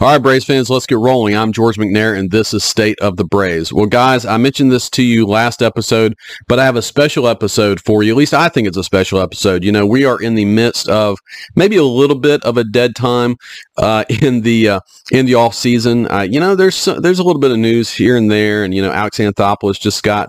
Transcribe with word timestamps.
All 0.00 0.06
right, 0.06 0.18
Braves 0.18 0.44
fans, 0.44 0.70
let's 0.70 0.86
get 0.86 0.98
rolling. 0.98 1.36
I'm 1.36 1.52
George 1.52 1.76
McNair, 1.76 2.16
and 2.16 2.30
this 2.30 2.54
is 2.54 2.62
State 2.62 3.00
of 3.00 3.16
the 3.16 3.24
Braves. 3.24 3.72
Well, 3.72 3.86
guys, 3.86 4.24
I 4.24 4.36
mentioned 4.36 4.70
this 4.70 4.88
to 4.90 5.02
you 5.02 5.26
last 5.26 5.60
episode, 5.60 6.14
but 6.46 6.60
I 6.60 6.64
have 6.66 6.76
a 6.76 6.82
special 6.82 7.26
episode 7.26 7.80
for 7.80 8.04
you. 8.04 8.12
At 8.12 8.16
least 8.16 8.32
I 8.32 8.48
think 8.48 8.68
it's 8.68 8.76
a 8.76 8.84
special 8.84 9.18
episode. 9.20 9.64
You 9.64 9.72
know, 9.72 9.84
we 9.84 10.04
are 10.04 10.22
in 10.22 10.36
the 10.36 10.44
midst 10.44 10.88
of 10.88 11.18
maybe 11.56 11.76
a 11.76 11.82
little 11.82 12.16
bit 12.16 12.44
of 12.44 12.56
a 12.56 12.62
dead 12.62 12.94
time 12.94 13.38
uh, 13.76 14.04
in 14.22 14.42
the 14.42 14.68
uh, 14.68 14.80
in 15.10 15.26
the 15.26 15.34
off 15.34 15.56
season. 15.56 16.08
Uh, 16.12 16.20
you 16.20 16.38
know, 16.38 16.54
there's 16.54 16.84
there's 16.84 17.18
a 17.18 17.24
little 17.24 17.40
bit 17.40 17.50
of 17.50 17.58
news 17.58 17.92
here 17.92 18.16
and 18.16 18.30
there, 18.30 18.62
and 18.62 18.72
you 18.72 18.80
know, 18.80 18.92
Alex 18.92 19.18
Anthopoulos 19.18 19.80
just 19.80 20.04
got 20.04 20.28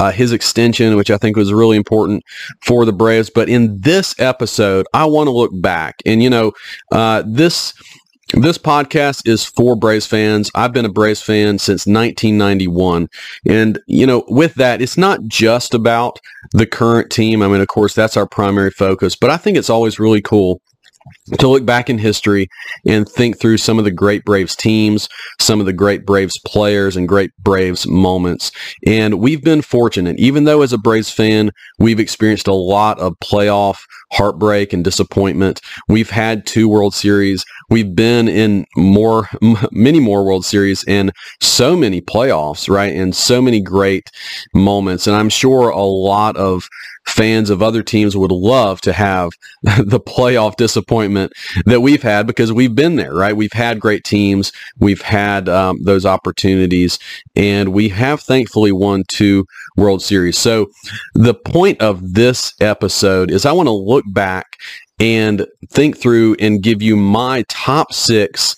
uh, 0.00 0.10
his 0.10 0.32
extension, 0.32 0.96
which 0.96 1.12
I 1.12 1.18
think 1.18 1.36
was 1.36 1.52
really 1.52 1.76
important 1.76 2.24
for 2.64 2.84
the 2.84 2.92
Braves. 2.92 3.30
But 3.30 3.48
in 3.48 3.80
this 3.80 4.18
episode, 4.18 4.86
I 4.92 5.04
want 5.04 5.28
to 5.28 5.30
look 5.30 5.52
back, 5.62 6.02
and 6.04 6.20
you 6.20 6.30
know, 6.30 6.50
uh, 6.90 7.22
this 7.24 7.74
this 8.32 8.58
podcast 8.58 9.28
is 9.28 9.44
for 9.44 9.76
Braves 9.76 10.06
fans. 10.06 10.50
I've 10.54 10.72
been 10.72 10.84
a 10.84 10.92
Braves 10.92 11.22
fan 11.22 11.58
since 11.58 11.86
1991. 11.86 13.08
And, 13.46 13.78
you 13.86 14.06
know, 14.06 14.24
with 14.28 14.54
that, 14.54 14.80
it's 14.80 14.96
not 14.96 15.24
just 15.26 15.74
about 15.74 16.18
the 16.52 16.66
current 16.66 17.10
team. 17.10 17.42
I 17.42 17.48
mean, 17.48 17.60
of 17.60 17.68
course, 17.68 17.94
that's 17.94 18.16
our 18.16 18.26
primary 18.26 18.70
focus, 18.70 19.16
but 19.16 19.30
I 19.30 19.36
think 19.36 19.56
it's 19.56 19.70
always 19.70 19.98
really 19.98 20.22
cool 20.22 20.60
to 21.38 21.48
look 21.48 21.66
back 21.66 21.90
in 21.90 21.98
history 21.98 22.48
and 22.86 23.08
think 23.08 23.38
through 23.38 23.58
some 23.58 23.78
of 23.78 23.84
the 23.84 23.90
great 23.90 24.24
Braves 24.24 24.56
teams, 24.56 25.08
some 25.40 25.60
of 25.60 25.66
the 25.66 25.72
great 25.72 26.06
Braves 26.06 26.38
players 26.46 26.96
and 26.96 27.08
great 27.08 27.30
Braves 27.38 27.86
moments. 27.86 28.50
And 28.86 29.20
we've 29.20 29.42
been 29.42 29.62
fortunate, 29.62 30.18
even 30.18 30.44
though 30.44 30.62
as 30.62 30.72
a 30.72 30.78
Braves 30.78 31.10
fan, 31.10 31.50
we've 31.78 32.00
experienced 32.00 32.48
a 32.48 32.54
lot 32.54 32.98
of 33.00 33.14
playoff 33.22 33.80
heartbreak 34.14 34.72
and 34.72 34.84
disappointment. 34.84 35.60
We've 35.88 36.10
had 36.10 36.46
two 36.46 36.68
World 36.68 36.94
Series. 36.94 37.44
We've 37.68 37.94
been 37.94 38.28
in 38.28 38.66
more, 38.76 39.28
many 39.72 40.00
more 40.00 40.24
World 40.24 40.44
Series 40.44 40.84
and 40.84 41.12
so 41.40 41.76
many 41.76 42.00
playoffs, 42.00 42.68
right? 42.68 42.94
And 42.94 43.14
so 43.14 43.42
many 43.42 43.60
great 43.60 44.10
moments. 44.54 45.06
And 45.06 45.16
I'm 45.16 45.28
sure 45.28 45.70
a 45.70 45.82
lot 45.82 46.36
of 46.36 46.68
fans 47.06 47.50
of 47.50 47.62
other 47.62 47.82
teams 47.82 48.16
would 48.16 48.32
love 48.32 48.80
to 48.80 48.92
have 48.92 49.30
the 49.62 50.00
playoff 50.00 50.56
disappointment 50.56 51.32
that 51.66 51.80
we've 51.80 52.02
had 52.02 52.26
because 52.26 52.52
we've 52.52 52.74
been 52.74 52.96
there, 52.96 53.14
right? 53.14 53.36
We've 53.36 53.52
had 53.52 53.80
great 53.80 54.04
teams. 54.04 54.52
We've 54.78 55.02
had 55.02 55.48
um, 55.48 55.82
those 55.82 56.06
opportunities 56.06 56.98
and 57.36 57.70
we 57.70 57.88
have 57.90 58.20
thankfully 58.20 58.72
won 58.72 59.04
two 59.08 59.46
World 59.76 60.02
Series. 60.02 60.38
So 60.38 60.70
the 61.14 61.34
point 61.34 61.80
of 61.80 62.14
this 62.14 62.54
episode 62.60 63.30
is 63.30 63.44
I 63.44 63.52
want 63.52 63.66
to 63.66 63.72
look 63.72 64.03
back 64.12 64.58
and 64.98 65.46
think 65.70 65.98
through 65.98 66.36
and 66.38 66.62
give 66.62 66.82
you 66.82 66.96
my 66.96 67.44
top 67.48 67.92
six 67.92 68.56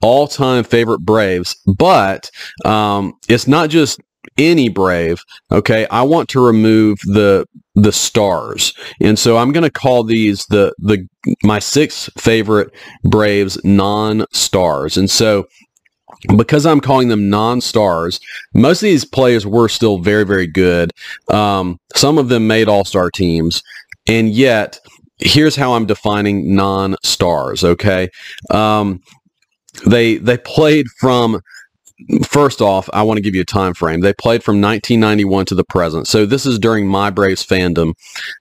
all-time 0.00 0.64
favorite 0.64 1.00
Braves, 1.00 1.56
but 1.66 2.30
um, 2.64 3.14
it's 3.28 3.46
not 3.46 3.70
just 3.70 4.00
any 4.38 4.68
brave 4.68 5.22
okay? 5.50 5.86
I 5.90 6.02
want 6.02 6.28
to 6.30 6.44
remove 6.44 6.98
the 7.00 7.46
the 7.74 7.92
stars. 7.92 8.74
And 9.00 9.18
so 9.18 9.38
i'm 9.38 9.52
going 9.52 9.64
to 9.64 9.70
call 9.70 10.04
these 10.04 10.46
the 10.46 10.74
the 10.78 11.06
my 11.42 11.58
six 11.58 12.10
favorite 12.18 12.70
braves 13.04 13.58
non-stars. 13.64 14.96
And 14.96 15.10
so 15.10 15.46
because 16.36 16.66
i'm 16.66 16.80
calling 16.80 17.08
them 17.08 17.30
non-stars 17.30 18.20
most 18.54 18.82
of 18.82 18.86
these 18.86 19.04
players 19.04 19.46
were 19.46 19.68
still 19.68 19.98
very 19.98 20.24
very 20.24 20.46
good. 20.46 20.92
Um, 21.28 21.78
some 21.94 22.18
of 22.18 22.28
them 22.28 22.46
made 22.46 22.68
all-star 22.68 23.10
teams 23.10 23.62
and 24.06 24.30
yet 24.30 24.78
here's 25.18 25.56
how 25.56 25.74
i'm 25.74 25.86
defining 25.86 26.54
non-stars 26.54 27.64
okay? 27.64 28.08
Um, 28.50 29.00
they 29.86 30.16
they 30.18 30.38
played 30.38 30.86
from 30.98 31.40
first 32.24 32.60
off, 32.60 32.88
I 32.92 33.02
want 33.02 33.18
to 33.18 33.22
give 33.22 33.34
you 33.34 33.42
a 33.42 33.46
time 33.46 33.74
frame. 33.74 34.00
They 34.00 34.12
played 34.12 34.42
from 34.42 34.60
1991 34.60 35.46
to 35.46 35.54
the 35.54 35.64
present. 35.64 36.06
So 36.06 36.26
this 36.26 36.46
is 36.46 36.58
during 36.58 36.86
my 36.86 37.10
Braves 37.10 37.44
fandom. 37.44 37.94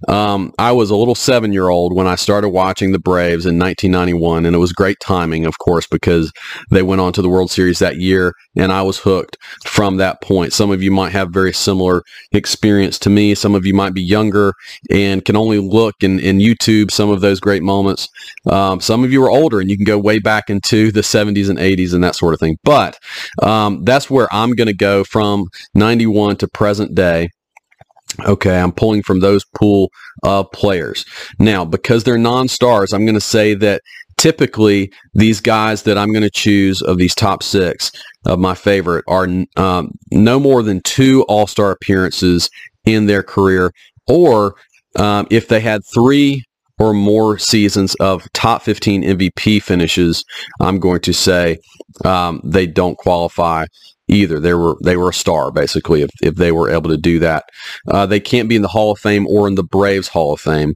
Um, 0.08 0.54
I 0.60 0.72
was 0.72 0.90
a 0.90 0.96
little 0.96 1.16
seven-year-old 1.16 1.94
when 1.94 2.08
I 2.08 2.16
started 2.16 2.50
watching 2.50 2.92
the 2.92 3.00
Braves 3.00 3.46
in 3.46 3.60
1991, 3.60 4.46
and 4.46 4.56
it 4.56 4.60
was 4.60 4.74
great 4.74 5.00
timing, 5.00 5.46
of 5.46 5.60
course, 5.60 5.88
because 5.88 6.32
they 6.70 6.82
went 6.82 7.02
on 7.02 7.14
to 7.14 7.22
the 7.22 7.30
World 7.30 7.52
Series 7.52 7.80
that 7.80 7.98
year, 7.98 8.34
and 8.56 8.72
I 8.72 8.82
was 8.82 9.00
hooked 9.00 9.38
from 9.66 9.98
that 9.98 10.22
point. 10.22 10.54
Some 10.54 10.72
of 10.72 10.82
you 10.82 10.92
might 10.92 11.12
have 11.12 11.30
very 11.30 11.54
similar 11.54 12.04
experience 12.32 12.98
to 13.00 13.10
me. 13.10 13.36
Some 13.36 13.56
of 13.56 13.66
you 13.66 13.74
might 13.74 13.94
be 13.94 14.02
younger 14.02 14.54
and 14.90 15.24
can 15.24 15.36
only 15.36 15.60
look 15.60 15.96
in, 16.02 16.20
in 16.20 16.40
YouTube 16.40 16.92
some 16.92 17.10
of 17.10 17.22
those 17.22 17.40
great 17.40 17.64
moments. 17.64 18.08
Um, 18.48 18.80
some 18.82 19.04
of 19.04 19.12
you 19.12 19.24
are 19.24 19.30
older, 19.30 19.60
and 19.60 19.70
you 19.70 19.78
can 19.78 19.86
go 19.86 19.98
way 19.98 20.20
back 20.20 20.50
into 20.50 20.92
the 20.92 21.02
70s 21.02 21.50
and 21.50 21.60
80s 21.60 21.94
and 21.94 22.04
that 22.04 22.16
sort 22.16 22.34
of 22.34 22.40
thing. 22.40 22.58
But 22.64 22.98
um, 23.42 23.51
that's 23.84 24.10
where 24.10 24.28
I'm 24.32 24.54
going 24.54 24.68
to 24.68 24.74
go 24.74 25.04
from 25.04 25.48
91 25.76 26.38
to 26.38 26.48
present 26.48 26.96
day. 26.96 27.30
Okay, 28.26 28.60
I'm 28.60 28.72
pulling 28.72 29.04
from 29.04 29.20
those 29.20 29.46
pool 29.56 29.90
of 30.24 30.52
players. 30.52 31.06
Now, 31.40 31.64
because 31.66 32.04
they're 32.04 32.18
non-stars, 32.18 32.94
I'm 32.94 33.06
going 33.06 33.16
to 33.16 33.22
say 33.22 33.54
that 33.56 33.82
typically 34.18 34.92
these 35.14 35.40
guys 35.42 35.84
that 35.84 35.98
I'm 35.98 36.12
going 36.12 36.24
to 36.24 36.30
choose 36.30 36.82
of 36.82 36.98
these 36.98 37.16
top 37.16 37.42
six 37.42 37.92
of 38.26 38.38
my 38.38 38.54
favorite 38.54 39.04
are 39.08 39.28
um, 39.56 39.92
no 40.12 40.40
more 40.40 40.62
than 40.62 40.82
two 40.82 41.24
All-Star 41.24 41.72
appearances 41.72 42.50
in 42.86 43.06
their 43.06 43.24
career, 43.24 43.72
or 44.08 44.56
um, 44.98 45.26
if 45.30 45.48
they 45.48 45.60
had 45.60 45.82
three 45.94 46.44
or 46.82 46.94
more 46.94 47.38
seasons 47.38 47.94
of 47.96 48.28
top 48.34 48.64
15 48.64 49.04
MVP 49.04 49.62
finishes, 49.62 50.26
I'm 50.60 50.80
going 50.80 51.02
to 51.02 51.14
say 51.14 51.60
um, 52.04 52.42
they 52.44 52.66
don't 52.66 52.98
qualify 52.98 53.66
either. 54.08 54.40
They 54.40 54.56
were 54.56 54.76
they 54.84 54.98
were 54.98 55.10
a 55.10 55.14
star 55.14 55.52
basically 55.52 56.02
if, 56.02 56.10
if 56.24 56.36
they 56.36 56.52
were 56.52 56.72
able 56.72 56.90
to 56.90 56.98
do 56.98 57.20
that. 57.20 57.46
Uh, 57.88 58.08
they 58.08 58.20
can't 58.20 58.50
be 58.50 58.56
in 58.56 58.64
the 58.64 58.68
Hall 58.68 58.92
of 58.92 59.00
Fame 59.00 59.28
or 59.28 59.48
in 59.48 59.56
the 59.56 59.64
Braves 59.64 60.08
Hall 60.08 60.34
of 60.34 60.42
Fame 60.42 60.74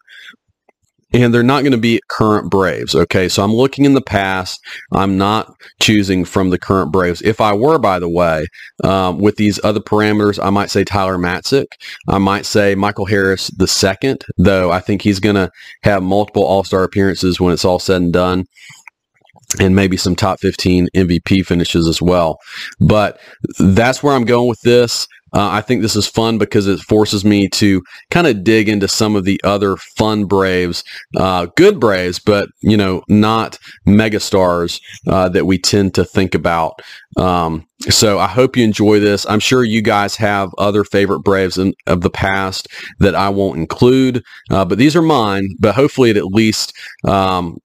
and 1.16 1.34
they're 1.34 1.44
not 1.44 1.62
going 1.62 1.72
to 1.72 1.78
be 1.78 2.02
current 2.09 2.52
Braves. 2.52 2.94
Okay, 2.94 3.30
so 3.30 3.42
I'm 3.44 3.53
looking 3.53 3.86
in 3.86 3.94
the 3.94 4.02
past. 4.02 4.59
I'm 4.92 5.18
not 5.18 5.56
choosing 5.81 6.26
from 6.26 6.50
the 6.50 6.59
current 6.59 6.92
Braves. 6.92 7.22
If 7.22 7.40
I 7.40 7.53
were, 7.53 7.78
by 7.78 8.00
the 8.00 8.09
way, 8.09 8.48
um, 8.84 9.20
with 9.20 9.38
these 9.38 9.59
other 9.64 9.80
parameters, 9.80 10.44
I 10.44 10.50
might 10.50 10.70
say 10.70 10.84
Tyler 10.84 11.18
Matzek. 11.18 11.68
I 12.09 12.18
might 12.18 12.46
say 12.46 12.75
Michael 12.75 13.06
Harris 13.06 13.48
the 13.48 13.68
second, 13.68 14.25
though 14.38 14.72
I 14.72 14.81
think 14.81 15.02
he's 15.02 15.22
going 15.22 15.36
to 15.36 15.50
have 15.84 16.04
multiple 16.04 16.44
All 16.44 16.66
Star 16.66 16.84
appearances 16.84 17.40
when 17.40 17.54
it's 17.54 17.66
all 17.66 17.80
said 17.80 18.02
and 18.02 18.14
done 18.14 18.46
and 19.59 19.75
maybe 19.75 19.96
some 19.96 20.16
top 20.16 20.40
15 20.40 20.90
MVP 20.94 21.46
finishes 21.46 21.88
as 21.88 22.02
well. 22.02 22.40
But 22.80 23.20
that's 23.59 24.04
where 24.04 24.14
I'm 24.14 24.25
going 24.25 24.50
with 24.50 24.59
this. 24.62 25.08
Uh, 25.35 25.50
I 25.51 25.62
think 25.62 25.81
this 25.81 25.97
is 25.97 26.07
fun 26.07 26.38
because 26.38 26.66
it 26.66 26.79
forces 26.79 27.25
me 27.25 27.50
to 27.50 27.84
kind 28.09 28.25
of 28.25 28.44
dig 28.44 28.69
into 28.69 28.88
some 28.88 29.18
of 29.18 29.25
the 29.25 29.40
other 29.44 29.75
fun 29.75 30.25
Braves, 30.25 30.84
uh, 31.18 31.47
good 31.57 31.79
Braves, 31.79 32.19
but 32.19 32.47
you 32.62 32.78
know, 32.78 33.03
not 33.09 33.59
megastars 33.85 34.79
uh, 35.07 35.28
that 35.29 35.45
we 35.45 35.57
tend 35.57 35.94
to 35.95 36.06
think 36.06 36.34
about. 36.34 36.81
Um, 37.18 37.68
so 37.90 38.18
I 38.18 38.28
hope 38.28 38.56
you 38.56 38.63
enjoy 38.63 39.00
this. 39.00 39.25
I'm 39.29 39.41
sure 39.41 39.63
you 39.63 39.81
guys 39.81 40.16
have 40.16 40.50
other 40.57 40.85
favorite 40.85 41.19
Braves 41.19 41.57
in, 41.57 41.74
of 41.85 42.01
the 42.01 42.09
past 42.09 42.69
that 43.00 43.13
I 43.13 43.28
won't 43.28 43.59
include, 43.59 44.24
uh, 44.50 44.63
but 44.63 44.78
these 44.78 44.95
are 44.95 45.01
mine. 45.01 45.50
But 45.59 45.75
hopefully, 45.75 46.12
it 46.12 46.18
at 46.18 46.25
least 46.25 46.74
um, 47.06 47.57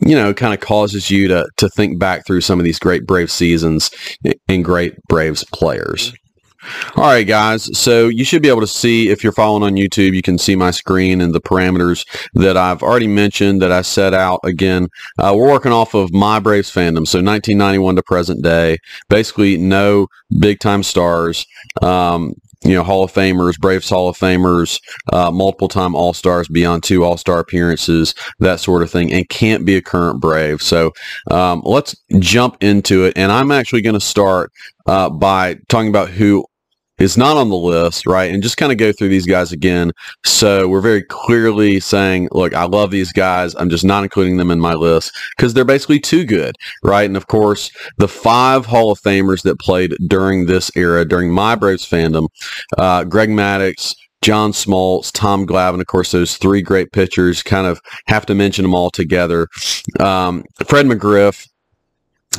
you 0.00 0.14
know, 0.14 0.32
kind 0.32 0.54
of 0.54 0.60
causes 0.60 1.10
you 1.10 1.26
to 1.28 1.48
to 1.56 1.68
think 1.68 1.98
back 1.98 2.24
through 2.24 2.42
some 2.42 2.60
of 2.60 2.64
these 2.64 2.78
great 2.78 3.06
Brave 3.06 3.30
seasons 3.30 3.90
and 4.48 4.64
great 4.64 4.94
Braves 5.08 5.44
players. 5.52 6.12
All 6.96 7.04
right, 7.04 7.26
guys. 7.26 7.78
So 7.78 8.08
you 8.08 8.24
should 8.24 8.42
be 8.42 8.48
able 8.48 8.60
to 8.60 8.66
see 8.66 9.10
if 9.10 9.22
you're 9.22 9.32
following 9.32 9.62
on 9.62 9.74
YouTube, 9.74 10.14
you 10.14 10.22
can 10.22 10.38
see 10.38 10.56
my 10.56 10.70
screen 10.70 11.20
and 11.20 11.32
the 11.32 11.40
parameters 11.40 12.06
that 12.34 12.56
I've 12.56 12.82
already 12.82 13.06
mentioned 13.06 13.62
that 13.62 13.70
I 13.70 13.82
set 13.82 14.14
out. 14.14 14.40
Again, 14.44 14.88
uh, 15.18 15.34
we're 15.36 15.48
working 15.48 15.72
off 15.72 15.94
of 15.94 16.12
my 16.12 16.40
Braves 16.40 16.70
fandom, 16.70 17.06
so 17.06 17.18
1991 17.18 17.96
to 17.96 18.02
present 18.02 18.42
day. 18.42 18.78
Basically, 19.08 19.56
no 19.56 20.08
big 20.38 20.58
time 20.58 20.82
stars. 20.82 21.46
Um, 21.80 22.34
you 22.64 22.74
know, 22.74 22.82
Hall 22.82 23.04
of 23.04 23.12
Famers, 23.12 23.58
Braves 23.58 23.88
Hall 23.88 24.08
of 24.08 24.18
Famers, 24.18 24.80
uh, 25.12 25.30
multiple 25.30 25.68
time 25.68 25.94
All 25.94 26.12
Stars 26.12 26.48
beyond 26.48 26.82
two 26.82 27.04
All 27.04 27.16
Star 27.16 27.38
appearances, 27.38 28.14
that 28.40 28.60
sort 28.60 28.82
of 28.82 28.90
thing, 28.90 29.12
and 29.12 29.28
can't 29.28 29.64
be 29.64 29.76
a 29.76 29.82
current 29.82 30.20
Brave. 30.20 30.60
So 30.60 30.92
um, 31.30 31.62
let's 31.64 31.94
jump 32.18 32.62
into 32.62 33.04
it. 33.04 33.16
And 33.16 33.30
I'm 33.30 33.52
actually 33.52 33.82
going 33.82 33.94
to 33.94 34.00
start 34.00 34.52
uh, 34.86 35.08
by 35.08 35.54
talking 35.68 35.88
about 35.88 36.08
who 36.08 36.46
is 36.98 37.16
not 37.16 37.36
on 37.36 37.48
the 37.48 37.56
list, 37.56 38.06
right? 38.06 38.32
And 38.32 38.42
just 38.42 38.56
kind 38.56 38.72
of 38.72 38.78
go 38.78 38.92
through 38.92 39.08
these 39.08 39.26
guys 39.26 39.52
again. 39.52 39.92
So 40.24 40.68
we're 40.68 40.80
very 40.80 41.02
clearly 41.02 41.80
saying, 41.80 42.28
look, 42.32 42.54
I 42.54 42.64
love 42.64 42.90
these 42.90 43.12
guys. 43.12 43.54
I'm 43.54 43.70
just 43.70 43.84
not 43.84 44.02
including 44.02 44.36
them 44.36 44.50
in 44.50 44.60
my 44.60 44.74
list 44.74 45.16
because 45.36 45.54
they're 45.54 45.64
basically 45.64 46.00
too 46.00 46.24
good, 46.24 46.54
right? 46.82 47.06
And 47.06 47.16
of 47.16 47.26
course, 47.26 47.70
the 47.98 48.08
five 48.08 48.66
Hall 48.66 48.90
of 48.90 49.00
Famers 49.00 49.42
that 49.42 49.58
played 49.58 49.94
during 50.06 50.46
this 50.46 50.70
era, 50.76 51.04
during 51.04 51.30
my 51.30 51.54
Braves 51.54 51.88
fandom, 51.88 52.28
uh, 52.76 53.04
Greg 53.04 53.30
Maddux, 53.30 53.94
John 54.20 54.52
Smoltz, 54.52 55.12
Tom 55.12 55.46
Glavine, 55.46 55.80
of 55.80 55.86
course, 55.86 56.10
those 56.10 56.36
three 56.36 56.60
great 56.60 56.90
pitchers, 56.92 57.42
kind 57.42 57.66
of 57.66 57.80
have 58.08 58.26
to 58.26 58.34
mention 58.34 58.64
them 58.64 58.74
all 58.74 58.90
together. 58.90 59.46
Um, 60.00 60.44
Fred 60.66 60.86
McGriff, 60.86 61.47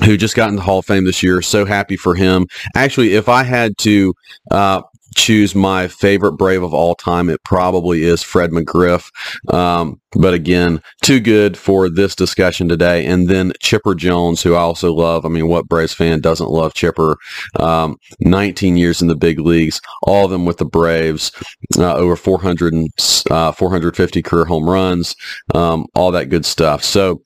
who 0.04 0.18
just 0.18 0.36
got 0.36 0.50
in 0.50 0.56
the 0.56 0.62
Hall 0.62 0.80
of 0.80 0.86
Fame 0.86 1.06
this 1.06 1.24
year. 1.24 1.42
So 1.42 1.66
happy 1.66 1.98
for 1.98 2.16
him. 2.16 2.48
Actually, 2.76 3.16
if 3.16 3.28
I 3.28 3.44
had 3.44 3.78
to 3.80 4.14
uh, 4.52 4.82
choose 5.16 5.56
my 5.56 5.88
favorite 5.88 6.34
Brave 6.34 6.64
of 6.64 6.74
all 6.74 6.96
time, 6.96 7.30
it 7.30 7.44
probably 7.44 8.04
is 8.04 8.24
Fred 8.24 8.52
McGriff. 8.52 9.10
Um, 9.54 10.00
but 10.14 10.34
again, 10.34 10.82
too 11.02 11.20
good 11.20 11.58
for 11.58 11.90
this 11.90 12.16
discussion 12.16 12.68
today. 12.70 13.06
And 13.06 13.28
then 13.28 13.54
Chipper 13.60 13.96
Jones, 13.96 14.42
who 14.42 14.56
I 14.56 14.60
also 14.60 14.94
love. 14.94 15.26
I 15.26 15.30
mean, 15.30 15.48
what 15.48 15.68
Braves 15.68 15.94
fan 15.94 16.20
doesn't 16.22 16.50
love 16.50 16.74
Chipper? 16.74 17.18
Um, 17.60 17.98
19 18.22 18.78
years 18.78 19.02
in 19.02 19.08
the 19.08 19.16
big 19.16 19.40
leagues, 19.40 19.82
all 20.04 20.26
of 20.26 20.32
them 20.32 20.46
with 20.46 20.58
the 20.58 20.66
Braves, 20.66 21.32
uh, 21.78 21.96
over 21.96 22.16
400 22.16 22.74
and, 22.74 22.90
uh, 23.30 23.52
450 23.52 24.22
career 24.22 24.46
home 24.46 24.70
runs, 24.70 25.16
um, 25.54 25.86
all 25.96 26.12
that 26.12 26.30
good 26.30 26.46
stuff. 26.46 26.84
So, 26.84 27.22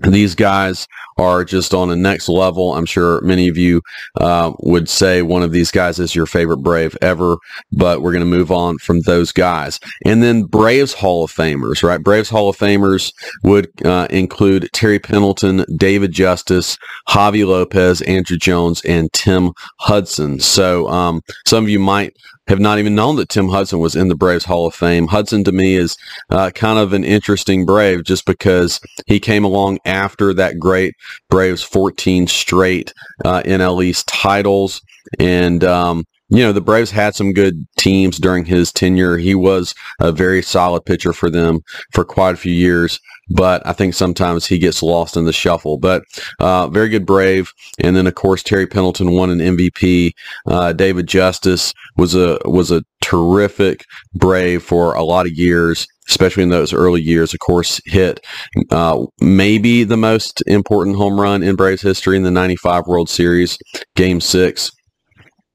these 0.00 0.34
guys 0.34 0.86
are 1.18 1.44
just 1.44 1.72
on 1.72 1.90
a 1.90 1.96
next 1.96 2.28
level. 2.28 2.74
I'm 2.74 2.86
sure 2.86 3.20
many 3.22 3.48
of 3.48 3.56
you 3.56 3.80
uh, 4.20 4.52
would 4.60 4.88
say 4.88 5.22
one 5.22 5.42
of 5.42 5.52
these 5.52 5.70
guys 5.70 5.98
is 5.98 6.14
your 6.14 6.26
favorite 6.26 6.58
Brave 6.58 6.96
ever, 7.00 7.38
but 7.72 8.02
we're 8.02 8.12
going 8.12 8.20
to 8.20 8.26
move 8.26 8.52
on 8.52 8.78
from 8.78 9.00
those 9.00 9.32
guys. 9.32 9.80
And 10.04 10.22
then 10.22 10.42
Braves 10.42 10.92
Hall 10.92 11.24
of 11.24 11.32
Famers, 11.32 11.82
right? 11.82 12.02
Braves 12.02 12.28
Hall 12.28 12.48
of 12.48 12.56
Famers 12.56 13.12
would 13.44 13.68
uh, 13.84 14.06
include 14.10 14.68
Terry 14.72 14.98
Pendleton, 14.98 15.64
David 15.76 16.12
Justice, 16.12 16.76
Javy 17.08 17.46
Lopez, 17.46 18.00
Andruw 18.02 18.38
Jones, 18.38 18.82
and 18.84 19.10
Tim 19.12 19.52
Hudson. 19.78 20.40
So 20.40 20.86
um, 20.88 21.22
some 21.46 21.64
of 21.64 21.70
you 21.70 21.78
might 21.78 22.14
have 22.48 22.60
not 22.60 22.78
even 22.78 22.94
known 22.94 23.16
that 23.16 23.28
Tim 23.28 23.48
Hudson 23.48 23.78
was 23.78 23.96
in 23.96 24.08
the 24.08 24.14
Braves 24.14 24.44
Hall 24.44 24.66
of 24.66 24.74
Fame. 24.74 25.08
Hudson 25.08 25.44
to 25.44 25.52
me 25.52 25.74
is 25.74 25.96
uh, 26.30 26.50
kind 26.50 26.78
of 26.78 26.92
an 26.92 27.04
interesting 27.04 27.66
Brave 27.66 28.04
just 28.04 28.24
because 28.24 28.80
he 29.06 29.18
came 29.18 29.44
along 29.44 29.78
after 29.84 30.32
that 30.34 30.58
great 30.58 30.94
Braves 31.28 31.62
14 31.62 32.26
straight 32.26 32.92
uh, 33.24 33.42
NL 33.42 33.84
East 33.84 34.06
titles. 34.06 34.80
And, 35.18 35.64
um, 35.64 36.04
you 36.28 36.38
know, 36.38 36.52
the 36.52 36.60
Braves 36.60 36.90
had 36.90 37.14
some 37.14 37.32
good 37.32 37.66
teams 37.78 38.18
during 38.18 38.44
his 38.44 38.72
tenure. 38.72 39.16
He 39.16 39.34
was 39.34 39.74
a 40.00 40.12
very 40.12 40.42
solid 40.42 40.84
pitcher 40.84 41.12
for 41.12 41.30
them 41.30 41.60
for 41.92 42.04
quite 42.04 42.34
a 42.34 42.38
few 42.38 42.52
years 42.52 42.98
but 43.28 43.66
I 43.66 43.72
think 43.72 43.94
sometimes 43.94 44.46
he 44.46 44.58
gets 44.58 44.82
lost 44.82 45.16
in 45.16 45.24
the 45.24 45.32
shuffle. 45.32 45.78
But 45.78 46.04
uh, 46.38 46.68
very 46.68 46.88
good 46.88 47.06
Brave, 47.06 47.52
and 47.78 47.96
then 47.96 48.06
of 48.06 48.14
course 48.14 48.42
Terry 48.42 48.66
Pendleton 48.66 49.12
won 49.12 49.30
an 49.30 49.38
MVP. 49.38 50.12
Uh, 50.46 50.72
David 50.72 51.06
Justice 51.06 51.72
was 51.96 52.14
a 52.14 52.38
was 52.44 52.70
a 52.70 52.82
terrific 53.00 53.84
Brave 54.14 54.62
for 54.62 54.94
a 54.94 55.04
lot 55.04 55.26
of 55.26 55.32
years, 55.32 55.86
especially 56.08 56.42
in 56.42 56.50
those 56.50 56.72
early 56.72 57.02
years. 57.02 57.34
Of 57.34 57.40
course, 57.40 57.80
hit 57.84 58.24
uh, 58.70 59.04
maybe 59.20 59.84
the 59.84 59.96
most 59.96 60.42
important 60.46 60.96
home 60.96 61.20
run 61.20 61.42
in 61.42 61.56
Braves 61.56 61.82
history 61.82 62.16
in 62.16 62.22
the 62.22 62.30
'95 62.30 62.86
World 62.86 63.08
Series, 63.08 63.58
Game 63.94 64.20
Six. 64.20 64.70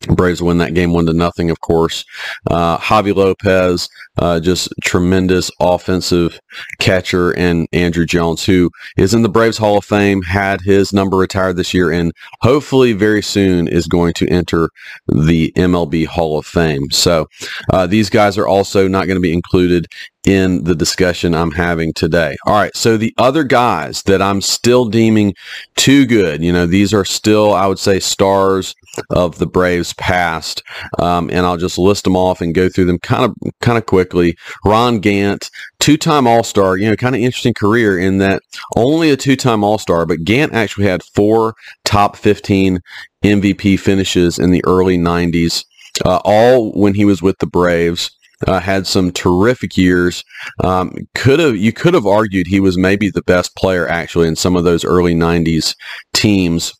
Braves 0.08 0.42
win 0.42 0.58
that 0.60 0.74
game 0.74 0.94
one 0.94 1.06
to 1.06 1.14
nothing, 1.14 1.50
of 1.50 1.62
course. 1.62 2.04
Uh, 2.50 2.78
Javy 2.78 3.16
Lopez, 3.16 3.88
uh, 4.18 4.40
just 4.40 4.74
tremendous 4.84 5.50
offensive 5.60 6.40
catcher, 6.80 7.32
and 7.32 7.70
Andruw 7.72 8.08
Jones, 8.08 8.46
who 8.46 8.70
is 8.98 9.14
in 9.14 9.22
the 9.22 9.30
Braves 9.30 9.58
Hall 9.58 9.78
of 9.78 9.86
Fame, 9.86 10.22
had 10.22 10.62
his 10.62 10.94
number 10.94 11.18
retired 11.18 11.56
this 11.56 11.74
year, 11.74 11.92
and 11.92 12.12
hopefully 12.42 12.94
very 12.94 13.22
soon 13.22 13.68
is 13.68 13.88
going 13.88 14.14
to 14.14 14.28
enter 14.28 14.70
the 15.08 15.52
MLB 15.56 16.06
Hall 16.06 16.38
of 16.38 16.46
Fame. 16.46 16.92
So 16.92 17.28
uh, 17.72 17.88
these 17.88 18.10
guys 18.10 18.38
are 18.38 18.48
also 18.48 18.88
not 18.88 19.08
going 19.08 19.18
to 19.18 19.22
be 19.22 19.34
included 19.34 19.88
in 20.26 20.64
the 20.64 20.76
discussion 20.76 21.34
I'm 21.34 21.52
having 21.52 21.94
today. 21.94 22.38
All 22.46 22.54
right. 22.54 22.76
So 22.76 22.96
the 22.96 23.14
other 23.18 23.44
guys 23.44 24.04
that 24.04 24.22
I'm 24.22 24.42
still 24.42 24.86
deeming 24.86 25.34
too 25.76 26.06
good, 26.06 26.44
you 26.44 26.54
know, 26.54 26.68
these 26.68 26.94
are 26.94 27.06
still, 27.06 27.54
I 27.54 27.66
would 27.66 27.80
say, 27.80 28.00
stars 28.00 28.76
of 29.10 29.40
the 29.40 29.48
Braves 29.48 29.94
past. 29.94 30.64
Um, 31.00 31.30
and 31.32 31.46
I'll 31.46 31.58
just 31.58 31.78
list 31.78 32.04
them 32.04 32.16
off 32.16 32.42
and 32.42 32.54
go 32.54 32.70
through 32.70 32.86
them 32.86 33.00
kind 33.00 33.26
of, 33.26 33.36
kind 33.62 33.78
of 33.78 33.86
quickly. 34.02 34.36
Ron 34.66 35.00
Gant, 35.00 35.52
two-time 35.80 36.26
All-Star, 36.26 36.78
you 36.78 36.90
know, 36.90 36.96
kind 36.96 37.16
of 37.16 37.22
interesting 37.22 37.54
career 37.54 38.00
in 38.00 38.18
that 38.18 38.42
only 38.76 39.12
a 39.12 39.18
two-time 39.18 39.64
All-Star, 39.64 40.08
but 40.08 40.24
Gant 40.24 40.54
actually 40.54 40.88
had 40.88 41.04
four 41.04 41.54
top 41.86 42.16
15 42.16 42.80
MVP 43.24 43.80
finishes 43.80 44.40
in 44.40 44.50
the 44.50 44.64
early 44.66 44.98
90s. 44.98 45.66
Uh, 46.04 46.20
all 46.24 46.72
when 46.72 46.96
he 46.96 47.06
was 47.06 47.22
with 47.22 47.38
the 47.40 47.46
Braves 47.46 48.10
uh, 48.48 48.60
had 48.60 48.88
some 48.88 49.12
terrific 49.12 49.78
years. 49.78 50.24
Um, 50.64 50.96
could 51.14 51.40
have 51.40 51.56
you 51.56 51.72
could 51.72 51.94
have 51.94 52.08
argued 52.08 52.48
he 52.48 52.60
was 52.60 52.78
maybe 52.78 53.10
the 53.10 53.22
best 53.22 53.56
player 53.56 53.88
actually 53.88 54.28
in 54.28 54.36
some 54.36 54.56
of 54.56 54.64
those 54.64 54.86
early 54.86 55.14
'90s 55.14 55.76
teams. 56.14 56.74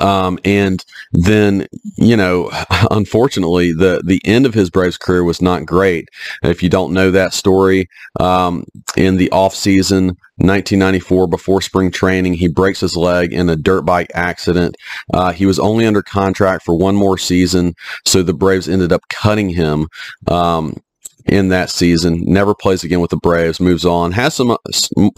Um, 0.00 0.38
and 0.44 0.84
then, 1.12 1.66
you 1.96 2.16
know, 2.16 2.50
unfortunately, 2.90 3.72
the 3.72 4.02
the 4.04 4.20
end 4.24 4.46
of 4.46 4.54
his 4.54 4.70
Braves 4.70 4.98
career 4.98 5.24
was 5.24 5.40
not 5.42 5.66
great. 5.66 6.08
If 6.42 6.62
you 6.62 6.68
don't 6.68 6.92
know 6.92 7.10
that 7.10 7.34
story, 7.34 7.88
um, 8.18 8.64
in 8.96 9.16
the 9.16 9.30
off 9.30 9.54
season, 9.54 10.16
1994, 10.36 11.26
before 11.26 11.60
spring 11.60 11.90
training, 11.90 12.34
he 12.34 12.48
breaks 12.48 12.80
his 12.80 12.96
leg 12.96 13.32
in 13.32 13.48
a 13.48 13.56
dirt 13.56 13.82
bike 13.82 14.10
accident. 14.14 14.76
Uh, 15.12 15.32
he 15.32 15.46
was 15.46 15.58
only 15.58 15.86
under 15.86 16.02
contract 16.02 16.64
for 16.64 16.74
one 16.74 16.96
more 16.96 17.18
season, 17.18 17.74
so 18.06 18.22
the 18.22 18.34
Braves 18.34 18.68
ended 18.68 18.92
up 18.92 19.02
cutting 19.08 19.50
him. 19.50 19.88
Um, 20.28 20.76
in 21.26 21.48
that 21.48 21.70
season. 21.70 22.22
Never 22.24 22.54
plays 22.54 22.84
again 22.84 23.00
with 23.00 23.10
the 23.10 23.16
Braves. 23.16 23.60
Moves 23.60 23.84
on. 23.84 24.12
Has 24.12 24.34
some 24.34 24.56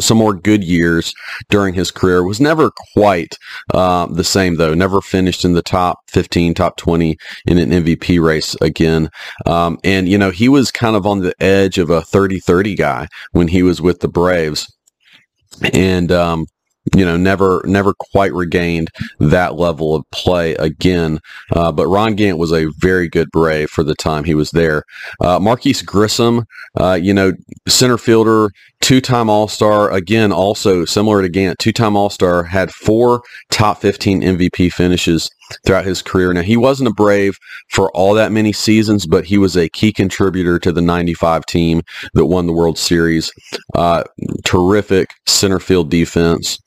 some 0.01 0.19
more 0.19 0.35
good 0.35 0.65
years 0.65 1.15
during 1.49 1.75
his 1.75 1.91
career. 1.91 2.25
Was 2.25 2.41
never 2.41 2.71
quite 2.95 3.37
uh, 3.73 4.07
the 4.07 4.25
same 4.25 4.57
though. 4.57 4.75
Never 4.75 5.01
finished 5.01 5.45
in 5.45 5.53
the 5.53 5.63
top 5.63 5.99
15, 6.09 6.55
top 6.55 6.77
20 6.77 7.17
in 7.47 7.59
an 7.59 7.71
MVP 7.71 8.23
race 8.23 8.55
again. 8.61 9.11
Um, 9.47 9.79
and 9.85 10.09
you 10.09 10.19
know 10.19 10.31
he 10.31 10.49
was 10.49 10.71
kind 10.71 10.97
of 10.97 11.07
on 11.07 11.21
the 11.21 11.35
edge 11.43 11.79
of 11.79 11.91
a 11.91 12.01
30-30 12.01 12.77
guy 12.77 13.09
when 13.33 13.49
he 13.49 13.63
was 13.63 13.81
with 13.81 14.01
the 14.01 14.09
Braves. 14.09 14.73
And 15.73 16.11
um, 16.11 16.47
you 16.97 17.05
know, 17.05 17.17
never 17.17 17.63
never 17.65 17.95
quite 17.95 18.33
regained 18.33 18.91
that 19.21 19.55
level 19.55 19.95
of 19.95 20.11
play 20.11 20.55
again. 20.57 21.21
Uh, 21.53 21.71
but 21.71 21.87
Ron 21.87 22.15
Gant 22.15 22.39
was 22.39 22.53
a 22.53 22.67
very 22.79 23.09
good 23.09 23.31
Brave 23.31 23.71
for 23.71 23.85
the 23.85 23.95
time 23.95 24.25
he 24.25 24.35
was 24.35 24.51
there. 24.51 24.85
Uh, 25.21 25.39
Marquis 25.39 25.85
Grissom, 25.85 26.45
uh, 26.79 26.99
you 27.01 27.15
know, 27.15 27.33
center 27.69 27.99
fielder, 27.99 28.51
two-time 28.81 29.31
All-Star. 29.31 29.91
Again, 29.93 30.33
also 30.33 30.85
similar 30.85 31.23
to 31.23 31.29
Gant, 31.29 31.59
two-time 31.59 31.97
All-Star, 31.97 32.43
had 32.43 32.73
four 32.73 33.23
top 33.51 33.81
15 33.81 34.23
MVP 34.23 34.73
finishes 34.73 35.31
throughout 35.65 35.85
his 35.85 36.03
career. 36.03 36.33
Now, 36.33 36.43
he 36.43 36.57
wasn't 36.57 36.89
a 36.89 36.95
Brave 36.95 37.39
for 37.69 37.91
all 37.93 38.15
that 38.15 38.33
many 38.33 38.53
seasons, 38.53 39.07
but 39.07 39.25
he 39.25 39.39
was 39.39 39.57
a 39.57 39.69
key 39.69 39.93
contributor 39.93 40.59
to 40.59 40.73
the 40.73 40.83
95 40.83 41.47
team 41.47 41.83
that 42.15 42.27
won 42.27 42.47
the 42.47 42.53
World 42.53 42.79
Series. 42.79 43.31
Uh, 43.75 44.03
terrific 44.45 45.11
center 45.27 45.61
field 45.61 45.91
defense 45.91 46.59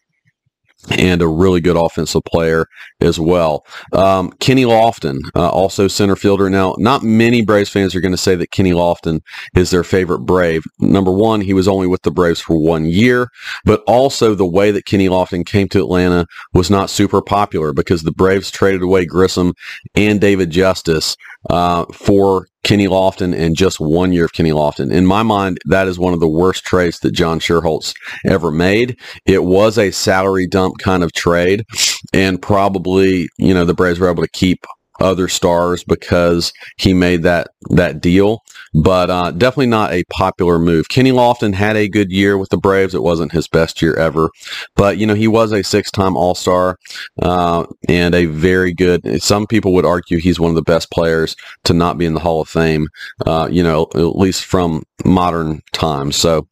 and 0.92 1.22
a 1.22 1.28
really 1.28 1.62
good 1.62 1.78
offensive 1.78 2.24
player 2.24 2.68
as 3.02 3.20
well. 3.20 3.66
Um, 3.94 4.32
Kenny 4.40 4.64
Lofton, 4.64 5.20
uh, 5.36 5.50
also 5.50 5.88
center 5.88 6.16
fielder. 6.16 6.50
Now, 6.50 6.76
not 6.78 7.04
many 7.04 7.42
Braves 7.42 7.70
fans 7.70 7.94
are 7.96 8.02
going 8.02 8.12
to 8.14 8.18
say 8.18 8.36
that 8.36 8.52
Kenny 8.52 8.72
Lofton 8.72 9.22
is 9.56 9.70
their 9.70 9.84
favorite 9.84 10.20
Brave. 10.20 10.64
Number 10.80 11.12
one, 11.12 11.42
he 11.42 11.54
was 11.54 11.68
only 11.68 11.88
with 11.88 12.04
the 12.04 12.12
Braves 12.12 12.40
for 12.40 12.58
one 12.58 12.86
year, 12.86 13.30
but 13.66 13.84
also 13.86 14.34
the 14.34 14.46
way 14.46 14.72
that 14.72 14.86
Kenny 14.86 15.10
Lofton 15.10 15.46
came 15.46 15.68
to 15.70 15.80
Atlanta 15.80 16.26
was 16.54 16.70
not 16.70 16.90
super 16.90 17.22
popular 17.22 17.74
because 17.74 18.04
the 18.04 18.12
Braves 18.12 18.50
traded 18.52 18.82
away 18.82 19.06
Grissom 19.06 19.54
and 19.96 20.22
David 20.22 20.50
Justice 20.50 21.16
uh, 21.50 21.86
for 21.94 22.48
Kenny 22.66 22.88
Lofton 22.88 23.38
and 23.38 23.56
just 23.56 23.80
one 23.80 24.12
year 24.12 24.26
of 24.26 24.34
Kenny 24.34 24.50
Lofton. 24.50 24.92
In 24.92 25.06
my 25.06 25.22
mind, 25.22 25.60
that 25.66 25.88
is 25.88 26.00
one 26.00 26.16
of 26.16 26.20
the 26.20 26.28
worst 26.28 26.66
trades 26.66 27.00
that 27.02 27.12
John 27.12 27.40
Schuerholz 27.40 27.94
ever 28.26 28.50
made. 28.50 29.00
It 29.28 29.44
was 29.44 29.78
a 29.78 29.92
salary 29.92 30.48
dump 30.48 30.80
kind 30.80 31.04
of 31.04 31.14
trade, 31.14 31.66
and 32.12 32.42
probably, 32.42 32.85
you 32.86 33.54
know, 33.54 33.66
the 33.66 33.74
Braves 33.74 34.00
were 34.00 34.10
able 34.10 34.24
to 34.24 34.30
keep 34.30 34.66
other 35.02 35.28
stars 35.28 35.84
because 35.84 36.54
he 36.78 36.94
made 36.94 37.24
that 37.24 37.50
that 37.70 38.00
deal 38.00 38.42
but 38.76 39.10
uh, 39.10 39.32
definitely 39.32 39.68
not 39.68 39.94
a 39.94 40.04
popular 40.10 40.60
move. 40.60 40.90
Kenny 40.90 41.12
Lofton 41.12 41.54
had 41.54 41.78
a 41.78 41.88
good 41.88 42.12
year 42.12 42.38
with 42.38 42.50
the 42.50 42.58
Braves. 42.58 42.94
It 42.94 43.04
wasn't 43.04 43.32
his 43.32 43.48
best 43.48 43.82
year 43.82 43.96
ever, 43.96 44.30
but 44.76 44.98
you 44.98 45.08
know 45.08 45.14
he 45.14 45.30
was 45.30 45.54
a 45.54 45.64
six-time 45.64 46.18
All-Star 46.18 46.78
uh, 47.22 47.66
and 47.88 48.14
a 48.14 48.26
very 48.26 48.74
good. 48.74 49.22
Some 49.22 49.48
people 49.48 49.74
would 49.74 49.86
argue 49.86 50.20
he's 50.20 50.40
one 50.40 50.50
of 50.50 50.56
the 50.56 50.62
best 50.62 50.92
players 50.92 51.36
to 51.64 51.74
not 51.74 51.98
be 51.98 52.06
in 52.06 52.14
the 52.14 52.20
Hall 52.20 52.42
of 52.42 52.50
Fame. 52.50 52.90
Uh, 53.26 53.48
you 53.50 53.64
know, 53.64 53.88
at 53.96 54.18
least 54.18 54.44
from 54.44 54.84
modern 55.06 55.62
times. 55.72 56.18
So 56.18 56.48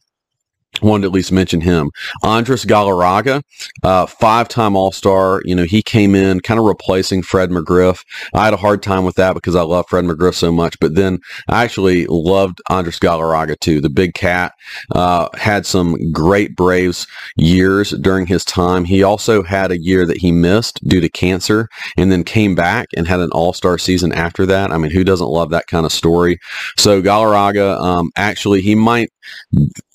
wanted 0.82 1.04
to 1.04 1.08
at 1.08 1.14
least 1.14 1.32
mention 1.32 1.62
him. 1.62 1.92
Andres 2.24 2.66
Galarraga, 2.66 3.44
uh, 3.84 4.06
five-time 4.06 4.76
All-Star. 4.76 5.42
You 5.46 5.56
know, 5.56 5.64
he 5.64 5.82
came 5.82 6.16
in 6.16 6.40
kind 6.40 6.60
of 6.60 6.66
replacing 6.66 7.24
Fred 7.24 7.50
McGriff. 7.50 8.04
I 8.34 8.46
had 8.46 8.54
a 8.54 8.58
hard 8.58 8.82
time 8.82 9.04
with 9.04 9.16
that 9.16 9.34
because 9.34 9.56
I 9.56 9.62
love 9.62 9.86
Fred 9.90 10.06
McGriff 10.06 10.36
so 10.36 10.52
much, 10.52 10.80
but 10.80 10.96
then 10.96 11.20
I 11.48 11.64
actually 11.64 12.06
loved 12.08 12.62
Andres 12.70 13.00
Galarraga 13.00 13.60
too. 13.60 13.82
The 13.82 13.90
big 13.90 14.14
cat 14.14 14.54
uh, 14.92 15.30
had 15.36 15.66
some 15.66 16.12
great 16.12 16.56
Braves 16.56 17.06
years 17.36 17.92
during 17.92 18.28
his 18.28 18.44
time. 18.44 18.86
He 18.86 19.04
also 19.04 19.44
had 19.44 19.72
a 19.72 19.82
year 19.82 20.06
that 20.06 20.18
he 20.18 20.32
missed 20.32 20.80
due 20.88 21.02
to 21.02 21.10
cancer 21.10 21.68
and 21.98 22.12
then 22.12 22.24
came 22.24 22.56
back 22.56 22.88
and 22.96 23.08
had 23.08 23.20
an 23.20 23.32
All-Star 23.32 23.78
season 23.78 24.12
after 24.14 24.46
that. 24.46 24.72
I 24.72 24.78
mean, 24.78 24.92
who 24.92 25.04
doesn't 25.04 25.28
love 25.28 25.50
that 25.52 25.68
kind 25.68 25.86
of 25.86 25.92
story? 25.92 26.40
So 26.78 27.02
Galarraga, 27.02 27.80
um, 27.80 28.10
actually, 28.16 28.62
he 28.62 28.76
might 28.76 29.10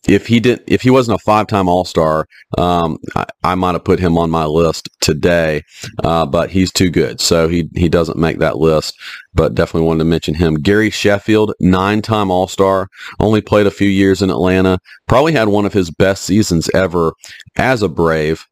if 0.08 0.26
he 0.26 0.40
didn't, 0.40 0.62
if 0.66 0.82
he 0.82 0.90
wasn't 0.90 1.20
a 1.20 1.24
five-time 1.24 1.68
All-Star, 1.68 2.26
um, 2.56 2.98
I, 3.14 3.26
I 3.44 3.54
might 3.54 3.72
have 3.72 3.84
put 3.84 4.00
him 4.00 4.16
on 4.18 4.30
my 4.30 4.46
list 4.46 4.88
today. 5.00 5.62
Uh, 6.02 6.26
but 6.26 6.50
he's 6.50 6.72
too 6.72 6.90
good, 6.90 7.20
so 7.20 7.48
he 7.48 7.68
he 7.74 7.88
doesn't 7.88 8.18
make 8.18 8.38
that 8.38 8.56
list. 8.56 8.98
But 9.34 9.54
definitely 9.54 9.86
wanted 9.86 10.00
to 10.00 10.04
mention 10.06 10.34
him. 10.34 10.54
Gary 10.54 10.90
Sheffield, 10.90 11.54
nine-time 11.60 12.30
All-Star, 12.30 12.88
only 13.20 13.40
played 13.40 13.66
a 13.66 13.70
few 13.70 13.88
years 13.88 14.22
in 14.22 14.30
Atlanta. 14.30 14.80
Probably 15.06 15.32
had 15.32 15.48
one 15.48 15.66
of 15.66 15.72
his 15.72 15.90
best 15.90 16.24
seasons 16.24 16.68
ever 16.74 17.12
as 17.56 17.82
a 17.82 17.88
Brave 17.88 18.46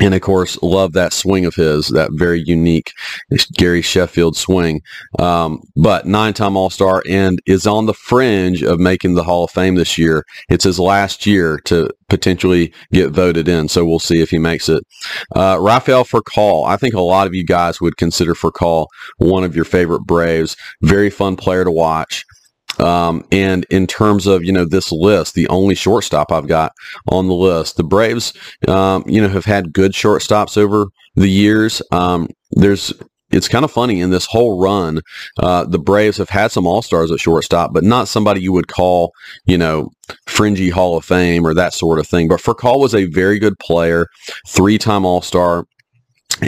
and 0.00 0.14
of 0.14 0.20
course, 0.20 0.60
love 0.62 0.92
that 0.92 1.12
swing 1.12 1.44
of 1.44 1.54
his, 1.54 1.88
that 1.88 2.10
very 2.12 2.42
unique 2.44 2.92
Gary 3.52 3.82
Sheffield 3.82 4.36
swing. 4.36 4.80
Um, 5.18 5.62
but 5.76 6.06
nine-time 6.06 6.56
All-Star 6.56 7.02
and 7.08 7.40
is 7.46 7.66
on 7.66 7.86
the 7.86 7.94
fringe 7.94 8.62
of 8.62 8.80
making 8.80 9.14
the 9.14 9.22
Hall 9.22 9.44
of 9.44 9.50
Fame 9.50 9.76
this 9.76 9.96
year. 9.96 10.24
It's 10.48 10.64
his 10.64 10.80
last 10.80 11.26
year 11.26 11.58
to 11.66 11.90
potentially 12.08 12.72
get 12.92 13.10
voted 13.10 13.48
in, 13.48 13.68
so 13.68 13.84
we'll 13.84 13.98
see 13.98 14.20
if 14.20 14.30
he 14.30 14.38
makes 14.38 14.68
it. 14.68 14.84
Uh, 15.34 15.58
Rafael 15.60 16.04
Furcal, 16.04 16.66
I 16.66 16.76
think 16.76 16.94
a 16.94 17.00
lot 17.00 17.26
of 17.26 17.34
you 17.34 17.44
guys 17.44 17.80
would 17.80 17.96
consider 17.96 18.34
Furcal 18.34 18.86
one 19.18 19.44
of 19.44 19.54
your 19.54 19.64
favorite 19.64 20.02
Braves. 20.02 20.56
Very 20.82 21.10
fun 21.10 21.36
player 21.36 21.64
to 21.64 21.70
watch. 21.70 22.24
Um, 22.78 23.24
and 23.30 23.64
in 23.70 23.86
terms 23.86 24.26
of, 24.26 24.44
you 24.44 24.52
know, 24.52 24.64
this 24.64 24.90
list, 24.90 25.34
the 25.34 25.48
only 25.48 25.74
shortstop 25.74 26.32
I've 26.32 26.48
got 26.48 26.72
on 27.08 27.28
the 27.28 27.34
list, 27.34 27.76
the 27.76 27.84
Braves, 27.84 28.32
um, 28.68 29.04
you 29.06 29.20
know, 29.20 29.28
have 29.28 29.44
had 29.44 29.72
good 29.72 29.92
shortstops 29.92 30.56
over 30.56 30.86
the 31.14 31.28
years. 31.28 31.80
Um, 31.92 32.28
there's, 32.50 32.92
it's 33.30 33.48
kind 33.48 33.64
of 33.64 33.70
funny 33.70 34.00
in 34.00 34.10
this 34.10 34.26
whole 34.26 34.60
run, 34.60 35.00
uh, 35.38 35.64
the 35.64 35.78
Braves 35.78 36.18
have 36.18 36.28
had 36.28 36.52
some 36.52 36.66
all-stars 36.66 37.10
at 37.10 37.20
shortstop, 37.20 37.72
but 37.72 37.84
not 37.84 38.08
somebody 38.08 38.40
you 38.40 38.52
would 38.52 38.68
call, 38.68 39.12
you 39.44 39.58
know, 39.58 39.90
fringy 40.26 40.70
Hall 40.70 40.96
of 40.96 41.04
Fame 41.04 41.46
or 41.46 41.54
that 41.54 41.74
sort 41.74 41.98
of 41.98 42.06
thing. 42.06 42.28
But 42.28 42.40
Furcal 42.40 42.78
was 42.78 42.94
a 42.94 43.06
very 43.06 43.38
good 43.38 43.58
player, 43.58 44.06
three-time 44.46 45.04
all-star, 45.04 45.66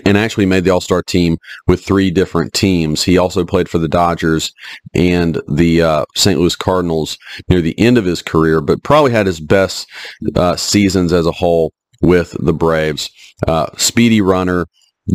and 0.04 0.16
actually 0.16 0.46
made 0.46 0.64
the 0.64 0.70
All-Star 0.70 1.02
team 1.02 1.38
with 1.66 1.84
three 1.84 2.10
different 2.10 2.52
teams. 2.52 3.02
He 3.02 3.18
also 3.18 3.44
played 3.44 3.68
for 3.68 3.78
the 3.78 3.88
Dodgers 3.88 4.52
and 4.94 5.40
the 5.48 5.82
uh, 5.82 6.04
St. 6.14 6.38
Louis 6.38 6.56
Cardinals 6.56 7.18
near 7.48 7.60
the 7.60 7.78
end 7.78 7.98
of 7.98 8.04
his 8.04 8.22
career, 8.22 8.60
but 8.60 8.82
probably 8.82 9.12
had 9.12 9.26
his 9.26 9.40
best 9.40 9.88
uh, 10.34 10.56
seasons 10.56 11.12
as 11.12 11.26
a 11.26 11.32
whole 11.32 11.72
with 12.02 12.36
the 12.40 12.52
Braves. 12.52 13.10
Uh, 13.46 13.66
speedy 13.76 14.20
runner, 14.20 14.66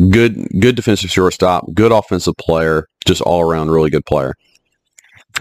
good 0.10 0.48
good 0.60 0.76
defensive 0.76 1.10
shortstop, 1.10 1.66
good 1.74 1.92
offensive 1.92 2.36
player, 2.38 2.88
just 3.06 3.22
all 3.22 3.42
around 3.42 3.72
really 3.72 3.90
good 3.90 4.06
player. 4.06 4.36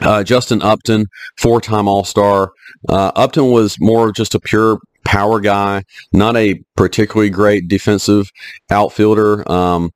Uh, 0.00 0.22
Justin 0.22 0.62
Upton, 0.62 1.06
four-time 1.36 1.88
All-Star. 1.88 2.52
Uh, 2.88 3.12
Upton 3.16 3.50
was 3.50 3.76
more 3.80 4.12
just 4.12 4.34
a 4.34 4.40
pure 4.40 4.78
power 5.04 5.40
guy, 5.40 5.84
not 6.12 6.36
a 6.36 6.62
particularly 6.76 7.30
great 7.30 7.68
defensive 7.68 8.30
outfielder. 8.70 9.50
Um, 9.50 9.90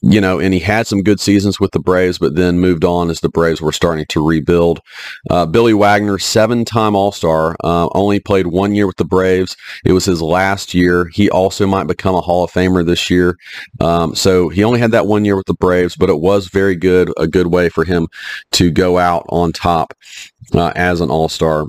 you 0.00 0.20
know, 0.20 0.38
and 0.38 0.54
he 0.54 0.60
had 0.60 0.86
some 0.86 1.02
good 1.02 1.18
seasons 1.18 1.58
with 1.58 1.72
the 1.72 1.80
Braves, 1.80 2.18
but 2.18 2.36
then 2.36 2.60
moved 2.60 2.84
on 2.84 3.10
as 3.10 3.18
the 3.18 3.28
Braves 3.28 3.60
were 3.60 3.72
starting 3.72 4.06
to 4.10 4.24
rebuild. 4.24 4.80
Uh, 5.28 5.44
Billy 5.44 5.74
Wagner, 5.74 6.18
seven-time 6.18 6.94
All-Star, 6.94 7.56
uh, 7.64 7.88
only 7.96 8.20
played 8.20 8.46
one 8.46 8.76
year 8.76 8.86
with 8.86 8.96
the 8.96 9.04
Braves. 9.04 9.56
It 9.84 9.92
was 9.92 10.04
his 10.04 10.22
last 10.22 10.72
year. 10.72 11.10
He 11.12 11.28
also 11.28 11.66
might 11.66 11.88
become 11.88 12.14
a 12.14 12.20
Hall 12.20 12.44
of 12.44 12.52
Famer 12.52 12.86
this 12.86 13.10
year. 13.10 13.36
Um, 13.80 14.14
so 14.14 14.48
he 14.50 14.62
only 14.62 14.78
had 14.78 14.92
that 14.92 15.06
one 15.08 15.24
year 15.24 15.36
with 15.36 15.46
the 15.46 15.54
Braves, 15.54 15.96
but 15.96 16.10
it 16.10 16.20
was 16.20 16.46
very 16.46 16.76
good, 16.76 17.12
a 17.16 17.26
good 17.26 17.48
way 17.48 17.68
for 17.68 17.84
him 17.84 18.06
to 18.52 18.70
go 18.70 18.98
out 18.98 19.26
on 19.30 19.52
top 19.52 19.94
uh, 20.54 20.72
as 20.76 21.00
an 21.00 21.10
All-Star. 21.10 21.66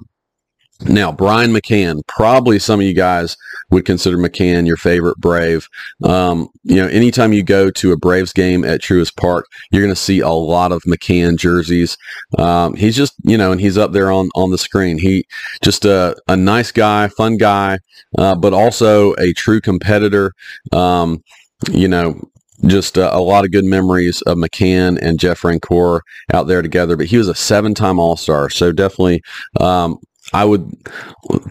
Now, 0.82 1.12
Brian 1.12 1.52
McCann, 1.52 2.06
probably 2.08 2.58
some 2.58 2.80
of 2.80 2.86
you 2.86 2.94
guys 2.94 3.36
would 3.70 3.86
consider 3.86 4.18
McCann 4.18 4.66
your 4.66 4.78
favorite 4.78 5.18
Brave. 5.18 5.68
Um, 6.04 6.50
you 6.64 6.78
know, 6.78 6.88
anytime 6.88 7.34
you 7.34 7.44
go 7.44 7.70
to 7.70 7.92
a 7.92 7.98
Braves 7.98 8.34
game 8.34 8.64
at 8.64 8.82
Truist 8.82 9.16
Park, 9.18 9.46
you're 9.72 9.82
going 9.82 9.94
to 9.94 10.00
see 10.00 10.22
a 10.22 10.30
lot 10.30 10.72
of 10.72 10.82
McCann 10.84 11.38
jerseys. 11.38 11.98
Um, 12.38 12.76
he's 12.76 12.96
just, 12.96 13.14
you 13.24 13.38
know, 13.38 13.52
and 13.52 13.60
he's 13.60 13.78
up 13.78 13.92
there 13.92 14.12
on, 14.12 14.30
on 14.36 14.52
the 14.52 14.58
screen. 14.58 14.98
He 14.98 15.26
just 15.62 15.86
a, 15.86 16.16
a 16.28 16.38
nice 16.38 16.72
guy, 16.72 17.10
fun 17.10 17.38
guy, 17.38 17.80
uh, 18.18 18.36
but 18.36 18.54
also 18.54 19.14
a 19.16 19.34
true 19.34 19.62
competitor. 19.62 20.34
Um, 20.72 21.24
you 21.72 21.90
know, 21.90 22.22
just 22.66 22.98
uh, 22.98 23.12
a 23.14 23.22
lot 23.22 23.46
of 23.46 23.52
good 23.52 23.66
memories 23.66 24.22
of 24.24 24.38
McCann 24.38 24.98
and 25.02 25.20
Jeff 25.20 25.42
Francoeur 25.42 26.02
out 26.34 26.48
there 26.48 26.62
together. 26.62 26.98
But 26.98 27.08
he 27.08 27.18
was 27.18 27.28
a 27.28 27.36
seven-time 27.36 28.00
All-Star, 28.00 28.50
so 28.50 28.72
definitely 28.72 29.22
um, 29.60 29.98
I 30.34 30.46
would 30.46 30.72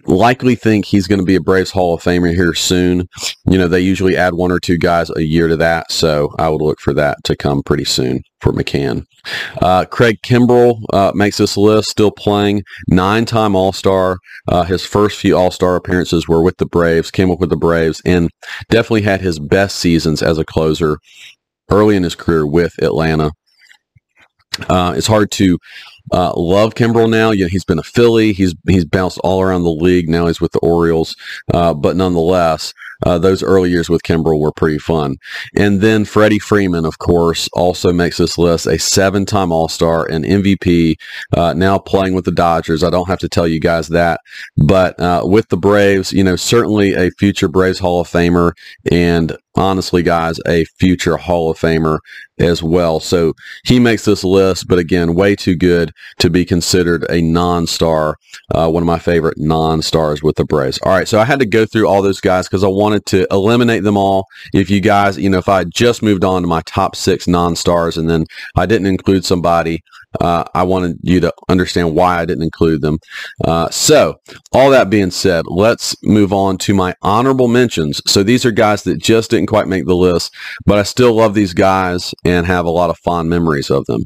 likely 0.06 0.54
think 0.54 0.84
he's 0.84 1.06
going 1.06 1.18
to 1.18 1.24
be 1.24 1.34
a 1.34 1.40
Braves 1.40 1.70
Hall 1.70 1.94
of 1.94 2.02
Famer 2.02 2.34
here 2.34 2.54
soon. 2.54 3.08
You 3.46 3.58
know, 3.58 3.68
they 3.68 3.80
usually 3.80 4.16
add 4.16 4.34
one 4.34 4.52
or 4.52 4.60
two 4.60 4.78
guys 4.78 5.10
a 5.10 5.22
year 5.22 5.48
to 5.48 5.56
that, 5.56 5.90
so 5.90 6.34
I 6.38 6.48
would 6.48 6.62
look 6.62 6.80
for 6.80 6.94
that 6.94 7.22
to 7.24 7.36
come 7.36 7.62
pretty 7.62 7.84
soon 7.84 8.22
for 8.40 8.52
McCann. 8.52 9.04
Uh, 9.60 9.84
Craig 9.84 10.18
Kimbrel 10.22 10.82
uh, 10.92 11.12
makes 11.14 11.38
this 11.38 11.56
list, 11.56 11.90
still 11.90 12.12
playing, 12.12 12.62
nine-time 12.88 13.56
All-Star. 13.56 14.18
Uh, 14.46 14.62
his 14.62 14.84
first 14.84 15.18
few 15.18 15.36
All-Star 15.36 15.74
appearances 15.76 16.28
were 16.28 16.42
with 16.42 16.58
the 16.58 16.66
Braves, 16.66 17.10
came 17.10 17.30
up 17.30 17.40
with 17.40 17.50
the 17.50 17.56
Braves, 17.56 18.00
and 18.04 18.30
definitely 18.70 19.02
had 19.02 19.20
his 19.20 19.38
best 19.38 19.76
seasons 19.76 20.22
as 20.22 20.38
a 20.38 20.44
closer 20.44 20.98
early 21.70 21.96
in 21.96 22.04
his 22.04 22.14
career 22.14 22.46
with 22.46 22.80
Atlanta. 22.80 23.32
Uh, 24.68 24.94
it's 24.96 25.06
hard 25.06 25.30
to 25.30 25.58
uh, 26.12 26.32
love 26.36 26.74
Kimbrel 26.74 27.10
now. 27.10 27.30
Know, 27.32 27.48
he's 27.48 27.64
been 27.64 27.78
a 27.78 27.82
Philly. 27.82 28.32
He's 28.32 28.54
he's 28.66 28.84
bounced 28.84 29.18
all 29.18 29.40
around 29.42 29.62
the 29.62 29.70
league. 29.70 30.08
Now 30.08 30.26
he's 30.26 30.40
with 30.40 30.52
the 30.52 30.58
Orioles. 30.60 31.16
Uh, 31.52 31.74
but 31.74 31.96
nonetheless, 31.96 32.74
uh, 33.04 33.18
those 33.18 33.42
early 33.42 33.70
years 33.70 33.88
with 33.88 34.02
Kimbrel 34.02 34.40
were 34.40 34.52
pretty 34.52 34.78
fun. 34.78 35.16
And 35.56 35.80
then 35.80 36.04
Freddie 36.04 36.38
Freeman, 36.38 36.84
of 36.84 36.98
course, 36.98 37.48
also 37.52 37.92
makes 37.92 38.16
this 38.18 38.38
list 38.38 38.66
a 38.66 38.78
seven-time 38.78 39.52
All-Star 39.52 40.06
and 40.10 40.24
MVP. 40.24 40.96
Uh, 41.36 41.54
now 41.54 41.78
playing 41.78 42.14
with 42.14 42.24
the 42.24 42.32
Dodgers. 42.32 42.82
I 42.82 42.90
don't 42.90 43.08
have 43.08 43.18
to 43.20 43.28
tell 43.28 43.46
you 43.46 43.60
guys 43.60 43.88
that. 43.88 44.20
But 44.56 44.98
uh, 45.00 45.22
with 45.24 45.48
the 45.48 45.56
Braves, 45.56 46.12
you 46.12 46.24
know, 46.24 46.36
certainly 46.36 46.94
a 46.94 47.10
future 47.12 47.48
Braves 47.48 47.78
Hall 47.78 48.00
of 48.00 48.08
Famer 48.08 48.52
and 48.90 49.36
honestly, 49.58 50.02
guys, 50.02 50.38
a 50.46 50.64
future 50.78 51.16
Hall 51.16 51.50
of 51.50 51.58
Famer 51.58 51.98
as 52.38 52.62
well. 52.62 53.00
So 53.00 53.34
he 53.64 53.80
makes 53.80 54.04
this 54.04 54.22
list, 54.22 54.68
but 54.68 54.78
again, 54.78 55.14
way 55.14 55.34
too 55.34 55.56
good 55.56 55.92
to 56.20 56.30
be 56.30 56.44
considered 56.44 57.04
a 57.10 57.20
non-star. 57.20 58.16
Uh, 58.54 58.70
one 58.70 58.82
of 58.82 58.86
my 58.86 58.98
favorite 58.98 59.38
non-stars 59.38 60.22
with 60.22 60.36
the 60.36 60.44
Braves. 60.44 60.78
All 60.84 60.92
right, 60.92 61.08
so 61.08 61.18
I 61.18 61.24
had 61.24 61.40
to 61.40 61.46
go 61.46 61.66
through 61.66 61.88
all 61.88 62.02
those 62.02 62.20
guys 62.20 62.46
because 62.46 62.64
I 62.64 62.68
wanted 62.68 62.87
to 62.96 63.26
eliminate 63.30 63.82
them 63.82 63.96
all. 63.96 64.26
If 64.52 64.70
you 64.70 64.80
guys, 64.80 65.18
you 65.18 65.30
know, 65.30 65.38
if 65.38 65.48
I 65.48 65.64
just 65.64 66.02
moved 66.02 66.24
on 66.24 66.42
to 66.42 66.48
my 66.48 66.62
top 66.66 66.96
six 66.96 67.26
non-stars 67.28 67.96
and 67.96 68.08
then 68.08 68.24
I 68.56 68.66
didn't 68.66 68.86
include 68.86 69.24
somebody, 69.24 69.82
uh, 70.20 70.44
I 70.54 70.62
wanted 70.62 70.98
you 71.02 71.20
to 71.20 71.32
understand 71.48 71.94
why 71.94 72.18
I 72.18 72.24
didn't 72.24 72.42
include 72.42 72.80
them. 72.80 72.98
Uh, 73.44 73.68
so, 73.70 74.16
all 74.52 74.70
that 74.70 74.90
being 74.90 75.10
said, 75.10 75.44
let's 75.46 75.94
move 76.02 76.32
on 76.32 76.56
to 76.58 76.74
my 76.74 76.94
honorable 77.02 77.48
mentions. 77.48 78.00
So, 78.06 78.22
these 78.22 78.44
are 78.46 78.50
guys 78.50 78.84
that 78.84 79.02
just 79.02 79.30
didn't 79.30 79.48
quite 79.48 79.68
make 79.68 79.86
the 79.86 79.96
list, 79.96 80.34
but 80.64 80.78
I 80.78 80.82
still 80.82 81.14
love 81.14 81.34
these 81.34 81.52
guys 81.52 82.14
and 82.24 82.46
have 82.46 82.64
a 82.64 82.70
lot 82.70 82.90
of 82.90 82.98
fond 82.98 83.28
memories 83.28 83.70
of 83.70 83.84
them. 83.86 84.04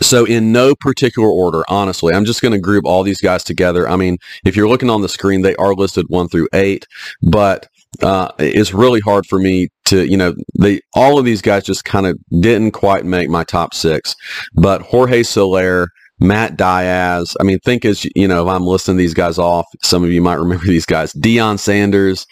So 0.00 0.24
in 0.24 0.52
no 0.52 0.74
particular 0.74 1.28
order, 1.28 1.62
honestly, 1.68 2.14
I'm 2.14 2.24
just 2.24 2.42
going 2.42 2.52
to 2.52 2.58
group 2.58 2.84
all 2.86 3.02
these 3.02 3.20
guys 3.20 3.44
together. 3.44 3.88
I 3.88 3.96
mean, 3.96 4.18
if 4.44 4.56
you're 4.56 4.68
looking 4.68 4.90
on 4.90 5.02
the 5.02 5.08
screen, 5.08 5.42
they 5.42 5.56
are 5.56 5.74
listed 5.74 6.06
one 6.08 6.28
through 6.28 6.48
eight, 6.54 6.86
but 7.22 7.68
uh, 8.02 8.30
it's 8.38 8.74
really 8.74 9.00
hard 9.00 9.26
for 9.26 9.38
me 9.38 9.68
to, 9.86 10.06
you 10.06 10.16
know, 10.16 10.34
they 10.58 10.80
all 10.94 11.18
of 11.18 11.24
these 11.24 11.42
guys 11.42 11.64
just 11.64 11.84
kind 11.84 12.06
of 12.06 12.18
didn't 12.40 12.72
quite 12.72 13.04
make 13.04 13.28
my 13.28 13.44
top 13.44 13.74
six. 13.74 14.14
But 14.54 14.82
Jorge 14.82 15.22
Soler, 15.22 15.88
Matt 16.18 16.56
Diaz, 16.56 17.36
I 17.40 17.44
mean, 17.44 17.58
think 17.60 17.84
as 17.84 18.06
you 18.14 18.28
know, 18.28 18.42
if 18.46 18.48
I'm 18.48 18.64
listing 18.64 18.96
these 18.96 19.14
guys 19.14 19.38
off, 19.38 19.66
some 19.82 20.04
of 20.04 20.10
you 20.10 20.22
might 20.22 20.38
remember 20.38 20.64
these 20.66 20.86
guys: 20.86 21.12
Deion 21.12 21.58
Sanders, 21.58 22.26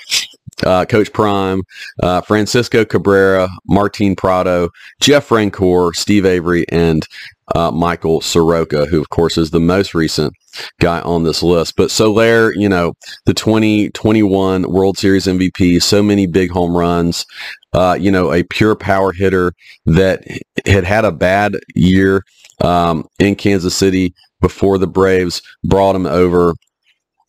uh, 0.65 0.85
Coach 0.85 1.13
Prime, 1.13 1.63
uh, 2.03 2.21
Francisco 2.23 2.85
Cabrera, 2.85 3.49
Martin 3.67 4.15
Prado, 4.17 4.71
Jeff 5.01 5.29
Francoeur, 5.29 5.95
Steve 5.95 6.25
Avery, 6.25 6.65
and 6.71 7.07
uh, 7.55 7.71
Michael 7.71 8.21
Soroka, 8.21 8.87
who 8.87 9.01
of 9.01 9.11
course 9.11 9.37
is 9.37 9.51
the 9.51 9.61
most 9.61 9.95
recent 9.95 10.35
guy 10.81 11.01
on 11.01 11.25
this 11.25 11.43
list. 11.43 11.77
But 11.77 11.91
Soler, 11.91 12.55
you 12.55 12.69
know, 12.69 12.95
the 13.27 13.35
2021 13.35 14.71
World 14.71 14.99
Series 14.99 15.27
MVP, 15.27 15.83
so 15.83 16.03
many 16.03 16.27
big 16.27 16.51
home 16.51 16.77
runs, 16.77 17.27
uh, 17.73 17.97
you 18.01 18.11
know, 18.11 18.33
a 18.33 18.45
pure 18.45 18.75
power 18.75 19.13
hitter 19.13 19.53
that 19.85 20.25
had 20.67 20.85
had 20.85 21.05
a 21.05 21.13
bad 21.13 21.57
year 21.75 22.25
um, 22.63 23.07
in 23.19 23.35
Kansas 23.35 23.77
City 23.77 24.15
before 24.41 24.79
the 24.79 24.87
Braves 24.87 25.43
brought 25.65 25.97
him 25.97 26.07
over 26.07 26.55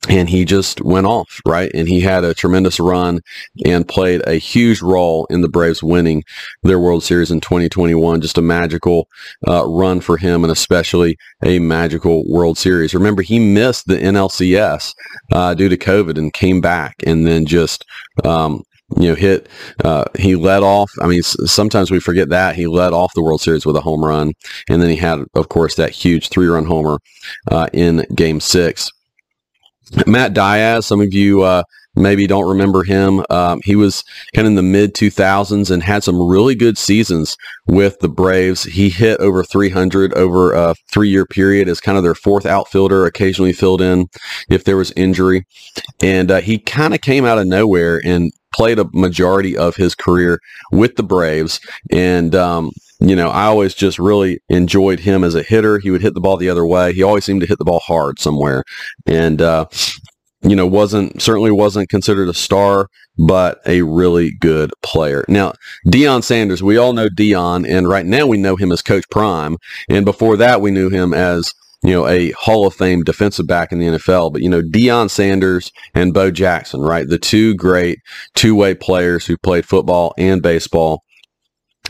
and 0.10 0.30
he 0.30 0.46
just 0.46 0.82
went 0.82 1.08
off, 1.08 1.42
right? 1.48 1.72
And 1.74 1.88
he 1.88 2.02
had 2.02 2.24
a 2.24 2.34
tremendous 2.34 2.80
run 2.80 3.22
and 3.66 3.88
played 3.88 4.22
a 4.28 4.36
huge 4.36 4.82
role 4.82 5.26
in 5.30 5.42
the 5.42 5.50
Braves 5.50 5.82
winning 5.82 6.24
their 6.64 6.80
World 6.80 7.04
Series 7.04 7.32
in 7.32 7.42
2021. 7.42 8.22
Just 8.22 8.38
a 8.38 8.42
magical 8.42 9.08
uh, 9.48 9.66
run 9.68 10.02
for 10.02 10.18
him 10.18 10.44
and 10.44 10.52
especially 10.52 11.18
a 11.44 11.60
magical 11.60 12.24
World 12.28 12.58
Series. 12.58 12.94
Remember, 12.94 13.22
he 13.22 13.40
missed 13.40 13.88
the 13.88 13.98
NLCS 13.98 14.94
uh, 15.32 15.54
due 15.54 15.70
to 15.70 15.78
COVID 15.78 16.18
and 16.18 16.34
came 16.34 16.62
back 16.62 16.96
and 17.06 17.26
then 17.26 17.46
just 17.46 17.86
um, 18.24 18.64
you 18.98 19.10
know, 19.10 19.16
hit. 19.16 19.50
Uh, 19.84 20.06
he 20.18 20.36
led 20.36 20.64
off. 20.64 20.92
I 21.02 21.08
mean, 21.08 21.24
sometimes 21.24 21.90
we 21.92 22.00
forget 22.00 22.30
that 22.30 22.56
he 22.56 22.68
led 22.68 22.94
off 22.94 23.14
the 23.14 23.24
World 23.24 23.42
Series 23.42 23.66
with 23.66 23.76
a 23.76 23.82
home 23.82 24.04
run, 24.04 24.34
and 24.70 24.82
then 24.82 24.90
he 24.90 24.96
had, 24.96 25.26
of 25.34 25.50
course, 25.50 25.76
that 25.76 25.92
huge 25.92 26.30
three-run 26.30 26.66
homer 26.66 27.00
uh, 27.52 27.68
in 27.74 28.06
Game 28.14 28.40
Six. 28.40 28.92
Matt 30.08 30.34
Diaz, 30.34 30.86
some 30.86 31.02
of 31.02 31.14
you 31.14 31.44
uh, 31.44 31.64
maybe 31.96 32.28
don't 32.28 32.48
remember 32.48 32.84
him. 32.84 33.24
Um, 33.30 33.62
he 33.64 33.76
was 33.76 34.04
kind 34.34 34.46
of 34.46 34.52
in 34.52 34.56
the 34.56 34.64
mid 34.64 34.94
2000s 34.94 35.72
and 35.72 35.84
had 35.84 36.04
some 36.04 36.22
really 36.22 36.56
good 36.56 36.78
seasons 36.78 37.38
with 37.68 38.00
the 38.00 38.10
Braves. 38.10 38.64
He 38.64 38.90
hit 38.90 39.20
over 39.20 39.44
300 39.44 40.14
over 40.14 40.54
a 40.54 40.76
three 40.92 41.10
year 41.10 41.26
period 41.26 41.68
as 41.68 41.80
kind 41.80 41.98
of 41.98 42.04
their 42.04 42.16
fourth 42.16 42.46
outfielder, 42.46 43.06
occasionally 43.06 43.54
filled 43.54 43.82
in 43.82 44.08
if 44.50 44.64
there 44.64 44.78
was 44.78 44.92
injury. 44.96 45.46
And 46.02 46.32
uh, 46.32 46.42
he 46.42 46.60
kind 46.60 46.94
of 46.94 47.02
came 47.02 47.26
out 47.26 47.38
of 47.38 47.48
nowhere 47.48 48.02
and 48.04 48.32
played 48.54 48.80
a 48.80 48.90
majority 48.94 49.58
of 49.58 49.76
his 49.76 49.96
career 49.96 50.40
with 50.72 50.96
the 50.96 51.04
Braves. 51.04 51.60
And 51.92 52.36
um, 52.36 52.72
you 53.06 53.16
know, 53.16 53.30
I 53.30 53.46
always 53.46 53.76
just 53.76 54.00
really 54.00 54.40
enjoyed 54.50 55.00
him 55.00 55.24
as 55.24 55.36
a 55.36 55.44
hitter. 55.44 55.78
He 55.78 55.92
would 55.92 56.02
hit 56.02 56.16
the 56.16 56.20
ball 56.20 56.38
the 56.38 56.50
other 56.50 56.66
way. 56.66 56.92
He 56.92 57.04
always 57.04 57.24
seemed 57.24 57.42
to 57.42 57.48
hit 57.48 57.60
the 57.60 57.66
ball 57.66 57.80
hard 57.80 58.20
somewhere. 58.20 58.64
And, 59.06 59.44
uh, 59.44 59.68
you 60.42 60.56
know, 60.56 60.66
wasn't, 60.66 61.22
certainly 61.22 61.52
wasn't 61.52 61.90
considered 61.90 62.30
a 62.30 62.34
star, 62.34 62.88
but 63.18 63.60
a 63.68 63.84
really 63.84 64.32
good 64.40 64.72
player. 64.82 65.24
Now, 65.28 65.54
Deion 65.88 66.24
Sanders, 66.24 66.64
we 66.64 66.78
all 66.78 66.94
know 66.94 67.08
Deion, 67.08 67.68
and 67.70 67.88
right 67.88 68.06
now 68.08 68.26
we 68.26 68.38
know 68.38 68.56
him 68.56 68.72
as 68.72 68.82
Coach 68.82 69.06
Prime. 69.12 69.58
And 69.88 70.04
before 70.04 70.36
that, 70.38 70.62
we 70.62 70.72
knew 70.72 70.90
him 70.90 71.14
as, 71.14 71.54
you 71.84 71.92
know, 71.92 72.08
a 72.08 72.32
Hall 72.32 72.66
of 72.66 72.74
Fame 72.74 73.04
defensive 73.04 73.46
back 73.46 73.72
in 73.72 73.78
the 73.78 73.86
NFL. 73.86 74.34
But, 74.34 74.42
you 74.42 74.50
know, 74.50 74.64
Deion 74.64 75.12
Sanders 75.12 75.72
and 75.94 76.12
Bo 76.12 76.32
Jackson, 76.32 76.82
right? 76.82 77.08
The 77.08 77.20
two 77.20 77.54
great 77.54 78.00
two 78.34 78.56
way 78.56 78.74
players 78.74 79.28
who 79.28 79.38
played 79.38 79.68
football 79.68 80.16
and 80.18 80.42
baseball 80.42 81.04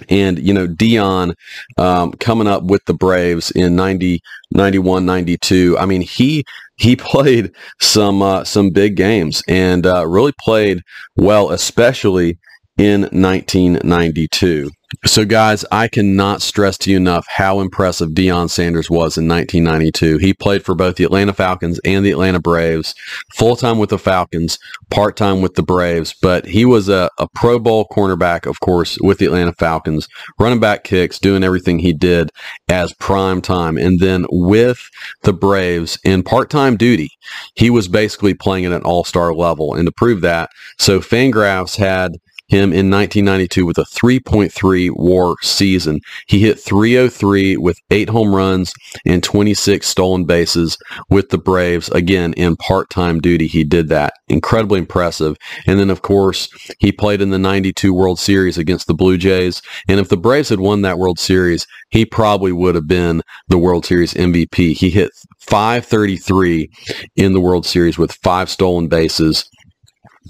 and 0.10 0.40
you 0.40 0.54
know 0.54 0.68
Deion 0.68 1.36
um, 1.78 2.12
coming 2.14 2.48
up 2.48 2.64
with 2.64 2.84
the 2.86 2.94
Braves 2.94 3.52
in 3.52 3.75
90 3.75 4.22
91 4.52 5.06
92 5.06 5.78
I 5.78 5.86
mean 5.86 6.02
he 6.02 6.44
he 6.75 6.96
played 6.96 7.52
some 7.80 8.22
uh, 8.22 8.44
some 8.44 8.70
big 8.70 8.96
games 8.96 9.42
and 9.48 9.86
uh, 9.86 10.06
really 10.08 10.34
played 10.40 10.82
well 11.16 11.52
especially 11.52 12.38
in 12.78 13.02
1992 13.02 14.70
so, 15.06 15.25
guys, 15.25 15.66
I 15.72 15.88
cannot 15.88 16.42
stress 16.42 16.78
to 16.80 16.92
you 16.92 16.98
enough 16.98 17.25
how 17.28 17.60
impressive 17.60 18.10
Deion 18.10 18.50
Sanders 18.50 18.90
was 18.90 19.18
in 19.18 19.28
1992. 19.28 20.18
He 20.18 20.34
played 20.34 20.64
for 20.64 20.75
both 20.75 20.96
the 20.96 21.04
Atlanta 21.04 21.34
Falcons 21.34 21.80
and 21.84 22.06
the 22.06 22.12
Atlanta 22.12 22.40
Braves, 22.40 22.94
full 23.34 23.56
time 23.56 23.78
with 23.80 23.90
the 23.90 23.98
Falcons, 23.98 24.60
part 24.90 25.18
time 25.18 25.42
with 25.42 25.56
the 25.56 25.64
Braves. 25.64 26.16
But 26.22 26.46
he 26.46 26.66
was 26.66 26.90
a, 26.90 27.10
a 27.18 27.28
Pro 27.28 27.60
Bowl 27.60 27.88
cornerback, 27.92 28.46
of 28.46 28.60
course, 28.60 28.98
with 29.02 29.18
the 29.18 29.25
Atlanta 29.25 29.54
Falcons, 29.54 30.08
running 30.40 30.60
back 30.60 30.84
kicks, 30.84 31.20
doing 31.20 31.44
everything 31.44 31.80
he 31.80 31.94
did 31.94 32.32
as 32.70 32.94
prime 32.94 33.42
time. 33.42 33.77
And 33.77 34.00
then 34.00 34.25
with 34.29 34.90
the 35.24 35.34
Braves 35.34 35.98
in 36.03 36.24
part 36.24 36.50
time 36.50 36.77
duty, 36.77 37.10
he 37.55 37.70
was 37.70 37.88
basically 37.88 38.34
playing 38.34 38.66
at 38.66 38.72
an 38.72 38.84
all 38.84 39.03
star 39.03 39.34
level. 39.34 39.74
And 39.74 39.86
to 39.88 39.92
prove 39.92 40.22
that, 40.22 40.50
so 40.77 41.00
Fangraphs 41.00 41.77
had 41.77 42.18
him 42.48 42.72
in 42.72 42.90
1992 42.90 43.66
with 43.66 43.77
a 43.77 43.84
3.3 43.84 44.90
war 44.96 45.36
season. 45.42 46.00
He 46.27 46.40
hit 46.40 46.60
303 46.60 47.58
with 47.58 47.79
eight 47.92 48.10
home 48.10 48.36
runs 48.36 48.74
and 49.05 49.24
26 49.24 49.88
stolen 49.88 50.25
bases 50.25 50.77
with 51.10 51.29
the 51.29 51.38
Braves. 51.38 51.90
Again, 51.90 52.34
in 52.34 52.55
part-time 52.55 53.20
duty, 53.20 53.48
he 53.48 53.64
did 53.64 53.90
that. 53.90 54.14
Incredibly 54.27 54.79
impressive. 54.79 55.38
And 55.66 55.79
then, 55.79 55.90
of 55.90 56.01
course, 56.01 56.50
he 56.79 56.92
played 56.92 57.22
in 57.22 57.31
the 57.31 57.40
92 57.40 57.94
World 57.94 58.20
Series 58.20 58.58
against 58.58 58.88
the 58.88 58.94
Blue 58.94 59.18
Jays. 59.18 59.62
And 59.88 60.00
if 60.00 60.10
the 60.10 60.18
Braves 60.18 60.50
had 60.50 60.60
won 60.60 60.81
that 60.81 61.00
World 61.00 61.20
Series, 61.20 61.66
he 61.90 62.05
probably 62.05 62.51
would 62.51 62.75
have 62.75 62.88
been 62.88 63.22
the 63.48 63.58
World 63.58 63.86
Series 63.86 64.14
MVP. 64.14 64.74
He 64.74 64.90
hit 64.90 65.12
533 65.40 66.70
in 67.16 67.34
the 67.34 67.42
World 67.42 67.66
Series 67.66 67.98
with 67.98 68.12
five 68.12 68.50
stolen 68.50 68.88
bases 68.88 69.50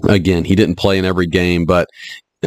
Again, 0.04 0.44
he 0.44 0.54
didn't 0.54 0.76
play 0.76 0.98
in 0.98 1.04
every 1.04 1.26
game, 1.26 1.64
but 1.64 1.88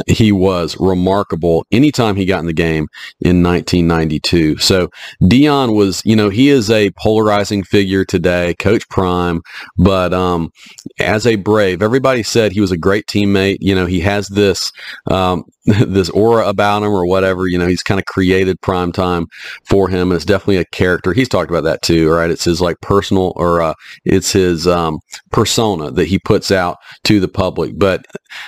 he 0.07 0.31
was 0.31 0.77
remarkable 0.79 1.65
anytime 1.71 2.15
he 2.15 2.25
got 2.25 2.39
in 2.39 2.45
the 2.45 2.53
game 2.53 2.88
in 3.21 3.43
1992. 3.43 4.57
So 4.57 4.89
Deion 5.23 5.75
was, 5.75 6.01
you 6.05 6.15
know, 6.15 6.29
he 6.29 6.49
is 6.49 6.69
a 6.69 6.91
polarizing 6.91 7.63
figure 7.63 8.05
today, 8.05 8.55
Coach 8.55 8.88
Prime, 8.89 9.41
but 9.77 10.13
um, 10.13 10.51
as 10.99 11.25
a 11.25 11.35
Brave, 11.35 11.81
everybody 11.81 12.23
said 12.23 12.51
he 12.51 12.62
was 12.62 12.71
a 12.71 12.77
great 12.77 13.05
teammate. 13.07 13.57
You 13.59 13.75
know, 13.75 13.85
he 13.85 13.99
has 14.01 14.27
this 14.29 14.71
um, 15.09 15.43
this 15.65 16.09
aura 16.09 16.47
about 16.47 16.83
him 16.83 16.89
or 16.89 17.05
whatever. 17.05 17.47
You 17.47 17.57
know, 17.57 17.67
he's 17.67 17.83
kind 17.83 17.99
of 17.99 18.05
created 18.05 18.62
prime 18.62 18.91
time 18.91 19.27
for 19.65 19.89
him, 19.89 20.12
it's 20.12 20.25
definitely 20.25 20.57
a 20.57 20.65
character. 20.65 21.13
He's 21.13 21.29
talked 21.29 21.49
about 21.49 21.63
that 21.63 21.81
too, 21.81 22.09
right? 22.09 22.31
It's 22.31 22.43
his 22.43 22.62
like 22.62 22.79
personal 22.81 23.33
or 23.35 23.62
uh, 23.62 23.73
it's 24.05 24.31
his 24.31 24.67
um, 24.67 24.99
persona 25.31 25.91
that 25.91 26.07
he 26.07 26.19
puts 26.19 26.51
out 26.51 26.77
to 27.05 27.19
the 27.19 27.27
public. 27.27 27.77
But 27.77 28.05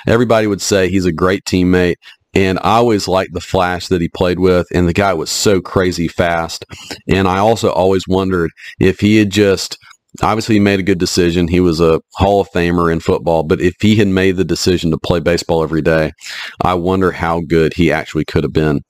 everybody 0.08 0.48
would 0.48 0.62
say 0.62 0.90
he's 0.90 1.06
a 1.06 1.12
great 1.12 1.41
teammate. 1.42 1.96
And 2.34 2.60
I 2.60 2.78
always 2.78 3.10
liked 3.10 3.34
the 3.34 3.42
flash 3.42 3.90
that 3.90 4.00
he 4.00 4.08
played 4.08 4.40
with, 4.40 4.66
and 4.74 4.88
the 4.88 4.94
guy 4.94 5.14
was 5.14 5.30
so 5.30 5.60
crazy 5.60 6.08
fast. 6.08 6.64
And 7.10 7.28
I 7.28 7.40
also 7.40 7.70
always 7.72 8.08
wondered 8.08 8.52
if 8.80 9.02
he 9.02 9.18
had 9.18 9.32
just 9.32 9.78
obviously 10.22 10.56
he 10.56 10.60
made 10.60 10.80
a 10.80 10.84
good 10.84 10.98
decision. 10.98 11.48
He 11.48 11.60
was 11.60 11.80
a 11.80 12.02
Hall 12.14 12.42
of 12.42 12.50
Famer 12.52 12.92
in 12.92 13.00
football, 13.00 13.44
but 13.44 13.62
if 13.62 13.76
he 13.82 13.96
had 13.96 14.08
made 14.08 14.38
the 14.38 14.46
decision 14.46 14.92
to 14.92 14.98
play 14.98 15.20
baseball 15.20 15.64
every 15.64 15.82
day, 15.82 16.12
I 16.62 16.74
wonder 16.74 17.12
how 17.12 17.42
good 17.42 17.74
he 17.74 17.92
actually 17.92 18.26
could 18.26 18.44
have 18.44 18.54
been. 18.54 18.82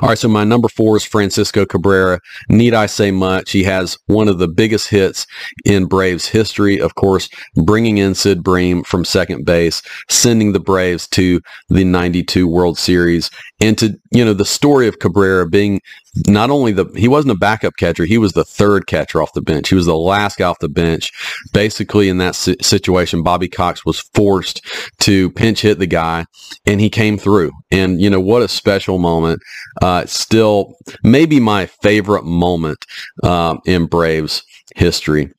All 0.00 0.08
right, 0.08 0.18
so 0.18 0.28
my 0.28 0.44
number 0.44 0.68
four 0.68 0.96
is 0.96 1.04
Francisco 1.04 1.66
Cabrera. 1.66 2.20
Need 2.48 2.74
I 2.74 2.86
say 2.86 3.10
much? 3.10 3.50
He 3.50 3.64
has 3.64 3.98
one 4.06 4.28
of 4.28 4.38
the 4.38 4.48
biggest 4.48 4.88
hits 4.88 5.26
in 5.64 5.86
Braves 5.86 6.26
history, 6.26 6.80
of 6.80 6.94
course, 6.94 7.28
bringing 7.56 7.98
in 7.98 8.14
Sid 8.14 8.42
Bream 8.42 8.84
from 8.84 9.04
second 9.04 9.44
base, 9.44 9.82
sending 10.08 10.52
the 10.52 10.60
Braves 10.60 11.06
to 11.08 11.40
the 11.68 11.84
92 11.84 12.46
World 12.46 12.78
Series. 12.78 13.30
And 13.60 13.76
to, 13.78 13.98
you 14.10 14.24
know, 14.24 14.34
the 14.34 14.44
story 14.44 14.86
of 14.86 15.00
Cabrera 15.00 15.48
being 15.48 15.80
not 16.26 16.50
only 16.50 16.72
the, 16.72 16.86
he 16.96 17.08
wasn't 17.08 17.32
a 17.32 17.38
backup 17.38 17.76
catcher, 17.76 18.04
he 18.04 18.18
was 18.18 18.32
the 18.32 18.44
third 18.44 18.86
catcher 18.86 19.22
off 19.22 19.32
the 19.34 19.42
bench. 19.42 19.68
He 19.68 19.74
was 19.74 19.86
the 19.86 19.96
last 19.96 20.38
guy 20.38 20.46
off 20.46 20.58
the 20.58 20.68
bench. 20.68 21.12
Basically, 21.52 22.08
in 22.08 22.18
that 22.18 22.34
situation, 22.34 23.22
Bobby 23.22 23.48
Cox 23.48 23.84
was 23.84 24.00
forced 24.00 24.64
to 25.00 25.30
pinch 25.30 25.62
hit 25.62 25.78
the 25.78 25.86
guy, 25.86 26.26
and 26.66 26.80
he 26.80 26.90
came 26.90 27.18
through. 27.18 27.52
And, 27.70 28.00
you 28.00 28.10
know, 28.10 28.20
what 28.20 28.42
a 28.42 28.48
special 28.48 28.98
moment. 28.98 29.40
Uh, 29.82 30.06
still, 30.06 30.74
maybe 31.02 31.40
my 31.40 31.66
favorite 31.66 32.24
moment 32.24 32.84
uh, 33.22 33.56
in 33.66 33.86
Braves 33.86 34.42
history. 34.76 35.32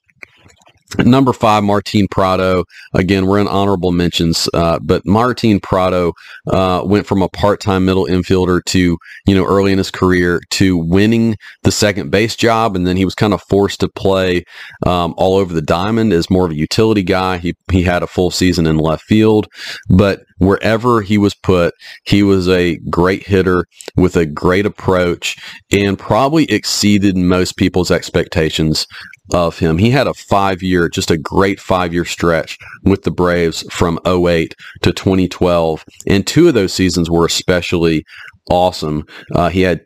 Number 0.97 1.33
five, 1.33 1.63
Martin 1.63 2.07
Prado. 2.09 2.65
Again, 2.95 3.27
we're 3.27 3.39
in 3.39 3.47
honorable 3.47 3.91
mentions, 3.91 4.49
uh, 4.55 4.79
but 4.81 5.05
Martin 5.05 5.59
Prado 5.59 6.13
uh, 6.47 6.81
went 6.83 7.05
from 7.05 7.21
a 7.21 7.29
part-time 7.29 7.85
middle 7.85 8.05
infielder 8.05 8.63
to, 8.65 8.97
you 9.27 9.35
know, 9.35 9.45
early 9.45 9.71
in 9.71 9.77
his 9.77 9.91
career 9.91 10.41
to 10.49 10.77
winning 10.77 11.37
the 11.61 11.71
second 11.71 12.09
base 12.09 12.35
job, 12.35 12.75
and 12.75 12.87
then 12.87 12.97
he 12.97 13.05
was 13.05 13.13
kind 13.13 13.33
of 13.33 13.41
forced 13.43 13.81
to 13.81 13.87
play 13.87 14.43
um, 14.87 15.13
all 15.15 15.37
over 15.37 15.53
the 15.53 15.61
diamond 15.61 16.11
as 16.11 16.29
more 16.31 16.45
of 16.45 16.51
a 16.51 16.55
utility 16.55 17.03
guy. 17.03 17.37
He 17.37 17.53
he 17.71 17.83
had 17.83 18.01
a 18.01 18.07
full 18.07 18.31
season 18.31 18.65
in 18.65 18.77
left 18.77 19.03
field, 19.03 19.47
but 19.89 20.23
wherever 20.39 21.01
he 21.01 21.17
was 21.17 21.35
put, 21.35 21.73
he 22.05 22.23
was 22.23 22.47
a 22.47 22.77
great 22.89 23.27
hitter 23.27 23.65
with 23.95 24.15
a 24.15 24.25
great 24.25 24.65
approach 24.65 25.37
and 25.71 25.99
probably 25.99 26.45
exceeded 26.45 27.15
most 27.15 27.57
people's 27.57 27.91
expectations 27.91 28.87
of 29.31 29.59
him. 29.59 29.77
He 29.77 29.91
had 29.91 30.07
a 30.07 30.13
five 30.13 30.61
year, 30.61 30.89
just 30.89 31.11
a 31.11 31.17
great 31.17 31.59
five 31.59 31.93
year 31.93 32.05
stretch 32.05 32.57
with 32.83 33.03
the 33.03 33.11
Braves 33.11 33.63
from 33.71 33.99
08 34.05 34.55
to 34.81 34.91
2012. 34.91 35.85
And 36.07 36.25
two 36.25 36.47
of 36.47 36.53
those 36.53 36.73
seasons 36.73 37.09
were 37.09 37.25
especially 37.25 38.05
awesome. 38.49 39.05
Uh, 39.33 39.49
he 39.49 39.61
had 39.61 39.81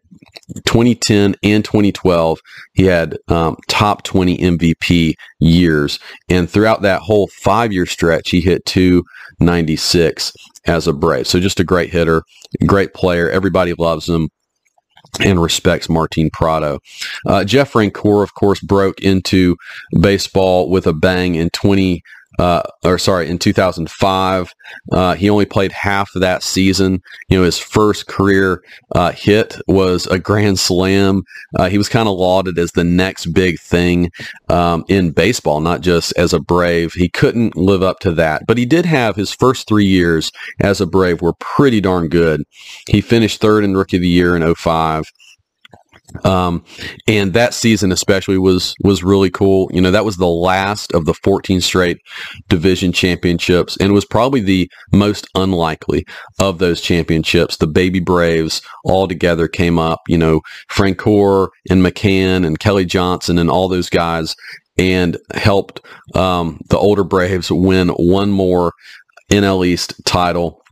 2010 0.66 1.36
and 1.44 1.64
2012, 1.64 2.40
he 2.74 2.84
had 2.86 3.18
um, 3.28 3.58
top 3.68 4.04
20 4.04 4.38
MVP 4.38 5.16
years. 5.40 6.00
And 6.30 6.50
throughout 6.50 6.82
that 6.82 7.02
whole 7.02 7.28
five 7.28 7.72
year 7.72 7.86
stretch, 7.86 8.30
he 8.30 8.42
hit 8.42 8.66
296 8.66 10.34
as 10.66 10.88
a 10.88 10.94
Brave. 10.94 11.28
So 11.28 11.40
just 11.40 11.60
a 11.60 11.64
great 11.64 11.92
hitter, 11.92 12.24
great 12.66 12.94
player. 12.94 13.30
Everybody 13.30 13.74
loves 13.74 14.08
him 14.08 14.30
and 15.20 15.42
respects 15.42 15.90
Martin 15.90 16.30
Prado. 16.32 16.80
Uh, 17.28 17.44
Jeff 17.44 17.74
Francoeur, 17.74 18.24
of 18.24 18.34
course, 18.34 18.60
broke 18.60 19.00
into 19.02 19.56
baseball 20.00 20.70
with 20.70 20.88
a 20.88 20.94
bang 20.94 21.36
in 21.36 21.50
20 21.52 22.02
uh, 22.40 22.64
or 22.84 22.98
sorry, 22.98 23.30
in 23.30 23.38
2005. 23.38 24.54
Uh, 24.92 25.16
he 25.16 25.30
only 25.30 25.46
played 25.46 25.72
half 25.72 26.14
of 26.16 26.22
that 26.22 26.44
season. 26.44 27.02
You 27.30 27.38
know, 27.38 27.44
his 27.44 27.60
first 27.60 28.08
career 28.08 28.64
uh, 28.96 29.12
hit 29.12 29.60
was 29.68 30.08
a 30.08 30.20
grand 30.20 30.60
slam. 30.60 31.24
Uh, 31.58 31.70
he 31.70 31.78
was 31.78 31.90
kind 31.90 32.08
of 32.08 32.18
lauded 32.18 32.58
as 32.58 32.72
the 32.72 32.84
next 32.84 33.28
big 33.28 33.60
thing 33.60 34.12
um, 34.50 34.84
in 34.88 35.12
baseball, 35.12 35.60
not 35.60 35.82
just 35.82 36.14
as 36.18 36.34
a 36.34 36.40
Brave. 36.40 36.94
He 36.94 37.10
couldn't 37.10 37.56
live 37.56 37.84
up 37.84 38.00
to 38.00 38.12
that, 38.12 38.46
but 38.48 38.58
he 38.58 38.66
did 38.66 38.86
have 38.86 39.16
his 39.16 39.34
first 39.34 39.68
three 39.68 39.86
years 39.86 40.32
as 40.60 40.82
a 40.82 40.88
Brave 40.88 41.22
were 41.22 41.34
pretty 41.34 41.82
darn 41.82 42.08
good. 42.08 42.44
He 42.88 43.02
finished 43.02 43.42
third 43.42 43.64
in 43.64 43.76
Rookie 43.76 43.98
of 43.98 44.02
the 44.02 44.10
Year 44.10 44.36
in 44.36 44.56
05. 44.56 45.12
Um, 46.24 46.64
and 47.08 47.34
that 47.34 47.54
season 47.54 47.92
especially 47.92 48.38
was 48.38 48.76
was 48.84 49.04
really 49.04 49.30
cool. 49.30 49.70
You 49.74 49.82
know, 49.82 49.92
that 49.92 50.06
was 50.06 50.18
the 50.18 50.28
last 50.28 50.94
of 50.94 51.06
the 51.06 51.14
14 51.14 51.62
straight 51.62 52.00
division 52.50 52.92
championships, 52.92 53.78
and 53.78 53.90
it 53.90 53.94
was 53.94 54.06
probably 54.06 54.42
the 54.42 54.70
most 54.92 55.28
unlikely 55.36 56.06
of 56.40 56.60
those 56.60 56.82
championships. 56.82 57.58
The 57.58 57.68
Baby 57.68 58.00
Braves 58.00 58.62
all 58.84 59.08
together 59.08 59.48
came 59.48 59.80
up. 59.80 60.02
You 60.08 60.18
know, 60.18 60.42
Francoeur 60.70 61.50
and 61.70 61.84
McCann 61.84 62.46
and 62.46 62.60
Kelly 62.60 62.86
Johnson 62.86 63.38
and 63.38 63.50
all 63.50 63.68
those 63.68 63.90
guys, 63.90 64.36
and 64.78 65.18
helped 65.34 65.86
um, 66.16 66.60
the 66.70 66.78
older 66.78 67.04
Braves 67.04 67.52
win 67.52 67.90
one 67.90 68.32
more 68.32 68.74
NL 69.32 69.66
East 69.66 69.94
title 70.06 70.63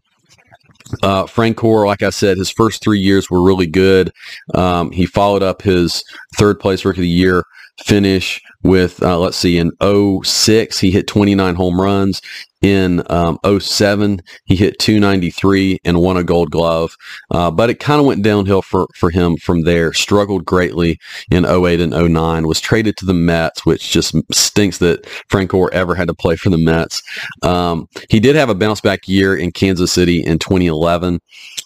uh, 1.03 1.25
Francoeur, 1.25 1.85
like 1.85 2.01
I 2.01 2.09
said, 2.09 2.37
his 2.37 2.49
first 2.49 2.83
three 2.83 2.99
years 2.99 3.29
were 3.29 3.41
really 3.41 3.67
good. 3.67 4.13
Um, 4.53 4.91
he 4.91 5.05
followed 5.05 5.43
up 5.43 5.61
his 5.61 6.03
third 6.35 6.59
place 6.59 6.85
rookie 6.85 6.99
of 6.99 7.03
the 7.03 7.09
year 7.09 7.45
finish 7.83 8.41
with, 8.63 9.01
uh, 9.01 9.17
let's 9.19 9.37
see, 9.37 9.57
in 9.57 9.71
06, 10.23 10.79
he 10.79 10.91
hit 10.91 11.07
29 11.07 11.55
home 11.55 11.81
runs. 11.81 12.21
In 12.61 13.01
um, 13.09 13.39
07, 13.59 14.21
he 14.45 14.55
hit 14.55 14.77
293 14.77 15.79
and 15.83 15.99
won 15.99 16.15
a 16.15 16.23
gold 16.23 16.51
glove. 16.51 16.95
Uh, 17.31 17.49
but 17.49 17.71
it 17.71 17.79
kind 17.79 17.99
of 17.99 18.05
went 18.05 18.23
downhill 18.23 18.61
for, 18.61 18.87
for 18.95 19.09
him 19.09 19.35
from 19.37 19.63
there. 19.63 19.93
Struggled 19.93 20.45
greatly 20.45 20.99
in 21.31 21.43
08 21.43 21.81
and 21.81 22.13
09. 22.13 22.47
Was 22.47 22.61
traded 22.61 22.97
to 22.97 23.05
the 23.07 23.15
Mets, 23.15 23.65
which 23.65 23.89
just 23.89 24.15
stinks 24.31 24.77
that 24.77 25.07
Frank 25.27 25.51
Francoeur 25.51 25.69
ever 25.71 25.95
had 25.95 26.07
to 26.07 26.13
play 26.13 26.35
for 26.35 26.49
the 26.49 26.57
Mets. 26.57 27.01
Um, 27.41 27.87
he 28.09 28.19
did 28.19 28.35
have 28.35 28.49
a 28.49 28.55
bounce 28.55 28.81
back 28.81 29.07
year 29.07 29.35
in 29.35 29.51
Kansas 29.51 29.91
City 29.91 30.23
in 30.23 30.39
2011. 30.39 31.19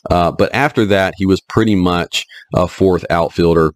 Uh, 0.10 0.32
but 0.32 0.54
after 0.54 0.86
that, 0.86 1.14
he 1.18 1.26
was 1.26 1.42
pretty 1.42 1.76
much 1.76 2.26
a 2.54 2.68
fourth 2.68 3.06
outfielder 3.10 3.74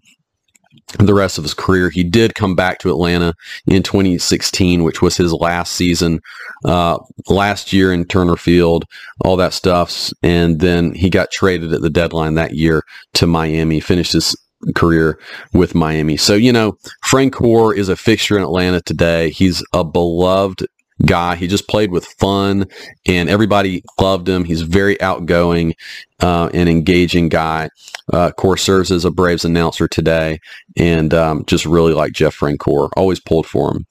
the 0.97 1.13
rest 1.13 1.38
of 1.38 1.43
his 1.43 1.53
career. 1.53 1.89
He 1.89 2.03
did 2.03 2.36
come 2.36 2.55
back 2.55 2.79
to 2.79 2.89
Atlanta 2.89 3.34
in 3.67 3.84
2016, 3.84 4.84
which 4.84 5.01
was 5.01 5.17
his 5.17 5.34
last 5.34 5.73
season, 5.73 6.19
uh, 6.65 6.97
last 7.27 7.73
year 7.73 7.93
in 7.93 8.05
Turner 8.05 8.36
Field, 8.36 8.86
all 9.23 9.38
that 9.38 9.53
stuff. 9.53 10.12
And 10.23 10.60
then 10.60 10.93
he 10.93 11.10
got 11.10 11.32
traded 11.32 11.73
at 11.73 11.82
the 11.82 11.89
deadline 11.89 12.36
that 12.36 12.55
year 12.55 12.84
to 13.13 13.27
Miami, 13.27 13.79
finished 13.79 14.13
his 14.13 14.36
career 14.75 15.19
with 15.53 15.75
Miami. 15.75 16.17
So, 16.17 16.36
you 16.36 16.51
know, 16.51 16.77
Francoeur 17.05 17.75
is 17.75 17.89
a 17.89 17.95
fixture 17.95 18.38
in 18.38 18.43
Atlanta 18.43 18.82
today. 18.82 19.29
He's 19.29 19.63
a 19.73 19.84
beloved 19.84 20.67
guy. 21.05 21.35
He 21.35 21.47
just 21.47 21.67
played 21.67 21.91
with 21.91 22.05
fun 22.05 22.67
and 23.07 23.29
everybody 23.29 23.83
loved 23.99 24.27
him. 24.27 24.43
He's 24.43 24.62
very 24.62 24.99
outgoing 25.01 25.75
uh, 26.19 26.49
and 26.53 26.69
engaging 26.69 27.29
guy. 27.29 27.69
Uh, 28.12 28.27
of 28.27 28.35
course, 28.35 28.62
serves 28.62 28.91
as 28.91 29.05
a 29.05 29.12
Braves 29.12 29.45
announcer 29.45 29.88
today 29.88 30.39
and 30.77 31.13
um, 31.13 31.45
just 31.45 31.65
really 31.65 31.93
like 31.93 32.13
Jeff 32.13 32.35
Francoeur. 32.35 32.89
Always 32.97 33.19
pulled 33.19 33.47
for 33.47 33.71
him. 33.75 33.85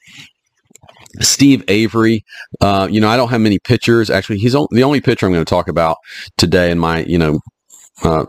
Steve 1.21 1.65
Avery, 1.69 2.25
uh, 2.61 2.87
you 2.91 3.01
know, 3.01 3.09
I 3.09 3.17
don't 3.17 3.31
have 3.31 3.41
many 3.41 3.59
pitchers. 3.59 4.11
Actually, 4.11 4.39
he's 4.39 4.53
the 4.53 4.83
only 4.83 5.01
pitcher 5.01 5.27
I'm 5.27 5.33
going 5.33 5.45
to 5.45 5.49
talk 5.49 5.69
about 5.69 5.97
today 6.37 6.71
in 6.71 6.79
my, 6.79 7.05
you 7.05 7.19
know, 7.19 7.41
uh, 8.03 8.27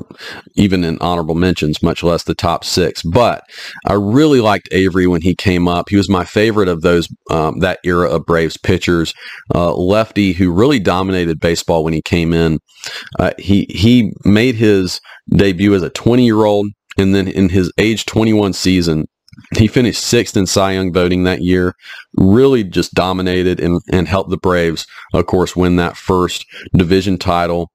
even 0.55 0.83
in 0.83 0.97
honorable 0.99 1.35
mentions, 1.35 1.83
much 1.83 2.03
less 2.03 2.23
the 2.23 2.33
top 2.33 2.63
six. 2.63 3.03
But 3.03 3.43
I 3.85 3.93
really 3.93 4.41
liked 4.41 4.69
Avery 4.71 5.07
when 5.07 5.21
he 5.21 5.35
came 5.35 5.67
up. 5.67 5.89
He 5.89 5.95
was 5.95 6.09
my 6.09 6.25
favorite 6.25 6.67
of 6.67 6.81
those 6.81 7.07
um, 7.29 7.59
that 7.59 7.79
era 7.83 8.09
of 8.09 8.25
Braves 8.25 8.57
pitchers, 8.57 9.13
uh, 9.53 9.75
lefty 9.75 10.33
who 10.33 10.51
really 10.51 10.79
dominated 10.79 11.39
baseball 11.39 11.83
when 11.83 11.93
he 11.93 12.01
came 12.01 12.33
in. 12.33 12.59
Uh, 13.19 13.31
he 13.37 13.67
he 13.69 14.11
made 14.25 14.55
his 14.55 15.01
debut 15.29 15.73
as 15.73 15.83
a 15.83 15.89
20 15.89 16.25
year 16.25 16.45
old, 16.45 16.67
and 16.97 17.13
then 17.13 17.27
in 17.27 17.49
his 17.49 17.71
age 17.77 18.05
21 18.05 18.53
season. 18.53 19.05
He 19.57 19.67
finished 19.67 20.03
sixth 20.03 20.35
in 20.35 20.45
Cy 20.47 20.73
Young 20.73 20.91
voting 20.91 21.23
that 21.23 21.41
year, 21.41 21.73
really 22.17 22.61
just 22.61 22.93
dominated 22.93 23.61
and, 23.61 23.79
and 23.89 24.05
helped 24.05 24.31
the 24.31 24.37
Braves, 24.37 24.85
of 25.13 25.27
course, 25.27 25.55
win 25.55 25.77
that 25.77 25.95
first 25.95 26.45
division 26.75 27.17
title 27.17 27.71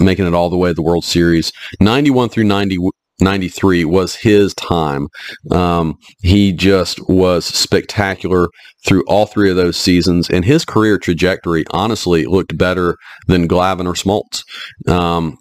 making 0.00 0.26
it 0.26 0.34
all 0.34 0.50
the 0.50 0.56
way 0.56 0.70
to 0.70 0.74
the 0.74 0.82
World 0.82 1.04
Series. 1.04 1.52
91 1.80 2.28
through 2.28 2.44
90, 2.44 2.78
93 3.20 3.84
was 3.84 4.16
his 4.16 4.54
time. 4.54 5.08
Um, 5.50 5.96
he 6.22 6.52
just 6.52 7.08
was 7.08 7.44
spectacular 7.44 8.48
through 8.86 9.04
all 9.06 9.26
three 9.26 9.50
of 9.50 9.56
those 9.56 9.76
seasons, 9.76 10.28
and 10.28 10.44
his 10.44 10.64
career 10.64 10.98
trajectory 10.98 11.64
honestly 11.70 12.24
looked 12.26 12.56
better 12.58 12.96
than 13.26 13.48
Glavine 13.48 13.86
or 13.86 13.94
Smoltz. 13.94 14.42
Um, 14.88 15.38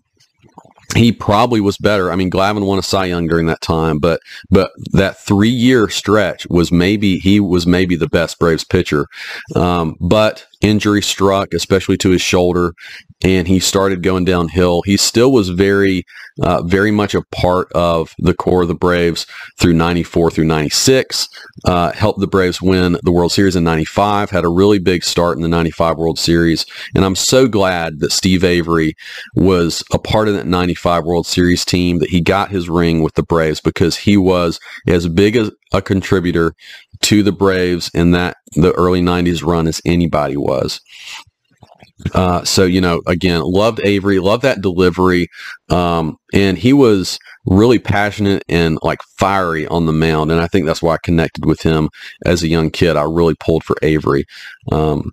he 0.96 1.12
probably 1.12 1.60
was 1.60 1.78
better. 1.78 2.12
I 2.12 2.16
mean, 2.16 2.30
Glavine 2.30 2.66
won 2.66 2.80
a 2.80 2.84
Cy 2.84 3.06
Young 3.06 3.28
during 3.28 3.48
that 3.48 3.62
time, 3.62 4.00
but 4.00 4.20
but 4.50 4.72
that 4.92 5.18
three 5.18 5.50
year 5.50 5.90
stretch 5.90 6.46
was 6.50 6.72
maybe 6.72 7.18
he 7.18 7.40
was 7.40 7.66
maybe 7.66 7.96
the 7.96 8.10
best 8.10 8.40
Braves 8.40 8.64
pitcher. 8.64 9.08
Um, 9.56 9.96
but 10.00 10.46
injury 10.64 11.02
struck, 11.02 11.54
especially 11.54 11.98
to 11.98 12.10
his 12.10 12.22
shoulder, 12.22 12.74
and 13.24 13.48
he 13.48 13.60
started 13.60 14.02
going 14.02 14.26
downhill. 14.26 14.82
He 14.82 14.98
still 14.98 15.32
was 15.32 15.50
very, 15.50 16.06
uh, 16.42 16.64
very 16.64 16.92
much 16.92 17.14
a 17.14 17.22
part 17.32 17.72
of 17.74 18.14
the 18.18 18.34
core 18.34 18.64
of 18.64 18.68
the 18.68 18.76
Braves 18.76 19.28
through 19.60 19.74
94 19.74 20.32
through 20.32 20.46
96, 20.46 21.28
uh, 21.66 21.92
helped 21.92 22.20
the 22.20 22.28
Braves 22.28 22.62
win 22.62 22.98
the 23.04 23.12
World 23.12 23.32
Series 23.32 23.56
in 23.56 23.64
95, 23.64 24.30
had 24.30 24.46
a 24.46 24.50
really 24.50 24.80
big 24.80 25.04
start 25.04 25.38
in 25.38 25.44
the 25.44 25.50
95 25.50 25.98
World 25.98 26.18
Series. 26.18 26.66
And 26.96 27.06
I'm 27.06 27.16
so 27.16 27.48
glad 27.48 28.00
that 28.00 28.12
Steve 28.12 28.44
Avery 28.44 28.96
was 29.36 29.84
a 29.92 30.00
part 30.00 30.28
of 30.28 30.34
that 30.34 30.48
95 30.48 31.06
World 31.06 31.28
Series 31.28 31.66
team, 31.66 32.00
that 32.00 32.10
he 32.10 32.22
got 32.22 32.52
his 32.52 32.70
ring 32.70 33.02
with 33.02 33.14
the 33.16 33.24
Braves 33.24 33.60
because 33.60 33.98
he 33.98 34.18
was 34.18 34.60
as 34.88 35.08
big 35.08 35.36
as 35.36 35.52
a 35.74 35.82
contributor 35.82 36.54
to 37.02 37.24
the 37.24 37.32
Braves 37.32 37.90
in 37.94 38.12
that 38.12 38.38
the 38.56 38.72
early 38.74 39.02
90s 39.02 39.46
run 39.46 39.68
as 39.68 39.82
anybody 39.86 40.38
was. 40.38 40.80
Uh, 42.14 42.44
so 42.44 42.66
you 42.66 42.82
know, 42.82 43.02
again, 43.08 43.42
loved 43.44 43.80
Avery, 43.84 44.20
loved 44.20 44.44
that 44.44 44.62
delivery, 44.62 45.28
um, 45.70 46.18
and 46.34 46.58
he 46.58 46.74
was 46.74 47.18
really 47.46 47.80
passionate 47.80 48.44
and 48.50 48.78
like 48.82 49.00
fiery 49.18 49.68
on 49.68 49.86
the 49.86 49.94
mound, 49.94 50.32
and 50.32 50.42
I 50.42 50.48
think 50.48 50.66
that's 50.66 50.82
why 50.82 50.96
I 50.96 51.00
connected 51.04 51.46
with 51.46 51.62
him 51.62 51.90
as 52.26 52.44
a 52.44 52.48
young 52.48 52.72
kid. 52.72 52.98
I 52.98 53.04
really 53.04 53.36
pulled 53.36 53.64
for 53.64 53.76
Avery. 53.82 54.26
Um, 54.72 55.12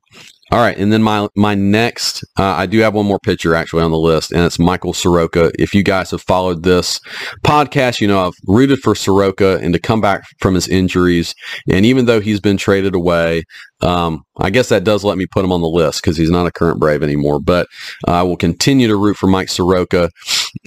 all 0.53 0.59
right, 0.59 0.77
and 0.77 0.93
then 0.93 1.03
my 1.03 1.29
my 1.37 1.55
next, 1.55 2.25
uh, 2.39 2.43
I 2.43 2.67
do 2.67 2.81
have 2.81 2.95
one 2.95 3.07
more 3.07 3.21
pitcher 3.21 3.55
actually 3.55 3.83
on 3.83 3.93
the 3.93 3.99
list, 3.99 4.33
and 4.33 4.43
it's 4.43 4.59
Michael 4.59 4.93
Soroka. 4.93 5.53
If 5.59 5.75
you 5.75 5.85
guys 5.85 6.11
have 6.11 6.23
followed 6.23 6.65
this 6.65 7.01
podcast, 7.45 8.01
you 8.01 8.09
know 8.09 8.27
I've 8.27 8.35
rooted 8.47 8.81
for 8.81 8.95
Soroka 8.97 9.59
and 9.59 9.73
to 9.75 9.79
come 9.79 10.01
back 10.01 10.25
from 10.41 10.55
his 10.55 10.67
injuries, 10.67 11.35
and 11.71 11.87
even 11.87 12.07
though 12.07 12.21
he's 12.21 12.41
been 12.41 12.57
traded 12.57 12.97
away, 12.97 13.45
um, 13.83 14.25
I 14.39 14.51
guess 14.51 14.69
that 14.71 14.85
does 14.85 15.05
let 15.05 15.19
me 15.19 15.27
put 15.27 15.45
him 15.45 15.53
on 15.53 15.61
the 15.61 15.69
list 15.69 16.03
because 16.03 16.17
he's 16.17 16.31
not 16.31 16.47
a 16.47 16.51
current 16.51 16.81
Brave 16.81 17.03
anymore. 17.03 17.41
But 17.41 17.69
uh, 18.09 18.13
I 18.13 18.23
will 18.23 18.37
continue 18.37 18.89
to 18.89 18.97
root 18.97 19.17
for 19.17 19.27
Mike 19.27 19.49
Soroka. 19.49 20.11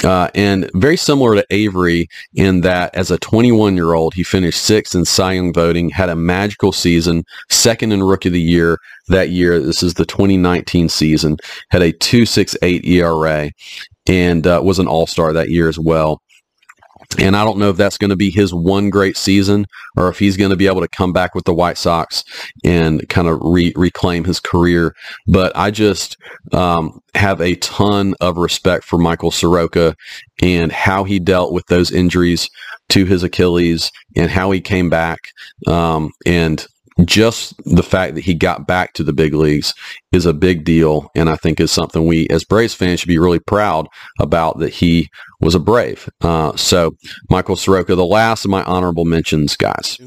Uh, 0.04 0.30
and 0.34 0.70
very 0.76 0.96
similar 0.96 1.36
to 1.36 1.46
Avery 1.50 2.08
in 2.34 2.62
that 2.62 2.96
as 2.96 3.12
a 3.12 3.18
21 3.18 3.76
year 3.76 3.94
old, 3.94 4.14
he 4.14 4.24
finished 4.24 4.62
sixth 4.62 4.96
in 4.96 5.06
Cy 5.06 5.34
Young 5.34 5.54
voting, 5.54 5.90
had 5.90 6.10
a 6.10 6.16
magical 6.16 6.72
season, 6.72 7.24
second 7.50 7.92
in 7.92 8.02
Rookie 8.02 8.30
of 8.30 8.34
the 8.34 8.42
Year 8.42 8.80
that 9.08 9.30
year. 9.30 9.60
This 9.60 9.84
is 9.84 9.96
the 9.96 10.06
2019 10.06 10.90
season, 10.90 11.38
had 11.70 11.82
a 11.82 11.94
2.68 11.94 12.86
ERA, 12.86 13.52
and 14.08 14.46
uh, 14.48 14.62
was 14.64 14.80
an 14.80 14.88
All 14.88 15.08
Star 15.08 15.34
that 15.34 15.50
year 15.50 15.70
as 15.70 15.80
well. 15.80 16.22
And 17.20 17.36
I 17.36 17.44
don't 17.44 17.60
know 17.60 17.70
if 17.70 17.78
that's 17.78 17.98
going 17.98 18.10
to 18.10 18.16
be 18.16 18.30
his 18.30 18.54
one 18.54 18.90
great 18.90 19.18
season 19.18 19.66
or 19.98 20.10
if 20.10 20.18
he's 20.18 20.38
going 20.38 20.50
to 20.50 20.56
be 20.56 20.68
able 20.68 20.82
to 20.82 20.88
come 20.88 21.14
back 21.14 21.36
with 21.36 21.46
the 21.46 21.54
White 21.54 21.78
Sox 21.78 22.24
and 22.64 23.08
kind 23.10 23.28
of 23.28 23.40
re- 23.42 23.74
reclaim 23.76 24.24
his 24.24 24.40
career. 24.40 24.96
But 25.28 25.52
I 25.56 25.70
just 25.70 26.18
um, 26.54 27.00
have 27.14 27.40
a 27.42 27.56
ton 27.56 28.16
of 28.20 28.38
respect 28.38 28.86
for 28.86 28.98
Michael 28.98 29.32
Soroka 29.32 29.96
and 30.42 30.72
how 30.72 31.04
he 31.04 31.20
dealt 31.20 31.54
with 31.54 31.66
those 31.68 31.92
injuries 31.92 32.50
to 32.90 33.06
his 33.06 33.24
Achilles 33.24 33.92
and 34.16 34.32
how 34.32 34.52
he 34.52 34.62
came 34.62 34.90
back. 34.90 35.20
Um, 35.68 36.12
and 36.26 36.66
just 37.06 37.56
the 37.66 37.84
fact 37.84 38.16
that 38.16 38.24
he 38.24 38.34
got 38.34 38.68
back 38.68 38.94
to 38.94 39.04
the 39.04 39.14
big 39.14 39.34
leagues 39.34 39.74
is 40.12 40.26
a 40.26 40.34
big 40.34 40.64
deal. 40.64 41.10
And 41.16 41.30
I 41.30 41.36
think 41.36 41.60
is 41.60 41.72
something 41.72 42.06
we 42.06 42.28
as 42.30 42.44
Braves 42.44 42.74
fans 42.74 43.00
should 43.00 43.08
be 43.08 43.18
really 43.18 43.40
proud 43.40 43.88
about 44.20 44.60
that 44.60 44.74
he 44.74 45.10
was 45.42 45.56
a 45.56 45.60
Brave. 45.60 46.10
Uh, 46.22 46.56
so 46.56 46.96
Michael 47.30 47.56
Soroka, 47.56 47.96
the 47.96 48.06
last 48.06 48.46
of 48.46 48.52
my 48.52 48.64
honorable 48.64 49.06
mentions, 49.06 49.56
guys. 49.56 49.98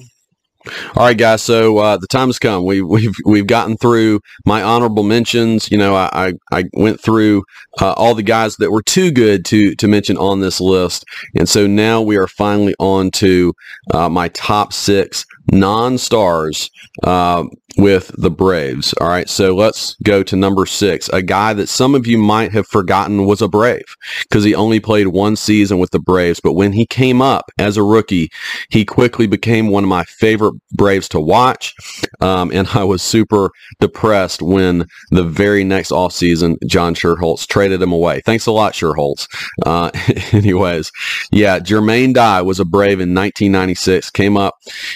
All 0.96 1.04
right, 1.04 1.16
guys. 1.16 1.42
So 1.42 1.78
uh, 1.78 1.96
the 1.96 2.06
time 2.06 2.28
has 2.28 2.38
come. 2.38 2.64
We, 2.64 2.82
we've 2.82 3.14
we've 3.24 3.46
gotten 3.46 3.76
through 3.76 4.20
my 4.44 4.62
honorable 4.62 5.04
mentions. 5.04 5.70
You 5.70 5.78
know, 5.78 5.94
I 5.94 6.08
I, 6.12 6.32
I 6.52 6.64
went 6.74 7.00
through 7.00 7.44
uh, 7.80 7.92
all 7.92 8.14
the 8.14 8.22
guys 8.22 8.56
that 8.56 8.70
were 8.70 8.82
too 8.82 9.10
good 9.10 9.44
to 9.46 9.74
to 9.76 9.88
mention 9.88 10.16
on 10.16 10.40
this 10.40 10.60
list, 10.60 11.04
and 11.36 11.48
so 11.48 11.66
now 11.66 12.02
we 12.02 12.16
are 12.16 12.26
finally 12.26 12.74
on 12.78 13.10
to 13.12 13.54
uh, 13.92 14.08
my 14.08 14.28
top 14.28 14.72
six 14.72 15.24
non-stars 15.52 16.70
uh, 17.02 17.44
with 17.76 18.10
the 18.16 18.30
Braves. 18.30 18.94
All 18.94 19.08
right, 19.08 19.28
so 19.28 19.54
let's 19.54 19.96
go 20.02 20.22
to 20.22 20.36
number 20.36 20.66
six, 20.66 21.08
a 21.10 21.22
guy 21.22 21.52
that 21.52 21.68
some 21.68 21.94
of 21.94 22.06
you 22.06 22.18
might 22.18 22.52
have 22.52 22.66
forgotten 22.66 23.26
was 23.26 23.42
a 23.42 23.48
Brave 23.48 23.84
because 24.22 24.44
he 24.44 24.54
only 24.54 24.80
played 24.80 25.08
one 25.08 25.36
season 25.36 25.78
with 25.78 25.90
the 25.90 25.98
Braves. 25.98 26.40
But 26.40 26.54
when 26.54 26.72
he 26.72 26.86
came 26.86 27.20
up 27.20 27.50
as 27.58 27.76
a 27.76 27.82
rookie, 27.82 28.30
he 28.70 28.84
quickly 28.84 29.26
became 29.26 29.68
one 29.68 29.84
of 29.84 29.90
my 29.90 30.04
favorite 30.04 30.54
Braves 30.72 31.08
to 31.10 31.20
watch. 31.20 31.74
Um, 32.20 32.50
and 32.52 32.66
I 32.68 32.84
was 32.84 33.02
super 33.02 33.50
depressed 33.80 34.42
when 34.42 34.86
the 35.10 35.24
very 35.24 35.64
next 35.64 35.90
offseason, 35.90 36.56
John 36.66 36.94
Schuerholz 36.94 37.46
traded 37.46 37.82
him 37.82 37.92
away. 37.92 38.22
Thanks 38.24 38.46
a 38.46 38.52
lot, 38.52 38.72
Schuerholz. 38.72 39.28
Uh, 39.64 39.90
anyways, 40.32 40.90
yeah, 41.30 41.58
Jermaine 41.58 42.14
Dye 42.14 42.42
was 42.42 42.60
a 42.60 42.64
Brave 42.64 43.00
in 43.00 43.14
1996, 43.14 44.10
came 44.10 44.36
up. 44.36 44.54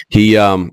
He, 0.09 0.37
um, 0.37 0.71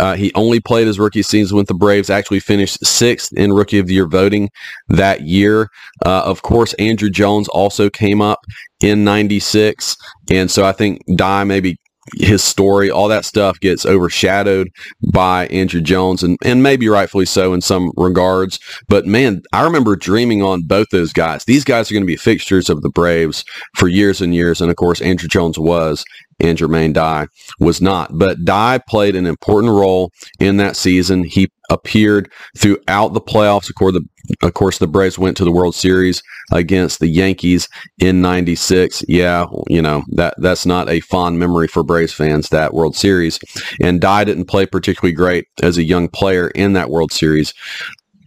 uh, 0.00 0.14
he 0.14 0.32
only 0.34 0.60
played 0.60 0.86
his 0.86 0.98
rookie 0.98 1.22
season 1.22 1.56
with 1.56 1.68
the 1.68 1.74
Braves, 1.74 2.10
actually 2.10 2.40
finished 2.40 2.84
sixth 2.84 3.32
in 3.32 3.52
Rookie 3.52 3.78
of 3.78 3.86
the 3.86 3.94
Year 3.94 4.06
voting 4.06 4.50
that 4.88 5.22
year. 5.22 5.68
Uh, 6.04 6.22
of 6.24 6.42
course, 6.42 6.74
Andruw 6.78 7.10
Jones 7.10 7.48
also 7.48 7.90
came 7.90 8.20
up 8.20 8.40
in 8.82 9.04
96. 9.04 9.96
And 10.30 10.50
so 10.50 10.64
I 10.64 10.72
think 10.72 11.00
Dye 11.16 11.44
maybe 11.44 11.78
his 12.14 12.42
story, 12.42 12.90
all 12.90 13.08
that 13.08 13.24
stuff 13.24 13.60
gets 13.60 13.86
overshadowed 13.86 14.70
by 15.12 15.46
Andruw 15.48 15.82
Jones 15.82 16.22
and, 16.22 16.36
and 16.44 16.62
maybe 16.62 16.88
rightfully 16.88 17.26
so 17.26 17.52
in 17.52 17.60
some 17.60 17.92
regards. 17.96 18.58
But 18.88 19.06
man, 19.06 19.42
I 19.52 19.62
remember 19.62 19.94
dreaming 19.96 20.42
on 20.42 20.62
both 20.62 20.88
those 20.90 21.12
guys. 21.12 21.44
These 21.44 21.64
guys 21.64 21.90
are 21.90 21.94
going 21.94 22.02
to 22.02 22.06
be 22.06 22.16
fixtures 22.16 22.68
of 22.68 22.82
the 22.82 22.90
Braves 22.90 23.44
for 23.76 23.88
years 23.88 24.20
and 24.20 24.34
years. 24.34 24.60
And 24.60 24.70
of 24.70 24.76
course, 24.76 25.00
Andruw 25.00 25.28
Jones 25.28 25.58
was 25.58 26.04
and 26.40 26.58
Jermaine 26.58 26.92
Dye 26.92 27.28
was 27.60 27.80
not. 27.80 28.18
But 28.18 28.44
Dye 28.44 28.78
played 28.78 29.14
an 29.16 29.26
important 29.26 29.72
role 29.72 30.12
in 30.40 30.56
that 30.56 30.76
season. 30.76 31.24
He 31.24 31.50
appeared 31.72 32.30
throughout 32.56 33.14
the 33.14 33.20
playoffs. 33.20 33.68
Of 33.68 33.74
course, 33.76 33.94
the, 33.94 34.46
of 34.46 34.54
course, 34.54 34.78
the 34.78 34.86
Braves 34.86 35.18
went 35.18 35.36
to 35.38 35.44
the 35.44 35.52
World 35.52 35.74
Series 35.74 36.22
against 36.52 37.00
the 37.00 37.08
Yankees 37.08 37.68
in 37.98 38.20
96. 38.20 39.04
Yeah, 39.08 39.46
you 39.68 39.82
know, 39.82 40.02
that 40.12 40.34
that's 40.38 40.66
not 40.66 40.88
a 40.88 41.00
fond 41.00 41.38
memory 41.38 41.66
for 41.66 41.82
Braves 41.82 42.12
fans, 42.12 42.50
that 42.50 42.74
World 42.74 42.94
Series. 42.94 43.40
And 43.80 44.00
Dye 44.00 44.24
didn't 44.24 44.46
play 44.46 44.66
particularly 44.66 45.14
great 45.14 45.46
as 45.62 45.78
a 45.78 45.84
young 45.84 46.08
player 46.08 46.48
in 46.48 46.74
that 46.74 46.90
World 46.90 47.12
Series. 47.12 47.54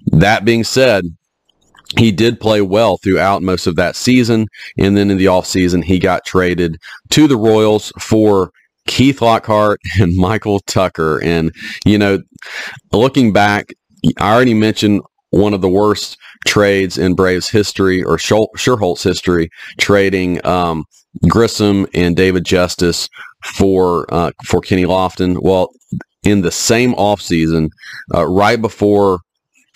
That 0.08 0.46
being 0.46 0.64
said, 0.64 1.06
he 1.98 2.12
did 2.12 2.40
play 2.40 2.62
well 2.62 2.98
throughout 2.98 3.44
most 3.44 3.68
of 3.68 3.76
that 3.76 3.96
season. 3.96 4.48
And 4.78 4.98
then 4.98 5.12
in 5.12 5.18
the 5.18 5.26
offseason, 5.26 5.84
he 5.84 6.00
got 6.00 6.26
traded 6.26 6.78
to 7.12 7.28
the 7.28 7.38
Royals 7.38 7.94
for 8.00 8.52
Keith 8.88 9.22
Lockhart 9.22 9.80
and 10.00 10.16
Michael 10.16 10.60
Tucker. 10.62 11.22
And, 11.24 11.54
you 11.86 11.98
know, 11.98 12.20
looking 12.92 13.34
back, 13.34 13.74
I 14.20 14.34
already 14.34 14.54
mentioned 14.54 15.02
one 15.32 15.54
of 15.54 15.62
the 15.62 15.70
worst 15.70 16.18
trades 16.46 16.98
in 16.98 17.16
Braves 17.16 17.50
history 17.50 18.04
or 18.04 18.18
Schuerholz 18.18 19.04
history, 19.04 19.50
trading 19.80 20.46
um, 20.46 20.86
Grissom 21.28 21.88
and 21.94 22.16
David 22.16 22.46
Justice 22.46 23.10
for 23.44 24.06
uh, 24.14 24.32
for 24.44 24.62
Kenny 24.62 24.86
Lofton. 24.86 25.42
Well, 25.42 25.72
in 26.24 26.42
the 26.42 26.52
same 26.52 26.94
offseason, 26.96 27.70
uh, 28.14 28.26
right 28.26 28.62
before 28.62 29.20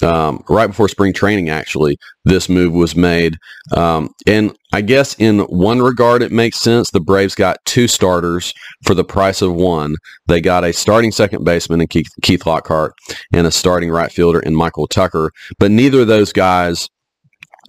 um, 0.02 0.43
right 0.48 0.67
before 0.67 0.88
spring 0.88 1.13
training, 1.13 1.50
actually, 1.50 1.98
this 2.26 2.50
move 2.50 2.74
was 2.74 2.95
made. 2.95 3.36
Um, 3.76 4.12
and 4.26 4.56
I 4.72 4.82
guess 4.82 5.16
in 5.20 5.40
one 5.40 5.82
regard, 5.82 6.22
it 6.22 6.32
makes 6.32 6.58
sense. 6.58 6.92
The 6.92 7.00
Braves 7.00 7.36
got 7.36 7.58
two 7.66 7.88
starters 7.88 8.54
for 8.84 8.94
the 8.94 9.04
price 9.04 9.42
of 9.42 9.54
one. 9.54 9.96
They 10.28 10.42
got 10.42 10.64
a 10.64 10.74
starting 10.74 11.12
second 11.12 11.44
baseman 11.44 11.82
in 11.82 11.88
Keith, 11.88 12.10
Keith 12.22 12.46
Lockhart 12.46 12.94
and 13.34 13.48
a 13.48 13.52
starting 13.52 13.90
right 13.90 14.12
fielder 14.12 14.40
in 14.40 14.56
Michael 14.56 14.88
Tucker. 14.88 15.32
But 15.58 15.72
neither 15.72 16.02
of 16.02 16.08
those 16.08 16.32
guys 16.32 16.88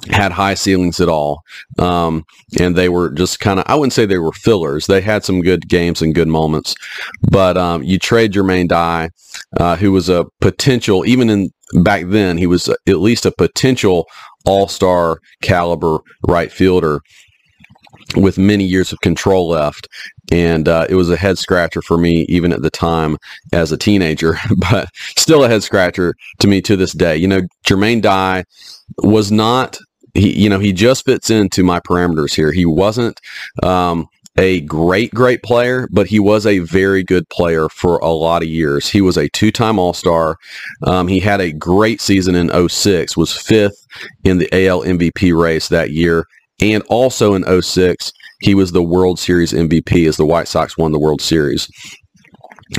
had 0.09 0.33
high 0.33 0.55
ceilings 0.55 1.01
at 1.01 1.09
all. 1.09 1.43
Um, 1.79 2.25
and 2.59 2.77
they 2.77 2.89
were 2.89 3.11
just 3.11 3.41
kind 3.41 3.61
of, 3.61 3.67
I 3.69 3.75
wouldn't 3.75 3.93
say 3.93 4.07
they 4.07 4.19
were 4.19 4.33
fillers. 4.33 4.87
They 4.87 5.01
had 5.01 5.25
some 5.25 5.43
good 5.43 5.69
games 5.69 6.03
and 6.03 6.15
good 6.15 6.29
moments. 6.29 6.75
But 7.31 7.57
um, 7.57 7.83
you 7.83 7.99
trade 7.99 8.33
Jermaine 8.33 8.69
Dye, 8.69 9.11
uh, 9.59 9.77
who 9.77 9.93
was 9.93 10.09
a 10.09 10.27
potential, 10.41 11.05
even 11.07 11.31
in 11.31 11.51
back 11.83 12.05
then, 12.07 12.39
he 12.39 12.47
was 12.47 12.69
at 12.69 12.99
least 12.99 13.27
a 13.27 13.33
potential 13.33 14.07
all-star 14.45 15.21
caliber 15.43 15.99
right 16.27 16.53
fielder 16.53 17.01
with 18.17 18.39
many 18.39 18.65
years 18.65 18.93
of 18.93 19.01
control 19.01 19.49
left. 19.49 19.89
And 20.33 20.69
uh, 20.69 20.87
it 20.89 20.95
was 20.95 21.11
a 21.11 21.17
head 21.17 21.39
scratcher 21.39 21.83
for 21.83 21.99
me, 21.99 22.23
even 22.29 22.53
at 22.53 22.63
the 22.63 22.71
time 22.71 23.19
as 23.53 23.73
a 23.73 23.77
teenager, 23.77 24.37
but 24.71 24.89
still 25.17 25.45
a 25.45 25.49
head 25.49 25.63
scratcher 25.63 26.15
to 26.39 26.47
me 26.49 26.61
to 26.63 26.77
this 26.77 26.93
day. 26.93 27.17
You 27.17 27.29
know, 27.29 27.43
Jermaine 27.65 28.03
Dye 28.03 28.45
was 28.99 29.31
not 29.31 29.79
he, 30.15 30.43
you 30.43 30.49
know, 30.49 30.59
he 30.59 30.73
just 30.73 31.05
fits 31.05 31.31
into 31.31 31.63
my 31.63 31.81
parameters 31.81 32.35
here. 32.35 32.53
He 32.53 32.67
wasn't 32.67 33.21
um, 33.63 34.09
a 34.41 34.63
great, 34.63 35.13
great 35.13 35.43
player, 35.43 35.87
but 35.93 36.07
he 36.07 36.19
was 36.19 36.47
a 36.47 36.61
very 36.61 37.05
good 37.05 37.29
player 37.29 37.69
for 37.69 37.99
a 37.99 38.09
lot 38.09 38.43
of 38.43 38.49
years. 38.49 38.89
He 38.89 39.03
was 39.03 39.19
a 39.19 39.29
two-time 39.29 39.79
All-Star. 39.79 40.39
Um, 40.87 41.09
he 41.09 41.21
had 41.21 41.43
a 41.43 41.53
great 41.53 42.01
season 42.01 42.35
in 42.35 42.69
06, 42.69 43.17
was 43.19 43.37
fifth 43.37 43.87
in 44.25 44.39
the 44.39 44.49
AL 44.53 44.83
MVP 44.83 45.39
race 45.39 45.69
that 45.69 45.91
year. 45.91 46.25
And 46.63 46.83
also 46.89 47.35
in 47.35 47.63
06, 47.63 48.13
he 48.41 48.55
was 48.55 48.73
the 48.73 48.83
World 48.83 49.19
Series 49.19 49.53
MVP 49.53 50.09
as 50.09 50.17
the 50.17 50.27
White 50.27 50.49
Sox 50.49 50.79
won 50.79 50.93
the 50.93 50.99
World 50.99 51.21
Series. 51.21 51.71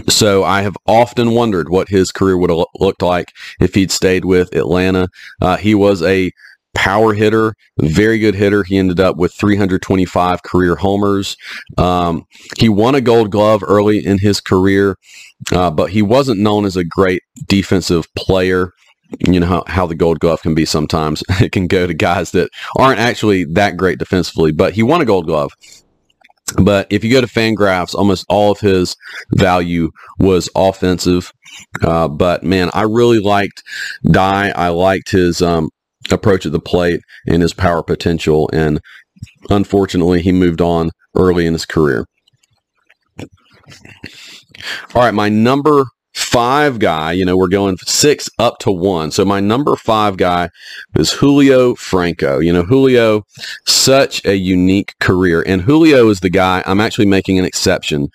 So 0.09 0.43
I 0.43 0.63
have 0.63 0.75
often 0.87 1.31
wondered 1.31 1.69
what 1.69 1.89
his 1.89 2.11
career 2.11 2.37
would 2.37 2.49
have 2.49 2.65
looked 2.79 3.03
like 3.03 3.33
if 3.59 3.75
he'd 3.75 3.91
stayed 3.91 4.25
with 4.25 4.55
Atlanta. 4.55 5.09
Uh, 5.41 5.57
he 5.57 5.75
was 5.75 6.01
a 6.01 6.31
power 6.73 7.13
hitter, 7.13 7.55
very 7.79 8.19
good 8.19 8.35
hitter. 8.35 8.63
He 8.63 8.77
ended 8.77 8.99
up 8.99 9.17
with 9.17 9.33
325 9.33 10.43
career 10.43 10.75
homers. 10.75 11.35
Um, 11.77 12.25
he 12.57 12.69
won 12.69 12.95
a 12.95 13.01
gold 13.01 13.31
glove 13.31 13.63
early 13.65 14.05
in 14.05 14.19
his 14.19 14.39
career, 14.41 14.97
uh, 15.51 15.71
but 15.71 15.91
he 15.91 16.01
wasn't 16.01 16.39
known 16.39 16.65
as 16.65 16.77
a 16.77 16.83
great 16.83 17.21
defensive 17.47 18.07
player. 18.15 18.71
You 19.19 19.41
know 19.41 19.47
how, 19.47 19.63
how 19.67 19.85
the 19.85 19.95
gold 19.95 20.19
glove 20.19 20.41
can 20.41 20.55
be 20.55 20.65
sometimes. 20.65 21.23
It 21.41 21.51
can 21.51 21.67
go 21.67 21.85
to 21.85 21.93
guys 21.93 22.31
that 22.31 22.49
aren't 22.77 22.99
actually 22.99 23.43
that 23.53 23.77
great 23.77 23.99
defensively, 23.99 24.51
but 24.51 24.73
he 24.73 24.83
won 24.83 25.01
a 25.01 25.05
gold 25.05 25.25
glove. 25.25 25.51
But 26.57 26.87
if 26.89 27.03
you 27.03 27.11
go 27.11 27.21
to 27.21 27.27
Fangraphs, 27.27 27.95
almost 27.95 28.25
all 28.29 28.51
of 28.51 28.59
his 28.59 28.95
value 29.35 29.91
was 30.19 30.49
offensive. 30.55 31.31
Uh, 31.81 32.07
but 32.07 32.43
man, 32.43 32.69
I 32.73 32.83
really 32.83 33.19
liked 33.19 33.63
Dye. 34.09 34.51
I 34.55 34.69
liked 34.69 35.11
his 35.11 35.41
um, 35.41 35.69
approach 36.11 36.45
at 36.45 36.51
the 36.51 36.59
plate 36.59 37.01
and 37.27 37.41
his 37.41 37.53
power 37.53 37.83
potential. 37.83 38.49
And 38.53 38.79
unfortunately, 39.49 40.21
he 40.21 40.31
moved 40.31 40.61
on 40.61 40.91
early 41.15 41.45
in 41.45 41.53
his 41.53 41.65
career. 41.65 42.05
All 44.93 45.01
right, 45.03 45.13
my 45.13 45.29
number 45.29 45.85
five 46.13 46.79
guy, 46.79 47.13
you 47.13 47.25
know, 47.25 47.37
we're 47.37 47.47
going 47.47 47.77
six 47.77 48.29
up 48.37 48.59
to 48.59 48.71
one. 48.71 49.11
So 49.11 49.23
my 49.23 49.39
number 49.39 49.75
five 49.75 50.17
guy 50.17 50.49
is 50.97 51.13
Julio 51.13 51.75
Franco. 51.75 52.39
You 52.39 52.51
know, 52.51 52.63
Julio, 52.63 53.23
such 53.65 54.25
a 54.25 54.35
unique 54.35 54.93
career. 54.99 55.43
And 55.45 55.61
Julio 55.61 56.09
is 56.09 56.19
the 56.19 56.29
guy, 56.29 56.63
I'm 56.65 56.81
actually 56.81 57.05
making 57.05 57.39
an 57.39 57.45
exception 57.45 58.09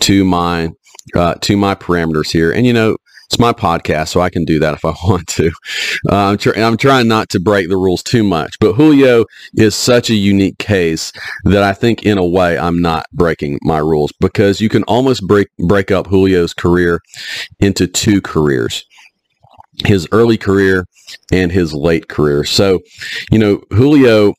to 0.00 0.24
my, 0.24 0.70
uh, 1.14 1.34
to 1.34 1.56
my 1.56 1.74
parameters 1.74 2.30
here. 2.30 2.50
And, 2.50 2.66
you 2.66 2.72
know, 2.72 2.96
It's 3.32 3.38
my 3.38 3.54
podcast, 3.54 4.08
so 4.08 4.20
I 4.20 4.28
can 4.28 4.44
do 4.44 4.58
that 4.58 4.74
if 4.74 4.84
I 4.84 4.92
want 5.04 5.26
to. 5.28 5.50
Uh, 6.10 6.16
I'm, 6.16 6.36
tr- 6.36 6.54
I'm 6.54 6.76
trying 6.76 7.08
not 7.08 7.30
to 7.30 7.40
break 7.40 7.70
the 7.70 7.78
rules 7.78 8.02
too 8.02 8.22
much, 8.22 8.58
but 8.60 8.74
Julio 8.74 9.24
is 9.56 9.74
such 9.74 10.10
a 10.10 10.14
unique 10.14 10.58
case 10.58 11.14
that 11.44 11.62
I 11.62 11.72
think, 11.72 12.02
in 12.02 12.18
a 12.18 12.26
way, 12.26 12.58
I'm 12.58 12.82
not 12.82 13.06
breaking 13.10 13.58
my 13.62 13.78
rules 13.78 14.12
because 14.20 14.60
you 14.60 14.68
can 14.68 14.82
almost 14.82 15.26
break 15.26 15.48
break 15.58 15.90
up 15.90 16.10
Julio's 16.10 16.52
career 16.52 17.00
into 17.58 17.86
two 17.86 18.20
careers 18.20 18.84
his 19.86 20.06
early 20.12 20.36
career 20.36 20.86
and 21.32 21.50
his 21.50 21.72
late 21.72 22.08
career. 22.08 22.44
So, 22.44 22.80
you 23.30 23.38
know, 23.38 23.62
Julio 23.70 24.34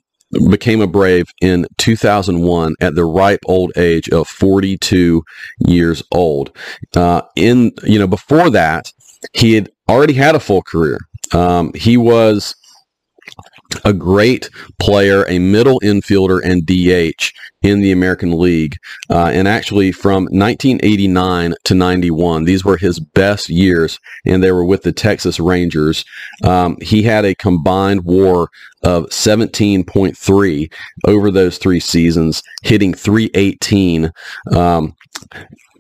became 0.50 0.82
a 0.82 0.88
Brave 0.88 1.26
in 1.42 1.66
2001 1.78 2.76
at 2.82 2.96
the 2.96 3.06
ripe 3.06 3.42
old 3.46 3.72
age 3.78 4.10
of 4.10 4.28
42 4.28 5.24
years 5.68 6.04
old. 6.12 6.56
Uh, 6.96 7.22
in 7.36 7.72
you 7.84 8.00
know 8.00 8.08
before 8.08 8.50
that, 8.50 8.92
he 9.34 9.54
had 9.54 9.70
already 9.90 10.14
had 10.14 10.36
a 10.36 10.40
full 10.40 10.62
career. 10.62 11.00
Um, 11.34 11.72
he 11.74 11.98
was 11.98 12.56
a 13.84 13.94
great 13.94 14.50
player, 14.80 15.26
a 15.28 15.40
middle 15.40 15.80
infielder 15.82 16.40
and 16.44 16.66
DH 16.66 17.32
in 17.62 17.80
the 17.80 17.92
American 17.92 18.38
League. 18.38 18.78
Uh, 19.10 19.32
and 19.34 19.48
actually, 19.48 19.92
from 19.92 20.24
1989 20.26 21.56
to 21.64 21.74
91, 21.74 22.44
these 22.44 22.64
were 22.64 22.78
his 22.78 23.00
best 23.00 23.50
years, 23.50 24.00
and 24.26 24.44
they 24.44 24.52
were 24.52 24.66
with 24.66 24.84
the 24.84 24.92
Texas 24.92 25.40
Rangers. 25.40 26.06
Um, 26.44 26.78
he 26.82 27.04
had 27.04 27.26
a 27.26 27.36
combined 27.36 28.04
WAR 28.04 28.50
of 28.84 29.06
17.3 29.06 30.74
over 31.08 31.32
those 31.32 31.58
three 31.58 31.80
seasons, 31.80 32.44
hitting 32.62 32.94
318. 32.94 34.12
Um, 34.52 34.96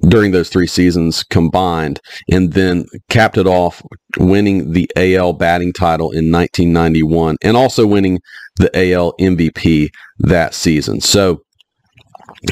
during 0.07 0.31
those 0.31 0.49
three 0.49 0.67
seasons 0.67 1.23
combined, 1.23 2.01
and 2.31 2.53
then 2.53 2.85
capped 3.09 3.37
it 3.37 3.47
off 3.47 3.81
winning 4.17 4.71
the 4.71 4.89
AL 4.95 5.33
batting 5.33 5.73
title 5.73 6.11
in 6.11 6.31
1991 6.31 7.37
and 7.41 7.57
also 7.57 7.87
winning 7.87 8.19
the 8.57 8.69
AL 8.93 9.13
MVP 9.19 9.89
that 10.19 10.53
season. 10.53 11.01
So, 11.01 11.41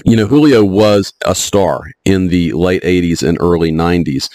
you 0.05 0.15
know, 0.15 0.27
Julio 0.27 0.63
was 0.63 1.13
a 1.25 1.35
star 1.35 1.83
in 2.05 2.27
the 2.27 2.53
late 2.53 2.83
80s 2.83 3.27
and 3.27 3.37
early 3.41 3.71
90s. 3.71 4.29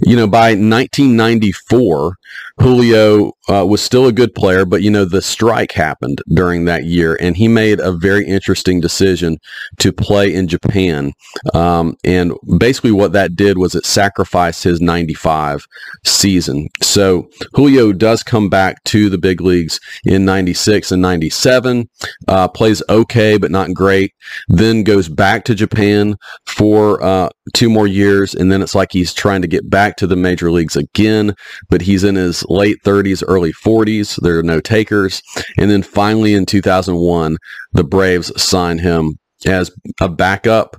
You 0.00 0.16
know, 0.16 0.26
by 0.26 0.50
1994, 0.50 2.16
Julio 2.60 3.32
uh, 3.48 3.64
was 3.64 3.80
still 3.80 4.06
a 4.06 4.12
good 4.12 4.34
player, 4.34 4.64
but 4.64 4.82
you 4.82 4.90
know 4.90 5.04
the 5.04 5.22
strike 5.22 5.72
happened 5.72 6.20
during 6.34 6.64
that 6.64 6.84
year, 6.84 7.16
and 7.20 7.36
he 7.36 7.48
made 7.48 7.80
a 7.80 7.92
very 7.92 8.26
interesting 8.26 8.80
decision 8.80 9.38
to 9.78 9.92
play 9.92 10.32
in 10.34 10.48
Japan. 10.48 11.12
Um, 11.54 11.96
and 12.04 12.32
basically, 12.58 12.92
what 12.92 13.12
that 13.12 13.36
did 13.36 13.58
was 13.58 13.74
it 13.74 13.86
sacrificed 13.86 14.64
his 14.64 14.80
'95 14.80 15.66
season. 16.04 16.68
So 16.82 17.28
Julio 17.54 17.92
does 17.92 18.22
come 18.22 18.48
back 18.48 18.82
to 18.84 19.08
the 19.08 19.18
big 19.18 19.40
leagues 19.40 19.78
in 20.04 20.24
'96 20.24 20.92
and 20.92 21.00
'97. 21.00 21.88
Uh, 22.26 22.48
plays 22.48 22.82
okay, 22.88 23.38
but 23.38 23.50
not 23.50 23.72
great. 23.72 24.12
Then 24.48 24.82
goes 24.82 25.08
back 25.08 25.44
to 25.44 25.54
Japan 25.54 26.16
for 26.46 27.02
uh, 27.02 27.30
two 27.54 27.70
more 27.70 27.86
years, 27.86 28.34
and 28.34 28.50
then 28.50 28.62
it's 28.62 28.74
like 28.74 28.92
he's 28.92 29.14
trying 29.14 29.42
to 29.42 29.48
get 29.48 29.70
back 29.70 29.96
to 29.96 30.06
the 30.06 30.16
major 30.16 30.50
leagues 30.50 30.76
again, 30.76 31.34
but 31.68 31.82
he's 31.82 32.04
in 32.04 32.16
his 32.16 32.44
late 32.48 32.78
30s, 32.84 33.22
early 33.26 33.52
40s. 33.52 34.20
There 34.20 34.38
are 34.38 34.42
no 34.42 34.60
takers. 34.60 35.22
And 35.58 35.70
then 35.70 35.82
finally 35.82 36.34
in 36.34 36.46
2001, 36.46 37.36
the 37.72 37.84
Braves 37.84 38.32
signed 38.40 38.80
him 38.80 39.18
as 39.46 39.70
a 40.00 40.08
backup 40.08 40.76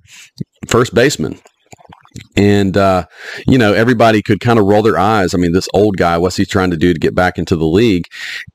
first 0.68 0.94
baseman. 0.94 1.40
And, 2.36 2.76
uh, 2.76 3.06
you 3.48 3.58
know, 3.58 3.74
everybody 3.74 4.22
could 4.22 4.40
kind 4.40 4.60
of 4.60 4.66
roll 4.66 4.82
their 4.82 4.98
eyes. 4.98 5.34
I 5.34 5.38
mean, 5.38 5.54
this 5.54 5.70
old 5.74 5.98
guy, 5.98 6.18
what's 6.18 6.36
he 6.36 6.46
trying 6.46 6.72
to 6.72 6.78
do 6.78 6.94
to 6.94 7.00
get 7.00 7.16
back 7.16 7.38
into 7.38 7.56
the 7.56 7.68
league? 7.68 8.06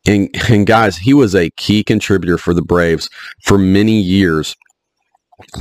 And, 0.07 0.29
and 0.49 0.67
guys, 0.67 0.99
he 0.99 1.15
was 1.15 1.35
a 1.35 1.51
key 1.51 1.85
contributor 1.85 2.37
for 2.37 2.53
the 2.53 2.63
Braves 2.63 3.09
for 3.43 3.57
many 3.57 4.01
years 4.01 4.57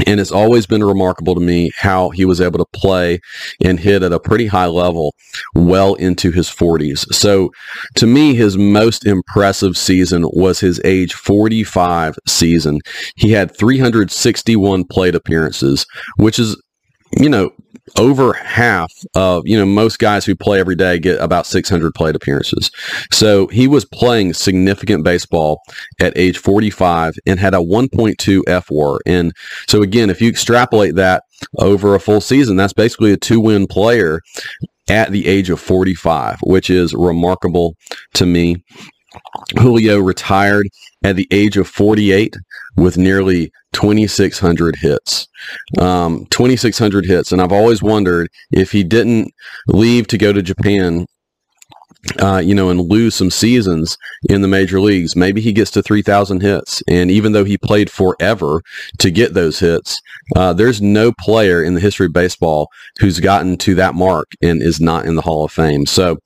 and 0.06 0.20
it's 0.20 0.32
always 0.32 0.66
been 0.66 0.84
remarkable 0.84 1.36
to 1.36 1.42
me 1.42 1.72
how 1.78 2.10
he 2.10 2.26
was 2.26 2.40
able 2.42 2.60
to 2.60 2.66
play 2.74 3.20
and 3.64 3.80
hit 3.80 4.04
at 4.04 4.14
a 4.14 4.20
pretty 4.20 4.48
high 4.48 4.66
level 4.66 5.16
well 5.56 5.96
into 5.96 6.32
his 6.32 6.50
40s. 6.50 7.12
So 7.14 7.52
to 7.96 8.08
me, 8.08 8.36
his 8.36 8.58
most 8.58 9.06
impressive 9.06 9.78
season 9.78 10.24
was 10.32 10.60
his 10.60 10.80
age 10.84 11.14
45 11.14 12.18
season. 12.28 12.80
He 13.16 13.32
had 13.32 13.56
361 13.58 14.86
plate 14.86 15.16
appearances, 15.16 15.86
which 16.18 16.40
is 16.40 16.58
you 17.20 17.30
know, 17.30 17.52
over 17.98 18.34
half 18.34 18.92
of, 19.14 19.44
you 19.46 19.58
know, 19.58 19.66
most 19.66 20.00
guys 20.00 20.26
who 20.26 20.36
play 20.36 20.60
every 20.60 20.76
day 20.76 21.00
get 21.00 21.20
about 21.20 21.46
600 21.46 21.94
plate 21.94 22.16
appearances. 22.16 22.72
So 23.12 23.48
he 23.48 23.68
was 23.68 23.86
playing 23.86 24.34
significant 24.34 25.04
baseball 25.04 25.62
at 26.00 26.18
age 26.18 26.38
45 26.38 27.16
and 27.26 27.40
had 27.40 27.54
a 27.54 27.58
1.2 27.58 28.44
FWAR. 28.44 29.00
And 29.06 29.34
so 29.68 29.82
again, 29.82 30.10
if 30.10 30.22
you 30.22 30.30
extrapolate 30.30 30.96
that 30.96 31.24
over 31.60 31.94
a 31.94 32.00
full 32.00 32.22
season, 32.22 32.56
that's 32.56 32.74
basically 32.74 33.12
a 33.12 33.18
two 33.18 33.40
win 33.40 33.68
player 33.68 34.22
at 34.90 35.12
the 35.12 35.28
age 35.28 35.50
of 35.50 35.60
45, 35.60 36.40
which 36.44 36.70
is 36.70 36.94
remarkable 36.94 37.76
to 38.16 38.26
me. 38.26 38.64
Julio 39.60 40.00
retired 40.00 40.68
at 41.04 41.16
the 41.16 41.28
age 41.32 41.58
of 41.58 41.68
48 41.68 42.36
with 42.76 42.98
nearly 42.98 43.52
2,600 43.74 44.78
hits. 44.78 45.28
Um, 45.78 46.26
2,600 46.30 47.06
hits. 47.06 47.32
And 47.32 47.42
I've 47.42 47.52
always 47.52 47.82
wondered 47.82 48.30
if 48.52 48.72
he 48.72 48.84
didn't 48.84 49.34
leave 49.68 50.08
to 50.08 50.18
go 50.18 50.32
to 50.32 50.42
Japan, 50.42 51.08
uh, 52.22 52.42
you 52.44 52.56
know, 52.56 52.70
and 52.70 52.80
lose 52.82 53.16
some 53.16 53.30
seasons 53.30 53.98
in 54.30 54.42
the 54.42 54.48
major 54.48 54.80
leagues, 54.80 55.16
maybe 55.16 55.42
he 55.42 55.52
gets 55.52 55.72
to 55.72 55.82
3,000 55.82 56.42
hits. 56.42 56.82
And 56.88 57.12
even 57.12 57.32
though 57.32 57.46
he 57.46 57.58
played 57.58 57.90
forever 57.90 58.62
to 59.00 59.12
get 59.12 59.34
those 59.34 59.60
hits, 59.60 60.00
uh, 60.36 60.54
there's 60.54 60.82
no 60.82 61.12
player 61.20 61.64
in 61.64 61.74
the 61.74 61.82
history 61.82 62.06
of 62.06 62.14
baseball 62.14 62.70
who's 63.00 63.20
gotten 63.20 63.58
to 63.58 63.76
that 63.76 63.96
mark 63.96 64.32
and 64.42 64.62
is 64.62 64.80
not 64.80 65.06
in 65.06 65.16
the 65.16 65.22
Hall 65.22 65.44
of 65.44 65.52
Fame. 65.52 65.86
So 65.86 66.20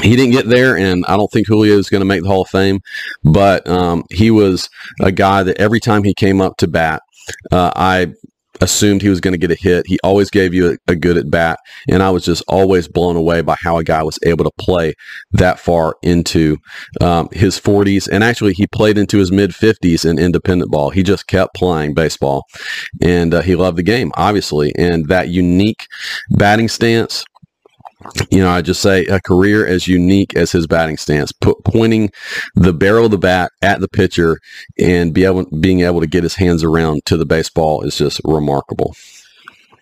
he 0.00 0.16
didn't 0.16 0.32
get 0.32 0.48
there, 0.48 0.76
and 0.76 1.04
I 1.06 1.16
don't 1.16 1.30
think 1.30 1.46
Julio 1.46 1.76
is 1.76 1.90
going 1.90 2.00
to 2.00 2.06
make 2.06 2.22
the 2.22 2.28
Hall 2.28 2.42
of 2.42 2.48
Fame. 2.48 2.80
But 3.24 3.66
um, 3.68 4.04
he 4.10 4.30
was 4.30 4.70
a 5.00 5.12
guy 5.12 5.42
that 5.42 5.58
every 5.58 5.80
time 5.80 6.04
he 6.04 6.14
came 6.14 6.40
up 6.40 6.56
to 6.58 6.68
bat, 6.68 7.02
uh, 7.50 7.72
I 7.76 8.14
assumed 8.60 9.02
he 9.02 9.08
was 9.08 9.20
going 9.20 9.32
to 9.32 9.38
get 9.38 9.50
a 9.50 9.60
hit. 9.60 9.86
He 9.86 9.98
always 10.04 10.30
gave 10.30 10.54
you 10.54 10.72
a, 10.72 10.92
a, 10.92 10.96
good 10.96 11.16
at 11.16 11.30
bat, 11.30 11.58
and 11.88 12.02
I 12.02 12.10
was 12.10 12.24
just 12.24 12.42
always 12.48 12.88
blown 12.88 13.16
away 13.16 13.42
by 13.42 13.56
how 13.60 13.78
a 13.78 13.84
guy 13.84 14.02
was 14.02 14.18
able 14.24 14.44
to 14.44 14.50
play 14.58 14.94
that 15.32 15.58
far 15.58 15.96
into 16.02 16.58
um, 17.00 17.28
his 17.32 17.58
40s. 17.58 18.08
And 18.10 18.22
actually, 18.22 18.54
he 18.54 18.66
played 18.66 18.98
into 18.98 19.18
his 19.18 19.32
mid 19.32 19.50
50s 19.50 20.08
in 20.08 20.18
independent 20.18 20.70
ball. 20.70 20.90
He 20.90 21.02
just 21.02 21.26
kept 21.26 21.54
playing 21.54 21.94
baseball, 21.94 22.44
and 23.02 23.34
uh, 23.34 23.42
he 23.42 23.56
loved 23.56 23.78
the 23.78 23.82
game, 23.82 24.12
obviously. 24.16 24.72
And 24.76 25.08
that 25.08 25.28
unique 25.28 25.86
batting 26.30 26.68
stance 26.68 27.24
you 28.30 28.40
know, 28.40 28.50
I 28.50 28.62
just 28.62 28.80
say 28.80 29.04
a 29.06 29.20
career 29.20 29.66
as 29.66 29.88
unique 29.88 30.34
as 30.36 30.52
his 30.52 30.66
batting 30.66 30.96
stance, 30.96 31.32
pointing 31.64 32.10
the 32.54 32.72
barrel 32.72 33.06
of 33.06 33.10
the 33.10 33.18
bat 33.18 33.52
at 33.62 33.80
the 33.80 33.88
pitcher 33.88 34.38
and 34.78 35.12
be 35.12 35.24
able, 35.24 35.44
being 35.60 35.80
able 35.80 36.00
to 36.00 36.06
get 36.06 36.22
his 36.22 36.34
hands 36.34 36.64
around 36.64 37.04
to 37.06 37.16
the 37.16 37.26
baseball 37.26 37.82
is 37.82 37.96
just 37.96 38.20
remarkable. 38.24 38.94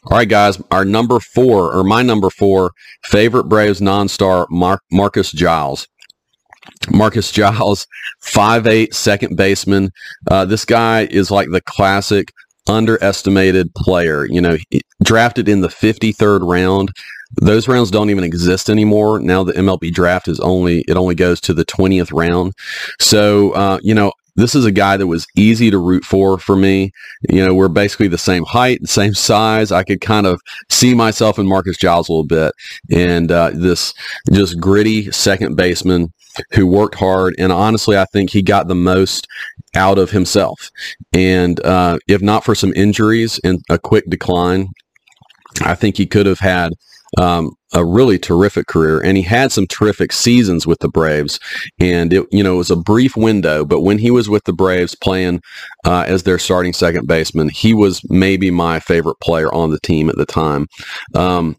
All 0.05 0.17
right, 0.17 0.29
guys, 0.29 0.61
our 0.71 0.85
number 0.85 1.21
four, 1.21 1.75
or 1.75 1.85
my 1.85 2.03
number 2.03 2.31
four, 2.31 2.73
favorite 3.05 3.45
Braves 3.45 3.83
non-star, 3.83 4.47
Mar- 4.51 4.81
Marcus 4.91 5.31
Giles. 5.31 5.87
Marcus 6.91 7.31
Giles, 7.31 7.87
five 8.21 8.67
eight, 8.67 8.95
second 8.95 9.37
baseman. 9.37 9.91
Uh, 10.31 10.45
this 10.45 10.65
guy 10.65 11.03
is 11.11 11.31
like 11.31 11.51
the 11.51 11.61
classic 11.61 12.33
underestimated 12.69 13.75
player. 13.75 14.27
You 14.27 14.41
know, 14.41 14.57
drafted 15.03 15.49
in 15.49 15.61
the 15.61 15.69
53rd 15.69 16.41
round 16.49 16.93
those 17.37 17.69
rounds 17.69 17.91
don't 17.91 18.11
even 18.11 18.25
exist 18.25 18.69
anymore. 18.69 19.21
Now 19.21 19.45
the 19.45 19.53
MLB 19.53 19.93
draft 19.93 20.29
is 20.29 20.41
only 20.41 20.85
it 20.89 20.97
only 20.97 21.15
goes 21.15 21.41
to 21.43 21.55
the 21.55 21.65
20th 21.65 22.13
round. 22.13 22.55
So 23.01 23.53
uh, 23.53 23.79
you 23.83 23.95
know, 23.95 24.13
this 24.37 24.55
is 24.55 24.65
a 24.65 24.73
guy 24.73 24.97
that 24.97 25.07
was 25.07 25.27
easy 25.37 25.71
to 25.71 25.79
root 25.79 26.05
for 26.05 26.39
for 26.39 26.57
me. 26.57 26.93
You 27.29 27.45
know, 27.45 27.55
we're 27.55 27.69
basically 27.69 28.09
the 28.09 28.19
same 28.19 28.45
height, 28.45 28.87
same 28.89 29.15
size. 29.15 29.73
I 29.73 29.85
could 29.85 30.01
kind 30.01 30.27
of 30.27 30.41
see 30.69 30.95
myself 30.95 31.39
in 31.39 31.47
Marcus 31.47 31.77
Giles 31.77 32.09
a 32.09 32.13
little 32.13 32.27
bit, 32.27 32.53
and 32.91 33.31
uh, 33.31 33.51
this 33.53 33.95
just 34.33 34.61
gritty 34.61 35.11
second 35.13 35.57
baseman 35.57 36.13
who 36.53 36.67
worked 36.67 36.95
hard. 36.95 37.35
And 37.39 37.53
honestly, 37.53 37.97
I 37.97 38.05
think 38.07 38.31
he 38.31 38.43
got 38.43 38.69
the 38.69 38.75
most 38.75 39.27
out 39.75 39.99
of 39.99 40.11
himself. 40.11 40.71
And 41.13 41.65
uh, 41.65 41.99
if 42.09 42.23
not 42.23 42.45
for 42.45 42.55
some 42.55 42.73
injuries 42.75 43.41
and 43.45 43.61
a 43.69 43.79
quick 43.79 44.05
decline, 44.09 44.69
I 45.63 45.75
think 45.75 45.97
he 45.97 46.07
could 46.07 46.27
have 46.27 46.41
had 46.41 46.73
um, 47.19 47.53
a 47.73 47.85
really 47.85 48.19
terrific 48.19 48.67
career, 48.67 49.01
and 49.01 49.17
he 49.17 49.23
had 49.23 49.53
some 49.53 49.67
terrific 49.67 50.13
seasons 50.13 50.67
with 50.67 50.81
the 50.81 50.89
Braves. 50.89 51.39
And 51.79 52.13
it, 52.13 52.27
you 52.31 52.43
know, 52.43 52.55
it 52.55 52.59
was 52.59 52.71
a 52.71 52.77
brief 52.77 53.17
window, 53.17 53.65
but 53.65 53.83
when 53.83 53.99
he 53.99 54.11
was 54.11 54.29
with 54.29 54.45
the 54.45 54.53
Braves 54.53 54.95
playing 54.95 55.41
uh, 55.85 56.05
as 56.07 56.23
their 56.23 56.39
starting 56.39 56.73
second 56.73 57.07
baseman, 57.07 57.49
he 57.49 57.75
was 57.75 58.01
maybe 58.11 58.51
my 58.51 58.81
favorite 58.81 59.21
player 59.21 59.53
on 59.55 59.71
the 59.71 59.81
team 59.81 60.09
at 60.09 60.17
the 60.17 60.27
time. 60.27 60.67
Um, 61.15 61.57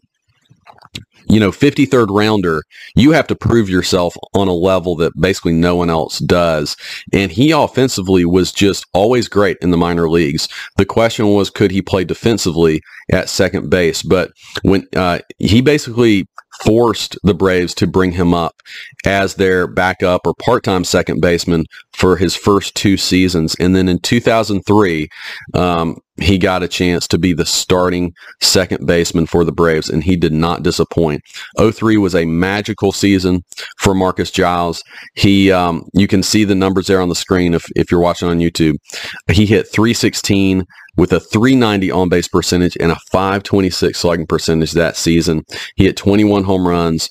you 1.28 1.40
know, 1.40 1.50
53rd 1.50 2.08
rounder, 2.10 2.62
you 2.94 3.12
have 3.12 3.26
to 3.28 3.34
prove 3.34 3.68
yourself 3.68 4.14
on 4.34 4.48
a 4.48 4.52
level 4.52 4.96
that 4.96 5.12
basically 5.20 5.52
no 5.52 5.76
one 5.76 5.90
else 5.90 6.18
does. 6.18 6.76
And 7.12 7.30
he 7.30 7.50
offensively 7.50 8.24
was 8.24 8.52
just 8.52 8.86
always 8.92 9.28
great 9.28 9.58
in 9.60 9.70
the 9.70 9.76
minor 9.76 10.08
leagues. 10.08 10.48
The 10.76 10.86
question 10.86 11.28
was, 11.28 11.50
could 11.50 11.70
he 11.70 11.82
play 11.82 12.04
defensively 12.04 12.80
at 13.10 13.28
second 13.28 13.70
base? 13.70 14.02
But 14.02 14.32
when 14.62 14.86
uh, 14.96 15.20
he 15.38 15.60
basically 15.60 16.26
forced 16.60 17.16
the 17.22 17.34
Braves 17.34 17.74
to 17.74 17.86
bring 17.86 18.12
him 18.12 18.34
up 18.34 18.54
as 19.04 19.34
their 19.34 19.66
backup 19.66 20.26
or 20.26 20.34
part-time 20.34 20.84
second 20.84 21.20
baseman 21.20 21.64
for 21.92 22.16
his 22.16 22.36
first 22.36 22.74
two 22.74 22.96
seasons. 22.96 23.56
And 23.58 23.74
then 23.74 23.88
in 23.88 23.98
2003, 23.98 25.08
um, 25.54 25.98
he 26.20 26.36
got 26.36 26.62
a 26.62 26.68
chance 26.68 27.08
to 27.08 27.18
be 27.18 27.32
the 27.32 27.46
starting 27.46 28.12
second 28.40 28.86
baseman 28.86 29.26
for 29.26 29.44
the 29.44 29.52
Braves, 29.52 29.88
and 29.88 30.04
he 30.04 30.16
did 30.16 30.32
not 30.32 30.62
disappoint. 30.62 31.22
03 31.58 31.96
was 31.96 32.14
a 32.14 32.26
magical 32.26 32.92
season 32.92 33.44
for 33.78 33.94
Marcus 33.94 34.30
Giles. 34.30 34.82
He, 35.14 35.50
um, 35.50 35.88
you 35.94 36.06
can 36.06 36.22
see 36.22 36.44
the 36.44 36.54
numbers 36.54 36.86
there 36.86 37.00
on 37.00 37.08
the 37.08 37.14
screen 37.14 37.54
if, 37.54 37.66
if 37.76 37.90
you're 37.90 38.00
watching 38.00 38.28
on 38.28 38.40
YouTube. 38.40 38.76
He 39.30 39.46
hit 39.46 39.70
316 39.72 40.64
with 40.96 41.12
a 41.12 41.20
390 41.20 41.90
on 41.90 42.08
base 42.10 42.28
percentage 42.28 42.76
and 42.78 42.92
a 42.92 42.98
526 43.10 43.98
slugging 43.98 44.26
percentage 44.26 44.72
that 44.72 44.96
season. 44.96 45.42
He 45.76 45.84
hit 45.84 45.96
21 45.96 46.44
home 46.44 46.68
runs. 46.68 47.08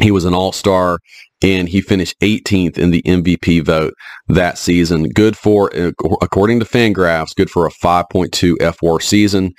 He 0.00 0.10
was 0.10 0.24
an 0.24 0.34
all-star 0.34 0.98
and 1.42 1.68
he 1.68 1.80
finished 1.80 2.18
18th 2.20 2.78
in 2.78 2.90
the 2.90 3.02
MVP 3.02 3.64
vote 3.64 3.94
that 4.28 4.58
season. 4.58 5.08
Good 5.08 5.36
for, 5.36 5.70
according 6.22 6.60
to 6.60 6.66
Fangraphs, 6.66 7.34
good 7.34 7.50
for 7.50 7.66
a 7.66 7.70
5.2 7.70 8.56
FWAR 8.56 9.02
season. 9.02 9.52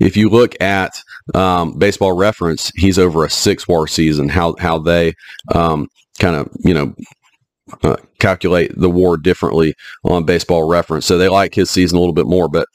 If 0.00 0.16
you 0.16 0.28
look 0.28 0.60
at 0.60 1.00
um, 1.34 1.78
Baseball 1.78 2.12
Reference, 2.12 2.70
he's 2.74 2.98
over 2.98 3.24
a 3.24 3.30
six 3.30 3.68
WAR 3.68 3.86
season. 3.86 4.28
How 4.28 4.56
how 4.58 4.78
they 4.78 5.14
um, 5.54 5.88
kind 6.18 6.36
of 6.36 6.48
you 6.60 6.74
know 6.74 6.94
uh, 7.82 7.96
calculate 8.18 8.72
the 8.76 8.90
WAR 8.90 9.16
differently 9.16 9.74
on 10.04 10.24
Baseball 10.24 10.68
Reference, 10.68 11.06
so 11.06 11.18
they 11.18 11.28
like 11.28 11.54
his 11.54 11.70
season 11.70 11.96
a 11.96 12.00
little 12.00 12.14
bit 12.14 12.26
more, 12.26 12.48
but. 12.48 12.66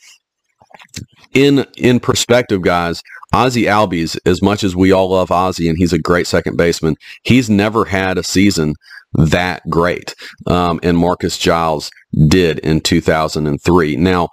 In 1.34 1.66
in 1.78 2.00
perspective, 2.00 2.62
guys, 2.62 3.02
Ozzie 3.34 3.64
Albies, 3.64 4.18
as 4.26 4.42
much 4.42 4.64
as 4.64 4.76
we 4.76 4.92
all 4.92 5.10
love 5.10 5.32
Ozzie 5.32 5.68
and 5.68 5.78
he's 5.78 5.94
a 5.94 6.00
great 6.00 6.28
second 6.28 6.56
baseman, 6.56 6.96
he's 7.24 7.50
never 7.50 7.86
had 7.86 8.18
a 8.18 8.24
season 8.24 8.76
that 9.16 9.68
great. 9.70 10.16
Um, 10.48 10.80
and 10.82 10.98
Marcus 10.98 11.38
Giles 11.38 11.92
did 12.28 12.60
in 12.60 12.82
2003. 12.82 13.96
Now, 13.96 14.30